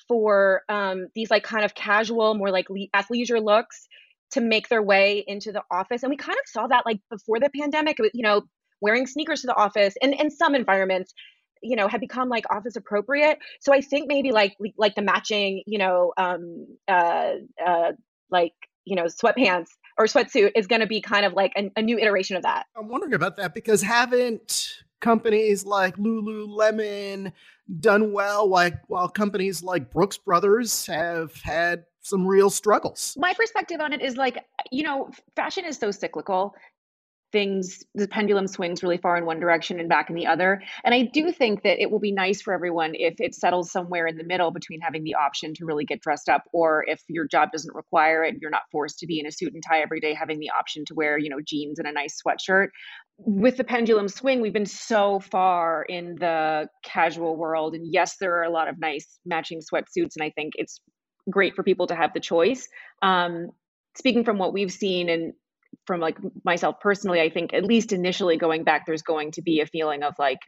for 0.08 0.62
um, 0.70 1.08
these 1.16 1.32
like 1.32 1.44
kind 1.44 1.66
of 1.66 1.76
casual, 1.76 2.34
more 2.36 2.52
like 2.52 2.70
le- 2.70 2.88
athleisure 2.96 3.44
looks 3.44 3.88
to 4.32 4.42
make 4.42 4.70
their 4.70 4.82
way 4.82 5.24
into 5.28 5.52
the 5.52 5.62
office. 5.70 6.04
And 6.04 6.10
we 6.10 6.18
kind 6.18 6.38
of 6.38 6.50
saw 6.50 6.68
that 6.68 6.86
like 6.86 7.00
before 7.10 7.40
the 7.40 7.50
pandemic, 7.50 7.98
you 8.14 8.24
know, 8.24 8.44
wearing 8.82 9.06
sneakers 9.08 9.42
to 9.42 9.48
the 9.48 9.56
office 9.56 9.96
and 10.02 10.14
in 10.14 10.30
some 10.30 10.56
environments 10.56 11.14
you 11.62 11.76
know 11.76 11.88
had 11.88 12.02
become 12.02 12.28
like 12.28 12.44
office 12.52 12.76
appropriate 12.76 13.38
so 13.60 13.72
i 13.72 13.80
think 13.80 14.08
maybe 14.08 14.32
like 14.32 14.56
like 14.78 14.96
the 14.96 15.02
matching 15.02 15.64
you 15.68 15.78
know 15.78 16.12
um 16.18 16.66
uh 16.88 17.34
uh 17.66 17.92
like 18.32 18.54
you 18.84 18.96
know 18.96 19.04
sweatpants 19.04 19.68
or 19.98 20.06
sweatsuit 20.06 20.52
is 20.56 20.68
going 20.68 20.82
to 20.82 20.88
be 20.88 21.02
kind 21.02 21.26
of 21.26 21.34
like 21.34 21.54
a, 21.56 21.72
a 21.76 21.82
new 21.82 21.98
iteration 22.00 22.36
of 22.36 22.44
that 22.44 22.66
i'm 22.76 22.88
wondering 22.88 23.14
about 23.14 23.38
that 23.38 23.54
because 23.54 23.82
haven't 23.82 24.74
companies 25.00 25.66
like 25.66 25.98
lululemon 25.98 27.32
done 27.80 28.12
well, 28.12 28.48
like 28.48 28.76
while 28.88 29.10
companies 29.10 29.64
like 29.64 29.92
Brooks 29.92 30.18
Brothers 30.18 30.86
have 30.88 31.34
had 31.42 31.86
some 32.02 32.26
real 32.26 32.50
struggles. 32.50 33.16
My 33.20 33.34
perspective 33.34 33.80
on 33.80 33.94
it 33.94 34.02
is 34.02 34.18
like, 34.18 34.44
you 34.72 34.84
know, 34.84 35.10
fashion 35.36 35.66
is 35.66 35.78
so 35.78 35.92
cyclical. 35.92 36.56
Things, 37.32 37.84
the 37.96 38.08
pendulum 38.08 38.48
swings 38.48 38.84
really 38.84 38.98
far 38.98 39.18
in 39.18 39.26
one 39.26 39.40
direction 39.40 39.80
and 39.80 39.88
back 39.88 40.10
in 40.10 40.16
the 40.16 40.28
other. 40.28 40.62
And 40.84 40.94
I 40.94 41.04
do 41.04 41.32
think 41.32 41.64
that 41.64 41.82
it 41.82 41.90
will 41.90 42.00
be 42.00 42.12
nice 42.12 42.42
for 42.42 42.54
everyone 42.54 42.92
if 42.94 43.16
it 43.20 43.34
settles 43.36 43.72
somewhere 43.72 44.06
in 44.08 44.18
the 44.18 44.24
middle 44.24 44.52
between 44.52 44.82
having 44.82 45.04
the 45.04 45.16
option 45.16 45.54
to 45.56 45.66
really 45.66 45.86
get 45.86 46.02
dressed 46.02 46.30
up, 46.30 46.44
or 46.52 46.84
if 46.88 47.02
your 47.08 47.28
job 47.28 47.52
doesn't 47.52 47.76
require 47.76 48.24
it, 48.24 48.36
you're 48.42 48.52
not 48.52 48.64
forced 48.72 49.00
to 49.00 49.08
be 49.08 49.20
in 49.20 49.26
a 49.26 49.32
suit 49.32 49.54
and 49.54 49.64
tie 49.66 49.82
every 49.82 50.00
day, 50.00 50.14
having 50.14 50.40
the 50.40 50.50
option 50.50 50.84
to 50.86 50.94
wear, 50.94 51.18
you 51.18 51.30
know, 51.30 51.40
jeans 51.46 51.80
and 51.80 51.88
a 51.88 51.92
nice 51.92 52.22
sweatshirt 52.26 52.68
with 53.24 53.58
the 53.58 53.64
pendulum 53.64 54.08
swing, 54.08 54.42
we've 54.42 54.54
been 54.54 54.66
so 54.66 55.20
far 55.20 55.84
in 55.84 56.16
the 56.16 56.68
casual 56.84 57.36
world. 57.38 57.76
And 57.76 57.86
yes, 57.92 58.18
there 58.18 58.36
are 58.38 58.44
a 58.44 58.50
lot 58.50 58.68
of 58.68 58.80
nice 58.80 59.20
matching 59.26 59.60
sweatsuits. 59.60 60.16
And 60.16 60.24
I 60.24 60.32
think 60.32 60.54
it's 60.56 60.82
great 61.30 61.56
for 61.56 61.64
people 61.64 61.88
to 61.88 61.96
have 61.96 62.14
the 62.14 62.20
choice. 62.20 62.68
Um, 63.02 63.50
speaking 63.96 64.24
from 64.24 64.38
what 64.38 64.54
we've 64.54 64.72
seen 64.72 65.10
and 65.10 65.34
from 65.86 66.00
like 66.00 66.18
myself 66.44 66.80
personally, 66.80 67.22
I 67.22 67.30
think 67.30 67.54
at 67.54 67.64
least 67.64 67.92
initially 67.92 68.38
going 68.38 68.64
back, 68.64 68.86
there's 68.86 69.02
going 69.02 69.32
to 69.32 69.42
be 69.42 69.62
a 69.62 69.66
feeling 69.66 70.04
of 70.04 70.14
like 70.20 70.40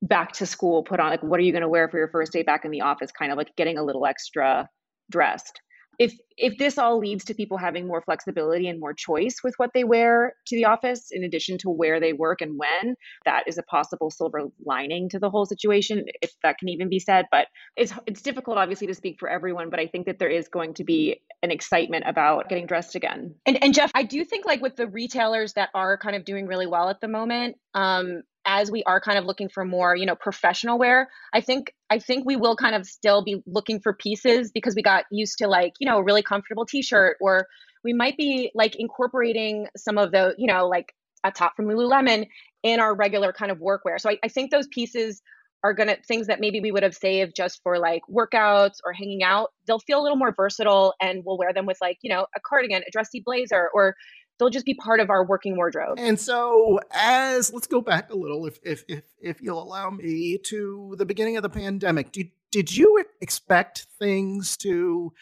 back 0.00 0.32
to 0.32 0.46
school, 0.46 0.82
put 0.82 1.00
on 1.00 1.10
like, 1.10 1.22
what 1.22 1.38
are 1.38 1.42
you 1.42 1.52
going 1.52 1.62
to 1.62 1.68
wear 1.68 1.88
for 1.88 1.98
your 1.98 2.08
first 2.08 2.32
day 2.32 2.42
back 2.42 2.64
in 2.64 2.70
the 2.70 2.80
office? 2.80 3.10
Kind 3.12 3.30
of 3.30 3.38
like 3.38 3.54
getting 3.56 3.78
a 3.78 3.84
little 3.84 4.06
extra 4.06 4.68
dressed 5.10 5.60
if 6.02 6.18
if 6.36 6.58
this 6.58 6.78
all 6.78 6.98
leads 6.98 7.24
to 7.26 7.34
people 7.34 7.56
having 7.56 7.86
more 7.86 8.02
flexibility 8.02 8.66
and 8.66 8.80
more 8.80 8.92
choice 8.92 9.36
with 9.44 9.54
what 9.58 9.70
they 9.72 9.84
wear 9.84 10.34
to 10.46 10.56
the 10.56 10.64
office 10.64 11.12
in 11.12 11.22
addition 11.22 11.58
to 11.58 11.70
where 11.70 12.00
they 12.00 12.12
work 12.12 12.40
and 12.40 12.58
when 12.58 12.96
that 13.24 13.44
is 13.46 13.56
a 13.56 13.62
possible 13.62 14.10
silver 14.10 14.40
lining 14.64 15.08
to 15.08 15.20
the 15.20 15.30
whole 15.30 15.46
situation 15.46 16.04
if 16.20 16.32
that 16.42 16.58
can 16.58 16.68
even 16.68 16.88
be 16.88 16.98
said. 16.98 17.26
But 17.30 17.46
it's 17.76 17.92
it's 18.06 18.22
difficult 18.22 18.58
obviously 18.58 18.88
to 18.88 18.94
speak 18.94 19.18
for 19.20 19.28
everyone 19.28 19.70
but 19.70 19.78
i 19.78 19.86
think 19.86 20.06
that 20.06 20.18
there 20.18 20.28
is 20.28 20.48
going 20.48 20.74
to 20.74 20.84
be 20.84 21.20
an 21.42 21.50
excitement 21.50 22.04
about 22.06 22.48
getting 22.48 22.66
dressed 22.66 22.96
again. 22.96 23.34
And 23.46 23.62
and 23.62 23.72
jeff 23.72 23.92
i 23.94 24.02
do 24.02 24.24
think 24.24 24.44
like 24.44 24.60
with 24.60 24.74
the 24.74 24.88
retailers 24.88 25.52
that 25.52 25.68
are 25.74 25.96
kind 25.96 26.16
of 26.16 26.24
doing 26.24 26.46
really 26.46 26.66
well 26.66 26.88
at 26.88 27.00
the 27.00 27.08
moment 27.08 27.56
um 27.74 28.22
as 28.46 28.70
we 28.70 28.82
are 28.84 29.00
kind 29.00 29.18
of 29.18 29.24
looking 29.24 29.48
for 29.48 29.64
more 29.64 29.96
you 29.96 30.06
know 30.06 30.14
professional 30.14 30.78
wear 30.78 31.08
i 31.32 31.40
think 31.40 31.74
i 31.90 31.98
think 31.98 32.24
we 32.26 32.36
will 32.36 32.56
kind 32.56 32.74
of 32.74 32.86
still 32.86 33.22
be 33.22 33.42
looking 33.46 33.80
for 33.80 33.92
pieces 33.92 34.50
because 34.52 34.74
we 34.74 34.82
got 34.82 35.04
used 35.10 35.38
to 35.38 35.46
like 35.46 35.72
you 35.78 35.86
know 35.86 35.98
a 35.98 36.04
really 36.04 36.22
comfortable 36.22 36.66
t-shirt 36.66 37.16
or 37.20 37.46
we 37.84 37.92
might 37.92 38.16
be 38.16 38.50
like 38.54 38.76
incorporating 38.76 39.66
some 39.76 39.98
of 39.98 40.10
the 40.12 40.34
you 40.38 40.46
know 40.46 40.68
like 40.68 40.92
a 41.24 41.30
top 41.30 41.54
from 41.56 41.66
lululemon 41.66 42.26
in 42.62 42.80
our 42.80 42.94
regular 42.94 43.32
kind 43.32 43.50
of 43.50 43.58
workwear 43.58 44.00
so 44.00 44.10
I, 44.10 44.18
I 44.24 44.28
think 44.28 44.50
those 44.50 44.66
pieces 44.68 45.22
are 45.64 45.74
gonna 45.74 45.96
things 46.06 46.26
that 46.26 46.40
maybe 46.40 46.60
we 46.60 46.72
would 46.72 46.82
have 46.82 46.94
saved 46.94 47.34
just 47.36 47.60
for 47.62 47.78
like 47.78 48.02
workouts 48.10 48.78
or 48.84 48.92
hanging 48.92 49.22
out 49.22 49.50
they'll 49.66 49.78
feel 49.78 50.00
a 50.00 50.02
little 50.02 50.16
more 50.16 50.34
versatile 50.34 50.94
and 51.00 51.22
we'll 51.24 51.38
wear 51.38 51.52
them 51.52 51.66
with 51.66 51.78
like 51.80 51.98
you 52.02 52.10
know 52.10 52.26
a 52.36 52.40
cardigan 52.44 52.82
a 52.86 52.90
dressy 52.90 53.22
blazer 53.24 53.70
or 53.74 53.94
they'll 54.38 54.50
just 54.50 54.66
be 54.66 54.74
part 54.74 55.00
of 55.00 55.10
our 55.10 55.24
working 55.24 55.56
wardrobe. 55.56 55.98
And 55.98 56.18
so, 56.18 56.80
as 56.92 57.52
let's 57.52 57.66
go 57.66 57.80
back 57.80 58.10
a 58.10 58.16
little, 58.16 58.46
if 58.46 58.58
if 58.62 58.84
if 58.88 59.02
if 59.20 59.40
you'll 59.40 59.62
allow 59.62 59.90
me 59.90 60.38
to 60.46 60.94
the 60.98 61.06
beginning 61.06 61.36
of 61.36 61.42
the 61.42 61.50
pandemic, 61.50 62.12
did 62.12 62.30
did 62.50 62.76
you 62.76 63.04
expect 63.20 63.86
things 63.98 64.56
to 64.58 65.12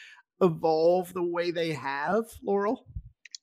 evolve 0.41 1.13
the 1.13 1.23
way 1.23 1.51
they 1.51 1.73
have, 1.73 2.25
Laurel? 2.43 2.87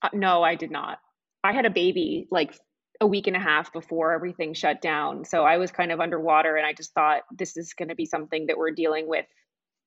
Uh, 0.01 0.09
no, 0.13 0.43
I 0.43 0.55
did 0.55 0.71
not. 0.71 0.99
I 1.43 1.53
had 1.53 1.65
a 1.65 1.69
baby 1.69 2.27
like 2.31 2.59
a 2.99 3.07
week 3.07 3.27
and 3.27 3.35
a 3.35 3.39
half 3.39 3.71
before 3.71 4.13
everything 4.13 4.53
shut 4.53 4.81
down. 4.81 5.23
So 5.25 5.43
I 5.43 5.57
was 5.57 5.71
kind 5.71 5.91
of 5.91 5.99
underwater 5.99 6.55
and 6.55 6.65
I 6.65 6.73
just 6.73 6.93
thought 6.93 7.21
this 7.31 7.55
is 7.55 7.73
going 7.73 7.89
to 7.89 7.95
be 7.95 8.05
something 8.05 8.47
that 8.47 8.57
we're 8.57 8.71
dealing 8.71 9.07
with 9.07 9.25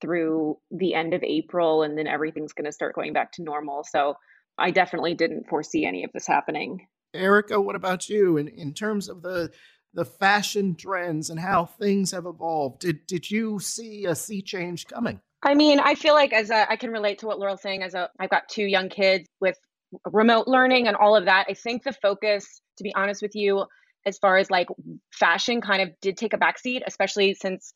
through 0.01 0.59
the 0.71 0.95
end 0.95 1.13
of 1.13 1.23
April 1.23 1.83
and 1.83 1.99
then 1.99 2.07
everything's 2.07 2.53
going 2.53 2.65
to 2.65 2.73
start 2.73 2.95
going 2.95 3.13
back 3.13 3.33
to 3.33 3.43
normal. 3.43 3.85
So 3.85 4.15
I 4.59 4.71
definitely 4.71 5.15
didn't 5.15 5.49
foresee 5.49 5.87
any 5.87 6.05
of 6.05 6.11
this 6.13 6.27
happening. 6.27 6.87
Erica, 7.15 7.61
what 7.61 7.77
about 7.77 8.09
you 8.09 8.37
in, 8.37 8.49
in 8.49 8.75
terms 8.75 9.09
of 9.09 9.23
the 9.23 9.51
the 9.93 10.05
fashion 10.05 10.77
trends 10.77 11.31
and 11.31 11.41
how 11.41 11.65
things 11.65 12.13
have 12.13 12.27
evolved? 12.27 12.81
Did 12.81 13.07
did 13.07 13.31
you 13.31 13.59
see 13.59 14.05
a 14.05 14.15
sea 14.15 14.43
change 14.43 14.87
coming? 14.87 15.21
I 15.43 15.55
mean, 15.55 15.81
I 15.81 15.95
feel 15.95 16.15
like 16.15 16.33
as 16.33 16.51
a, 16.51 16.71
I 16.71 16.77
can 16.77 16.91
relate 16.91 17.19
to 17.21 17.27
what 17.27 17.39
Laurel's 17.39 17.63
saying. 17.63 17.83
As 17.83 17.95
a, 17.95 18.11
I've 18.19 18.31
got 18.31 18.49
two 18.49 18.65
young 18.65 18.91
kids 18.91 19.27
with 19.41 19.57
remote 20.05 20.47
learning 20.47 20.87
and 20.87 20.97
all 20.97 21.17
of 21.17 21.25
that. 21.25 21.47
I 21.49 21.55
think 21.55 21.83
the 21.83 21.93
focus, 21.93 22.61
to 22.77 22.85
be 22.85 22.95
honest 22.95 23.23
with 23.23 23.35
you, 23.35 23.65
as 24.07 24.19
far 24.19 24.37
as 24.37 24.51
like 24.51 24.69
fashion, 25.13 25.61
kind 25.61 25.83
of 25.83 25.91
did 26.01 26.17
take 26.17 26.35
a 26.35 26.39
backseat, 26.39 26.83
especially 26.87 27.35
since, 27.35 27.73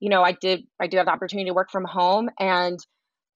you 0.00 0.08
know, 0.08 0.22
I 0.22 0.32
did 0.32 0.62
I 0.80 0.86
do 0.86 0.96
have 0.96 1.06
the 1.06 1.12
opportunity 1.12 1.50
to 1.50 1.54
work 1.54 1.70
from 1.70 1.84
home 1.84 2.30
and 2.38 2.78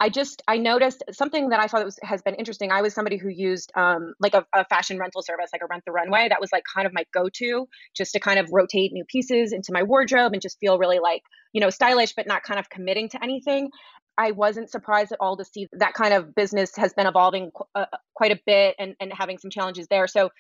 I 0.03 0.09
just 0.09 0.42
I 0.48 0.59
noticed 0.59 1.05
something 1.12 1.50
that 1.50 1.61
I 1.61 1.68
thought 1.68 1.84
was, 1.84 1.96
has 2.03 2.22
been 2.22 2.34
interesting. 2.34 2.72
I 2.72 2.82
was 2.82 2.92
somebody 2.92 3.18
who 3.18 3.28
used 3.28 3.70
um, 3.76 4.14
like 4.18 4.34
a, 4.34 4.44
a, 4.53 4.64
fashion 4.64 4.98
rental 4.98 5.22
service, 5.22 5.50
like 5.53 5.62
a 5.62 5.66
Rent 5.70 5.84
the 5.86 5.92
Runway. 5.92 6.28
That 6.28 6.40
was 6.40 6.50
like 6.50 6.64
kind 6.74 6.88
of 6.88 6.92
my 6.92 7.05
go-to, 7.14 7.68
just 7.96 8.12
to 8.14 8.18
kind 8.18 8.40
of 8.40 8.48
rotate 8.50 8.92
new 8.92 9.05
pieces 9.05 9.53
into 9.53 9.72
my 9.72 9.84
wardrobe 9.84 10.32
and 10.32 10.42
just 10.42 10.59
feel 10.59 10.76
really 10.76 10.98
like 10.98 11.22
you 11.53 11.61
know 11.61 11.70
stylish, 11.70 12.14
but 12.16 12.26
not 12.26 12.42
kind 12.42 12.59
of 12.59 12.68
committing 12.68 13.11
to 13.11 13.22
anything. 13.22 13.70
I 14.18 14.32
wasn't 14.32 14.70
surprised 14.70 15.12
at 15.12 15.18
all 15.20 15.36
to 15.36 15.44
see 15.44 15.68
that 15.74 15.94
kind 15.94 16.12
of 16.12 16.34
business 16.34 16.74
has 16.74 16.92
been 16.94 17.07
evolving 17.07 17.53
qu- 17.53 17.64
uh, 17.76 17.86
quite 18.12 18.32
a 18.32 18.40
bit 18.44 18.74
and, 18.80 18.96
and 18.98 19.12
having 19.12 19.38
some 19.38 19.53
challenges 19.53 19.86
there. 19.86 20.09
So 20.09 20.30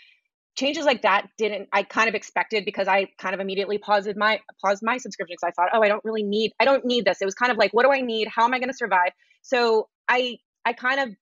changes 0.56 0.84
like 0.84 1.02
that 1.02 1.28
didn't 1.38 1.68
I 1.72 1.84
kind 1.84 2.08
of 2.08 2.16
expected 2.16 2.64
because 2.64 2.88
I 2.88 3.06
kind 3.16 3.32
of 3.32 3.40
immediately 3.40 3.78
paused 3.78 4.16
my 4.16 4.40
paused 4.60 4.82
my 4.82 4.98
subscription 4.98 5.36
because 5.40 5.52
I 5.52 5.52
thought, 5.52 5.70
oh, 5.72 5.84
I 5.84 5.88
don't 5.88 6.04
really 6.04 6.24
need 6.24 6.50
I 6.58 6.64
don't 6.64 6.84
need 6.84 7.04
this. 7.04 7.22
It 7.22 7.26
was 7.26 7.36
kind 7.36 7.52
of 7.52 7.58
like, 7.58 7.72
what 7.72 7.84
do 7.84 7.92
I 7.92 8.00
need? 8.00 8.26
How 8.26 8.44
am 8.44 8.54
I 8.54 8.58
going 8.58 8.68
to 8.68 8.76
survive? 8.76 9.12
So 9.42 9.88
I 10.08 10.38
I 10.64 10.72
kind 10.72 11.00
of 11.00 11.16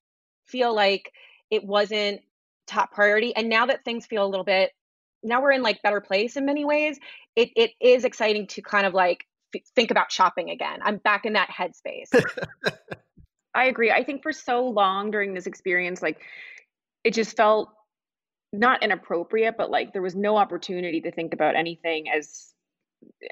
feel 0.46 0.74
like 0.74 1.12
it 1.50 1.64
wasn't 1.64 2.20
top 2.66 2.92
priority. 2.92 3.34
And 3.34 3.48
now 3.48 3.66
that 3.66 3.84
things 3.84 4.06
feel 4.06 4.24
a 4.24 4.28
little 4.28 4.44
bit 4.44 4.70
now 5.22 5.42
we're 5.42 5.52
in 5.52 5.62
like 5.62 5.82
better 5.82 6.00
place 6.00 6.36
in 6.36 6.46
many 6.46 6.64
ways, 6.64 6.98
it 7.36 7.50
it 7.56 7.72
is 7.80 8.04
exciting 8.04 8.46
to 8.48 8.62
kind 8.62 8.86
of 8.86 8.94
like 8.94 9.24
f- 9.54 9.62
think 9.74 9.90
about 9.90 10.10
shopping 10.10 10.50
again. 10.50 10.80
I'm 10.82 10.96
back 10.96 11.24
in 11.26 11.34
that 11.34 11.48
headspace. 11.50 12.08
I 13.54 13.64
agree. 13.64 13.90
I 13.90 14.04
think 14.04 14.22
for 14.22 14.32
so 14.32 14.66
long 14.66 15.10
during 15.10 15.34
this 15.34 15.46
experience, 15.46 16.00
like 16.00 16.20
it 17.04 17.14
just 17.14 17.36
felt 17.36 17.70
not 18.52 18.82
inappropriate, 18.82 19.56
but 19.56 19.70
like 19.70 19.92
there 19.92 20.02
was 20.02 20.14
no 20.14 20.36
opportunity 20.36 21.00
to 21.02 21.10
think 21.10 21.34
about 21.34 21.56
anything 21.56 22.06
as 22.10 22.52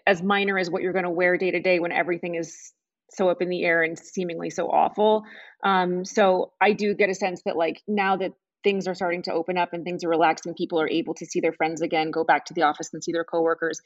as 0.07 0.23
minor 0.23 0.59
as 0.59 0.71
what 0.71 0.83
you're 0.83 0.93
going 0.93 1.05
to 1.05 1.11
wear 1.11 1.37
day 1.37 1.51
to 1.51 1.61
day 1.61 1.79
when 1.79 1.93
everything 1.93 2.35
is 2.35 2.73
so 3.11 3.29
up 3.29 3.43
in 3.43 3.49
the 3.49 3.65
air 3.65 3.83
and 3.83 3.99
seemingly 3.99 4.51
so 4.51 4.67
awful. 4.69 5.25
Um, 5.65 6.05
so 6.05 6.53
I 6.61 6.73
do 6.73 6.95
get 6.95 7.11
a 7.11 7.15
sense 7.15 7.43
that 7.45 7.57
like 7.57 7.83
now 7.89 8.17
that 8.17 8.33
things 8.65 8.89
are 8.89 8.95
starting 8.95 9.23
to 9.23 9.33
open 9.33 9.57
up 9.57 9.73
and 9.73 9.85
things 9.85 10.05
are 10.05 10.09
relaxing, 10.09 10.55
people 10.55 10.81
are 10.81 10.89
able 10.89 11.15
to 11.15 11.25
see 11.27 11.41
their 11.41 11.53
friends 11.53 11.81
again, 11.81 12.11
go 12.11 12.25
back 12.25 12.45
to 12.47 12.55
the 12.55 12.63
office 12.63 12.91
and 12.93 13.03
see 13.03 13.13
their 13.13 13.25
coworkers, 13.25 13.81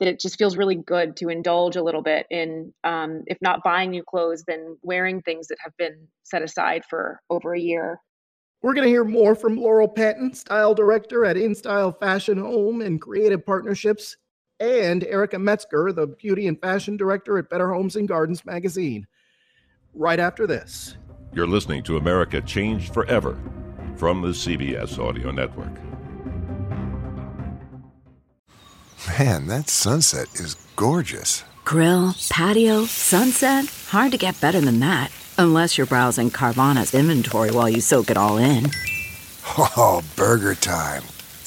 that 0.00 0.08
it 0.08 0.20
just 0.20 0.38
feels 0.38 0.56
really 0.56 0.74
good 0.76 1.16
to 1.16 1.28
indulge 1.28 1.76
a 1.76 1.82
little 1.82 2.02
bit 2.02 2.26
in, 2.30 2.72
um, 2.84 3.22
if 3.26 3.38
not 3.40 3.64
buying 3.64 3.90
new 3.90 4.02
clothes, 4.02 4.44
then 4.46 4.76
wearing 4.82 5.22
things 5.22 5.48
that 5.48 5.58
have 5.62 5.72
been 5.76 6.06
set 6.24 6.42
aside 6.42 6.82
for 6.88 7.20
over 7.30 7.54
a 7.54 7.60
year. 7.60 8.00
We're 8.62 8.74
going 8.74 8.84
to 8.84 8.90
hear 8.90 9.04
more 9.04 9.34
from 9.34 9.56
Laurel 9.56 9.88
Pantin, 9.88 10.34
style 10.34 10.74
director 10.74 11.24
at 11.24 11.36
InStyle 11.36 11.98
Fashion 11.98 12.38
Home 12.38 12.82
and 12.82 13.00
Creative 13.00 13.44
Partnerships, 13.44 14.16
and 14.60 15.04
Erica 15.04 15.38
Metzger, 15.38 15.92
the 15.92 16.06
beauty 16.06 16.46
and 16.46 16.60
fashion 16.60 16.96
director 16.96 17.38
at 17.38 17.50
Better 17.50 17.72
Homes 17.72 17.96
and 17.96 18.08
Gardens 18.08 18.44
magazine. 18.44 19.06
Right 19.94 20.20
after 20.20 20.46
this. 20.46 20.96
You're 21.32 21.46
listening 21.46 21.82
to 21.84 21.96
America 21.96 22.40
Changed 22.40 22.92
Forever 22.92 23.38
from 23.96 24.22
the 24.22 24.28
CBS 24.28 24.98
Audio 24.98 25.30
Network. 25.30 25.72
Man, 29.18 29.46
that 29.46 29.68
sunset 29.68 30.28
is 30.34 30.54
gorgeous. 30.76 31.44
Grill, 31.64 32.14
patio, 32.30 32.84
sunset. 32.84 33.66
Hard 33.88 34.12
to 34.12 34.18
get 34.18 34.40
better 34.40 34.60
than 34.60 34.80
that. 34.80 35.10
Unless 35.36 35.78
you're 35.78 35.86
browsing 35.86 36.30
Carvana's 36.30 36.94
inventory 36.94 37.50
while 37.50 37.68
you 37.68 37.80
soak 37.80 38.10
it 38.10 38.16
all 38.16 38.38
in. 38.38 38.70
Oh, 39.56 40.02
burger 40.16 40.54
time. 40.54 41.02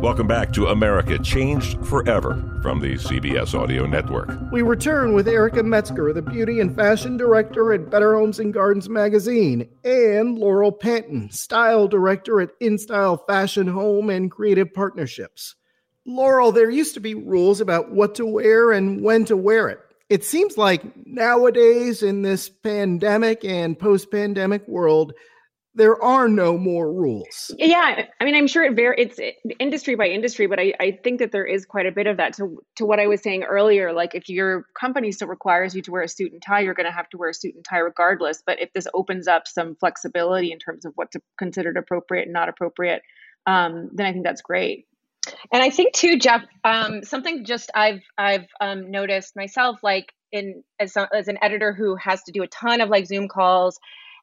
Welcome 0.00 0.28
back 0.28 0.52
to 0.52 0.68
America 0.68 1.18
Changed 1.18 1.84
Forever 1.84 2.60
from 2.62 2.78
the 2.78 2.94
CBS 2.94 3.58
Audio 3.58 3.84
Network. 3.84 4.30
We 4.52 4.62
return 4.62 5.12
with 5.12 5.26
Erica 5.26 5.64
Metzger, 5.64 6.12
the 6.12 6.22
beauty 6.22 6.60
and 6.60 6.72
fashion 6.72 7.16
director 7.16 7.72
at 7.72 7.90
Better 7.90 8.14
Homes 8.14 8.38
and 8.38 8.54
Gardens 8.54 8.88
magazine, 8.88 9.68
and 9.82 10.38
Laurel 10.38 10.70
Pantin, 10.70 11.32
style 11.32 11.88
director 11.88 12.40
at 12.40 12.56
InStyle 12.60 13.26
Fashion 13.26 13.66
Home 13.66 14.08
and 14.08 14.30
Creative 14.30 14.72
Partnerships. 14.72 15.56
Laurel, 16.06 16.52
there 16.52 16.70
used 16.70 16.94
to 16.94 17.00
be 17.00 17.16
rules 17.16 17.60
about 17.60 17.90
what 17.90 18.14
to 18.14 18.24
wear 18.24 18.70
and 18.70 19.02
when 19.02 19.24
to 19.24 19.36
wear 19.36 19.68
it. 19.68 19.80
It 20.08 20.22
seems 20.22 20.56
like 20.56 20.84
nowadays, 21.06 22.04
in 22.04 22.22
this 22.22 22.48
pandemic 22.48 23.44
and 23.44 23.76
post 23.76 24.12
pandemic 24.12 24.66
world, 24.68 25.12
there 25.78 26.02
are 26.02 26.28
no 26.28 26.58
more 26.58 26.92
rules. 26.92 27.54
Yeah, 27.56 28.04
I 28.20 28.24
mean, 28.24 28.34
I'm 28.34 28.48
sure 28.48 28.64
it 28.64 28.74
var- 28.74 28.96
it's 28.98 29.20
industry 29.60 29.94
by 29.94 30.08
industry, 30.08 30.48
but 30.48 30.58
I, 30.58 30.74
I 30.80 30.98
think 31.02 31.20
that 31.20 31.30
there 31.30 31.46
is 31.46 31.64
quite 31.64 31.86
a 31.86 31.92
bit 31.92 32.08
of 32.08 32.16
that. 32.16 32.34
To 32.34 32.58
to 32.76 32.84
what 32.84 32.98
I 32.98 33.06
was 33.06 33.22
saying 33.22 33.44
earlier, 33.44 33.92
like 33.92 34.16
if 34.16 34.28
your 34.28 34.66
company 34.78 35.12
still 35.12 35.28
requires 35.28 35.76
you 35.76 35.82
to 35.82 35.92
wear 35.92 36.02
a 36.02 36.08
suit 36.08 36.32
and 36.32 36.42
tie, 36.42 36.60
you're 36.60 36.74
going 36.74 36.86
to 36.86 36.92
have 36.92 37.08
to 37.10 37.16
wear 37.16 37.30
a 37.30 37.34
suit 37.34 37.54
and 37.54 37.64
tie 37.64 37.78
regardless. 37.78 38.42
But 38.44 38.60
if 38.60 38.72
this 38.72 38.88
opens 38.92 39.28
up 39.28 39.46
some 39.46 39.76
flexibility 39.76 40.50
in 40.50 40.58
terms 40.58 40.84
of 40.84 40.92
what's 40.96 41.16
considered 41.38 41.76
appropriate 41.76 42.24
and 42.24 42.32
not 42.32 42.48
appropriate, 42.48 43.02
um, 43.46 43.90
then 43.94 44.04
I 44.04 44.12
think 44.12 44.24
that's 44.24 44.42
great. 44.42 44.86
And 45.52 45.62
I 45.62 45.70
think 45.70 45.94
too, 45.94 46.18
Jeff, 46.18 46.42
um, 46.64 47.04
something 47.04 47.44
just 47.44 47.70
I've 47.72 48.02
I've 48.18 48.46
um, 48.60 48.90
noticed 48.90 49.36
myself, 49.36 49.78
like 49.84 50.12
in 50.32 50.64
as 50.80 50.96
as 51.14 51.28
an 51.28 51.38
editor 51.40 51.72
who 51.72 51.94
has 51.94 52.20
to 52.24 52.32
do 52.32 52.42
a 52.42 52.48
ton 52.48 52.80
of 52.80 52.88
like 52.88 53.06
Zoom 53.06 53.28
calls 53.28 53.78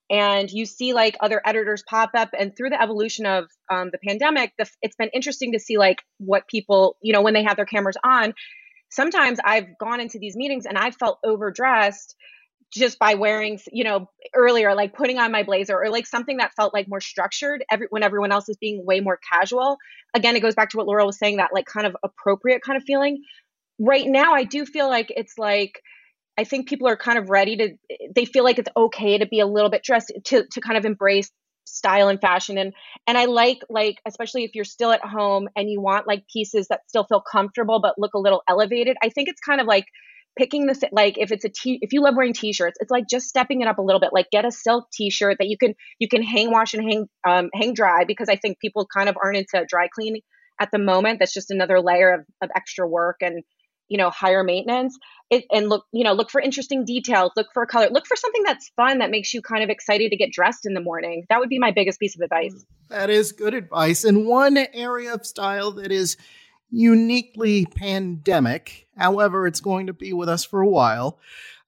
and 0.10 0.52
you 0.52 0.66
see 0.66 0.94
like 0.94 1.18
other 1.20 1.42
editors 1.46 1.84
pop 1.88 2.12
up 2.16 2.30
and 2.38 2.56
through 2.56 2.70
the 2.70 2.82
evolution 2.82 3.26
of 3.26 3.46
um, 3.72 3.90
the 3.92 3.98
pandemic 3.98 4.52
the, 4.58 4.70
it's 4.82 4.96
been 4.96 5.10
interesting 5.14 5.52
to 5.54 5.60
see 5.60 5.78
like 5.78 6.02
what 6.18 6.48
people 6.48 6.98
you 7.02 7.14
know 7.14 7.22
when 7.22 7.34
they 7.34 7.44
have 7.44 7.56
their 7.56 7.66
cameras 7.66 7.98
on 8.04 8.34
sometimes 8.90 9.40
i've 9.44 9.78
gone 9.80 10.00
into 10.00 10.20
these 10.20 10.36
meetings 10.36 10.66
and 10.66 10.78
i 10.78 10.92
felt 10.92 11.20
overdressed 11.24 12.16
just 12.72 13.00
by 13.00 13.16
wearing 13.16 13.60
you 13.72 13.84
know 13.84 14.10
earlier 14.34 14.76
like 14.76 14.94
putting 14.94 15.18
on 15.18 15.32
my 15.32 15.44
blazer 15.44 15.82
or 15.82 15.90
like 15.90 16.06
something 16.06 16.38
that 16.38 16.54
felt 16.56 16.74
like 16.74 16.88
more 16.88 17.00
structured 17.00 17.64
every, 17.72 17.88
when 17.90 18.04
everyone 18.04 18.32
else 18.32 18.50
is 18.50 18.58
being 18.58 18.86
way 18.86 19.00
more 19.00 19.20
casual. 19.32 19.78
Again 20.14 20.36
it 20.36 20.42
goes 20.42 20.56
back 20.56 20.70
to 20.70 20.78
what 20.78 20.88
laurel 20.88 21.08
was 21.08 21.18
saying 21.18 21.38
that 21.38 21.54
like 21.54 21.66
kind 21.66 21.88
of 21.88 21.96
appropriate 22.04 22.62
kind 22.62 22.78
of 22.78 22.84
feeling. 22.84 23.24
Right 23.80 24.06
now 24.08 24.34
i 24.34 24.44
do 24.44 24.66
feel 24.66 24.90
like 24.90 25.12
it's 25.16 25.38
like 25.38 25.82
I 26.38 26.44
think 26.44 26.68
people 26.68 26.88
are 26.88 26.98
kind 26.98 27.18
of 27.18 27.30
ready 27.30 27.58
to 27.58 27.70
they 28.14 28.26
feel 28.26 28.44
like 28.44 28.60
it's 28.60 28.70
okay 28.76 29.18
to 29.18 29.26
be 29.26 29.40
a 29.40 29.48
little 29.48 29.70
bit 29.70 29.84
dressed 29.84 30.12
to 30.26 30.46
to 30.52 30.62
kind 30.62 30.78
of 30.78 30.86
embrace 30.86 31.32
style 31.66 32.10
and 32.10 32.22
fashion 32.22 32.58
and 32.58 32.74
and 33.08 33.18
I 33.18 33.26
like 33.26 33.60
like 33.70 33.98
especially 34.06 34.44
if 34.44 34.52
you're 34.54 34.66
still 34.66 34.92
at 34.92 35.04
home 35.04 35.48
and 35.56 35.70
you 35.70 35.82
want 35.82 36.08
like 36.08 36.24
pieces 36.32 36.68
that 36.68 36.82
still 36.88 37.06
feel 37.06 37.22
comfortable 37.22 37.80
but 37.82 37.96
look 37.98 38.14
a 38.14 38.20
little 38.20 38.44
elevated. 38.48 38.98
I 39.04 39.10
think 39.10 39.30
it's 39.30 39.42
kind 39.42 39.60
of 39.60 39.68
like 39.68 39.86
picking 40.38 40.66
the 40.66 40.90
like 40.92 41.18
if 41.18 41.32
it's 41.32 41.46
a 41.46 41.50
t 41.50 41.80
if 41.82 41.94
you 41.94 42.02
love 42.02 42.16
wearing 42.16 42.34
t-shirts 42.34 42.78
it's 42.82 42.92
like 42.92 43.06
just 43.10 43.28
stepping 43.28 43.62
it 43.62 43.68
up 43.68 43.78
a 43.78 43.82
little 43.82 44.00
bit 44.00 44.10
like 44.12 44.30
get 44.32 44.46
a 44.46 44.52
silk 44.52 44.86
t-shirt 44.92 45.38
that 45.40 45.48
you 45.48 45.58
can 45.58 45.74
you 46.00 46.08
can 46.08 46.22
hang 46.22 46.52
wash 46.52 46.74
and 46.74 46.84
hang 46.84 47.08
um, 47.28 47.50
hang 47.54 47.74
dry 47.74 48.04
because 48.06 48.28
i 48.30 48.36
think 48.36 48.60
people 48.60 48.86
kind 48.94 49.08
of 49.08 49.16
aren't 49.22 49.38
into 49.38 49.66
dry 49.70 49.88
cleaning 49.88 50.22
at 50.60 50.70
the 50.72 50.78
moment 50.78 51.20
that's 51.20 51.34
just 51.34 51.52
another 51.52 51.80
layer 51.82 52.14
of, 52.14 52.22
of 52.42 52.50
extra 52.56 52.88
work 52.88 53.18
and 53.22 53.44
you 53.88 53.98
know 53.98 54.10
higher 54.10 54.44
maintenance 54.44 54.98
it, 55.30 55.46
and 55.52 55.70
look 55.70 55.86
you 55.92 56.04
know 56.04 56.14
look 56.14 56.30
for 56.30 56.42
interesting 56.42 56.86
details 56.86 57.32
look 57.36 57.48
for 57.54 57.64
a 57.64 57.68
color 57.68 57.88
look 57.92 58.06
for 58.06 58.16
something 58.16 58.44
that's 58.44 58.70
fun 58.76 59.00
that 59.00 59.12
makes 59.12 59.34
you 59.34 59.42
kind 59.42 59.64
of 59.64 59.70
excited 59.70 60.12
to 60.12 60.18
get 60.18 60.32
dressed 60.32 60.66
in 60.66 60.74
the 60.74 60.82
morning 60.82 61.26
that 61.30 61.40
would 61.40 61.50
be 61.50 61.60
my 61.60 61.72
biggest 61.72 62.00
piece 62.00 62.16
of 62.16 62.22
advice 62.22 62.66
that 62.90 63.10
is 63.10 63.32
good 63.32 63.54
advice 63.54 64.04
and 64.04 64.26
one 64.26 64.58
area 64.74 65.14
of 65.14 65.26
style 65.26 65.72
that 65.72 65.92
is 65.92 66.18
uniquely 66.72 67.66
pandemic 67.66 68.88
however 68.98 69.48
it's 69.48 69.62
going 69.62 69.88
to 69.88 69.94
be 69.94 70.14
with 70.14 70.30
us 70.30 70.44
for 70.44 70.62
a 70.62 70.68
while 70.68 71.20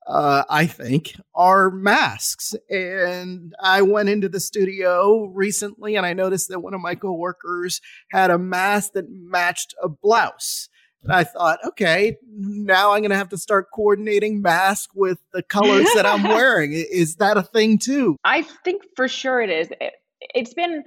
uh, 0.07 0.43
I 0.49 0.65
think, 0.65 1.15
are 1.35 1.69
masks. 1.69 2.55
And 2.69 3.53
I 3.61 3.81
went 3.81 4.09
into 4.09 4.29
the 4.29 4.39
studio 4.39 5.25
recently 5.25 5.95
and 5.95 6.05
I 6.05 6.13
noticed 6.13 6.47
that 6.47 6.61
one 6.61 6.73
of 6.73 6.81
my 6.81 6.95
coworkers 6.95 7.81
had 8.11 8.31
a 8.31 8.37
mask 8.37 8.93
that 8.93 9.09
matched 9.09 9.75
a 9.83 9.89
blouse. 9.89 10.69
And 11.07 11.15
I 11.15 11.23
thought, 11.23 11.59
okay, 11.65 12.17
now 12.29 12.91
I'm 12.91 12.99
going 12.99 13.11
to 13.11 13.17
have 13.17 13.29
to 13.29 13.37
start 13.37 13.67
coordinating 13.73 14.41
masks 14.41 14.93
with 14.93 15.19
the 15.31 15.41
colors 15.41 15.87
that 15.95 16.05
I'm 16.05 16.23
wearing. 16.27 16.73
Is 16.73 17.15
that 17.15 17.37
a 17.37 17.43
thing 17.43 17.77
too? 17.77 18.17
I 18.25 18.41
think 18.41 18.83
for 18.97 19.07
sure 19.07 19.39
it 19.39 19.49
is. 19.49 19.69
It, 19.79 19.93
it's 20.19 20.53
been 20.53 20.83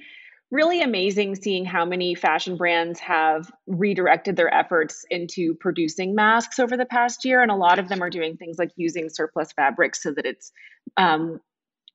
really 0.51 0.83
amazing 0.83 1.37
seeing 1.37 1.65
how 1.65 1.87
many 1.87 2.15
fashion 2.15 2.59
brands 2.59 3.01
have 3.01 3.51
redirected 3.67 4.37
their 4.37 4.53
efforts 4.53 5.07
into 5.09 5.55
producing 5.55 6.15
masks 6.15 6.59
over 6.59 6.77
the 6.77 6.85
past 6.85 7.25
year. 7.25 7.41
And 7.41 7.51
a 7.51 7.57
lot 7.57 7.79
of 7.79 7.89
them 7.89 8.03
are 8.03 8.11
doing 8.11 8.37
things 8.37 8.59
like 8.59 8.73
using 8.77 9.09
surplus 9.09 9.53
fabric 9.53 9.95
so 9.95 10.13
that 10.13 10.27
it's 10.27 10.53
um, 10.99 11.41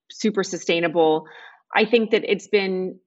super 0.10 0.44
sustainable. 0.44 1.28
I 1.76 1.86
think 1.86 2.10
that 2.10 2.24
it's 2.26 2.48
been 2.48 2.98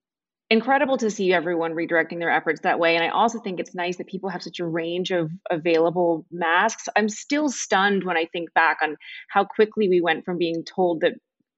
incredible 0.50 0.96
to 0.96 1.10
see 1.10 1.32
everyone 1.32 1.74
redirecting 1.74 2.18
their 2.18 2.30
efforts 2.30 2.62
that 2.62 2.78
way. 2.78 2.96
And 2.96 3.04
I 3.04 3.08
also 3.08 3.38
think 3.38 3.60
it's 3.60 3.74
nice 3.74 3.96
that 3.96 4.06
people 4.06 4.30
have 4.30 4.42
such 4.42 4.60
a 4.60 4.66
range 4.66 5.10
of 5.10 5.30
available 5.50 6.26
masks. 6.30 6.88
I'm 6.96 7.08
still 7.08 7.50
stunned 7.50 8.04
when 8.04 8.16
I 8.16 8.26
think 8.32 8.54
back 8.54 8.78
on 8.82 8.96
how 9.28 9.44
quickly 9.44 9.88
we 9.88 10.00
went 10.00 10.24
from 10.24 10.38
being 10.38 10.64
told 10.64 11.02
that 11.02 11.12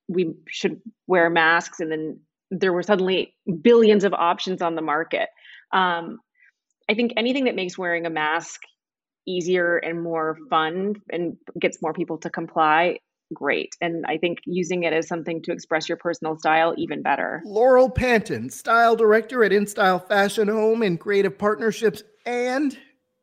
we 0.09 0.35
should 0.49 0.81
wear 1.07 1.31
masks 1.31 1.79
and 1.79 1.91
then 1.91 2.21
there 2.51 2.73
were 2.73 2.83
suddenly 2.83 3.33
billions 3.63 4.03
of 4.03 4.13
options 4.13 4.61
on 4.61 4.75
the 4.75 4.83
market. 4.83 5.29
Um, 5.73 6.19
I 6.89 6.95
think 6.95 7.13
anything 7.17 7.45
that 7.45 7.55
makes 7.55 7.79
wearing 7.79 8.07
a 8.07 8.11
mask 8.11 8.61
easier 9.25 9.77
and 9.77 10.03
more 10.03 10.37
fun 10.49 10.97
and 11.11 11.37
gets 11.61 11.81
more 11.81 11.93
people 11.93 12.19
to 12.19 12.31
comply 12.31 12.99
great. 13.33 13.77
And 13.81 14.05
I 14.07 14.19
think 14.19 14.39
using 14.45 14.83
it 14.83 14.93
as 14.93 15.09
something 15.09 15.43
to 15.43 15.53
express 15.53 15.89
your 15.89 15.99
personal 15.99 16.37
style, 16.39 16.75
even 16.77 17.03
better. 17.03 17.43
Laurel 17.45 17.91
Pantin, 17.91 18.51
style 18.51 18.97
director 18.97 19.45
at 19.45 19.53
InStyle 19.53 20.07
Fashion 20.07 20.49
Home 20.49 20.83
and 20.83 20.99
Creative 20.99 21.37
Partnerships, 21.37 22.03
and 22.27 22.77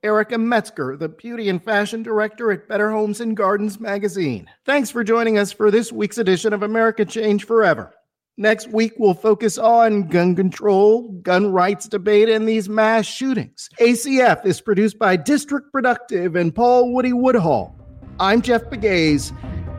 Erica 0.04 0.38
Metzger, 0.38 0.96
the 0.96 1.10
beauty 1.10 1.50
and 1.50 1.64
fashion 1.64 2.04
director 2.04 2.52
at 2.52 2.68
Better 2.68 2.92
Homes 2.92 3.20
and 3.20 3.36
Gardens 3.36 3.80
magazine. 3.80 4.48
Thanks 4.66 4.92
for 4.92 5.04
joining 5.04 5.38
us 5.38 5.52
for 5.52 5.72
this 5.72 5.92
week's 5.92 6.18
edition 6.18 6.54
of 6.54 6.64
America 6.64 7.04
Change 7.04 7.46
Forever. 7.46 7.94
Next 8.40 8.70
week, 8.70 8.94
we'll 9.00 9.16
focus 9.16 9.58
on 9.58 10.04
gun 10.10 10.36
control, 10.36 11.10
gun 11.24 11.52
rights 11.52 11.88
debate, 11.88 12.30
and 12.30 12.48
these 12.48 12.70
mass 12.70 13.08
shootings. 13.08 13.68
ACF 13.80 14.46
is 14.46 14.62
produced 14.62 15.00
by 15.00 15.16
District 15.16 15.72
Productive 15.72 16.36
and 16.36 16.54
Paul 16.54 16.94
Woody 16.94 17.14
Woodhall. 17.14 17.76
I'm 18.20 18.44
Jeff 18.44 18.70
Pegues, 18.70 19.32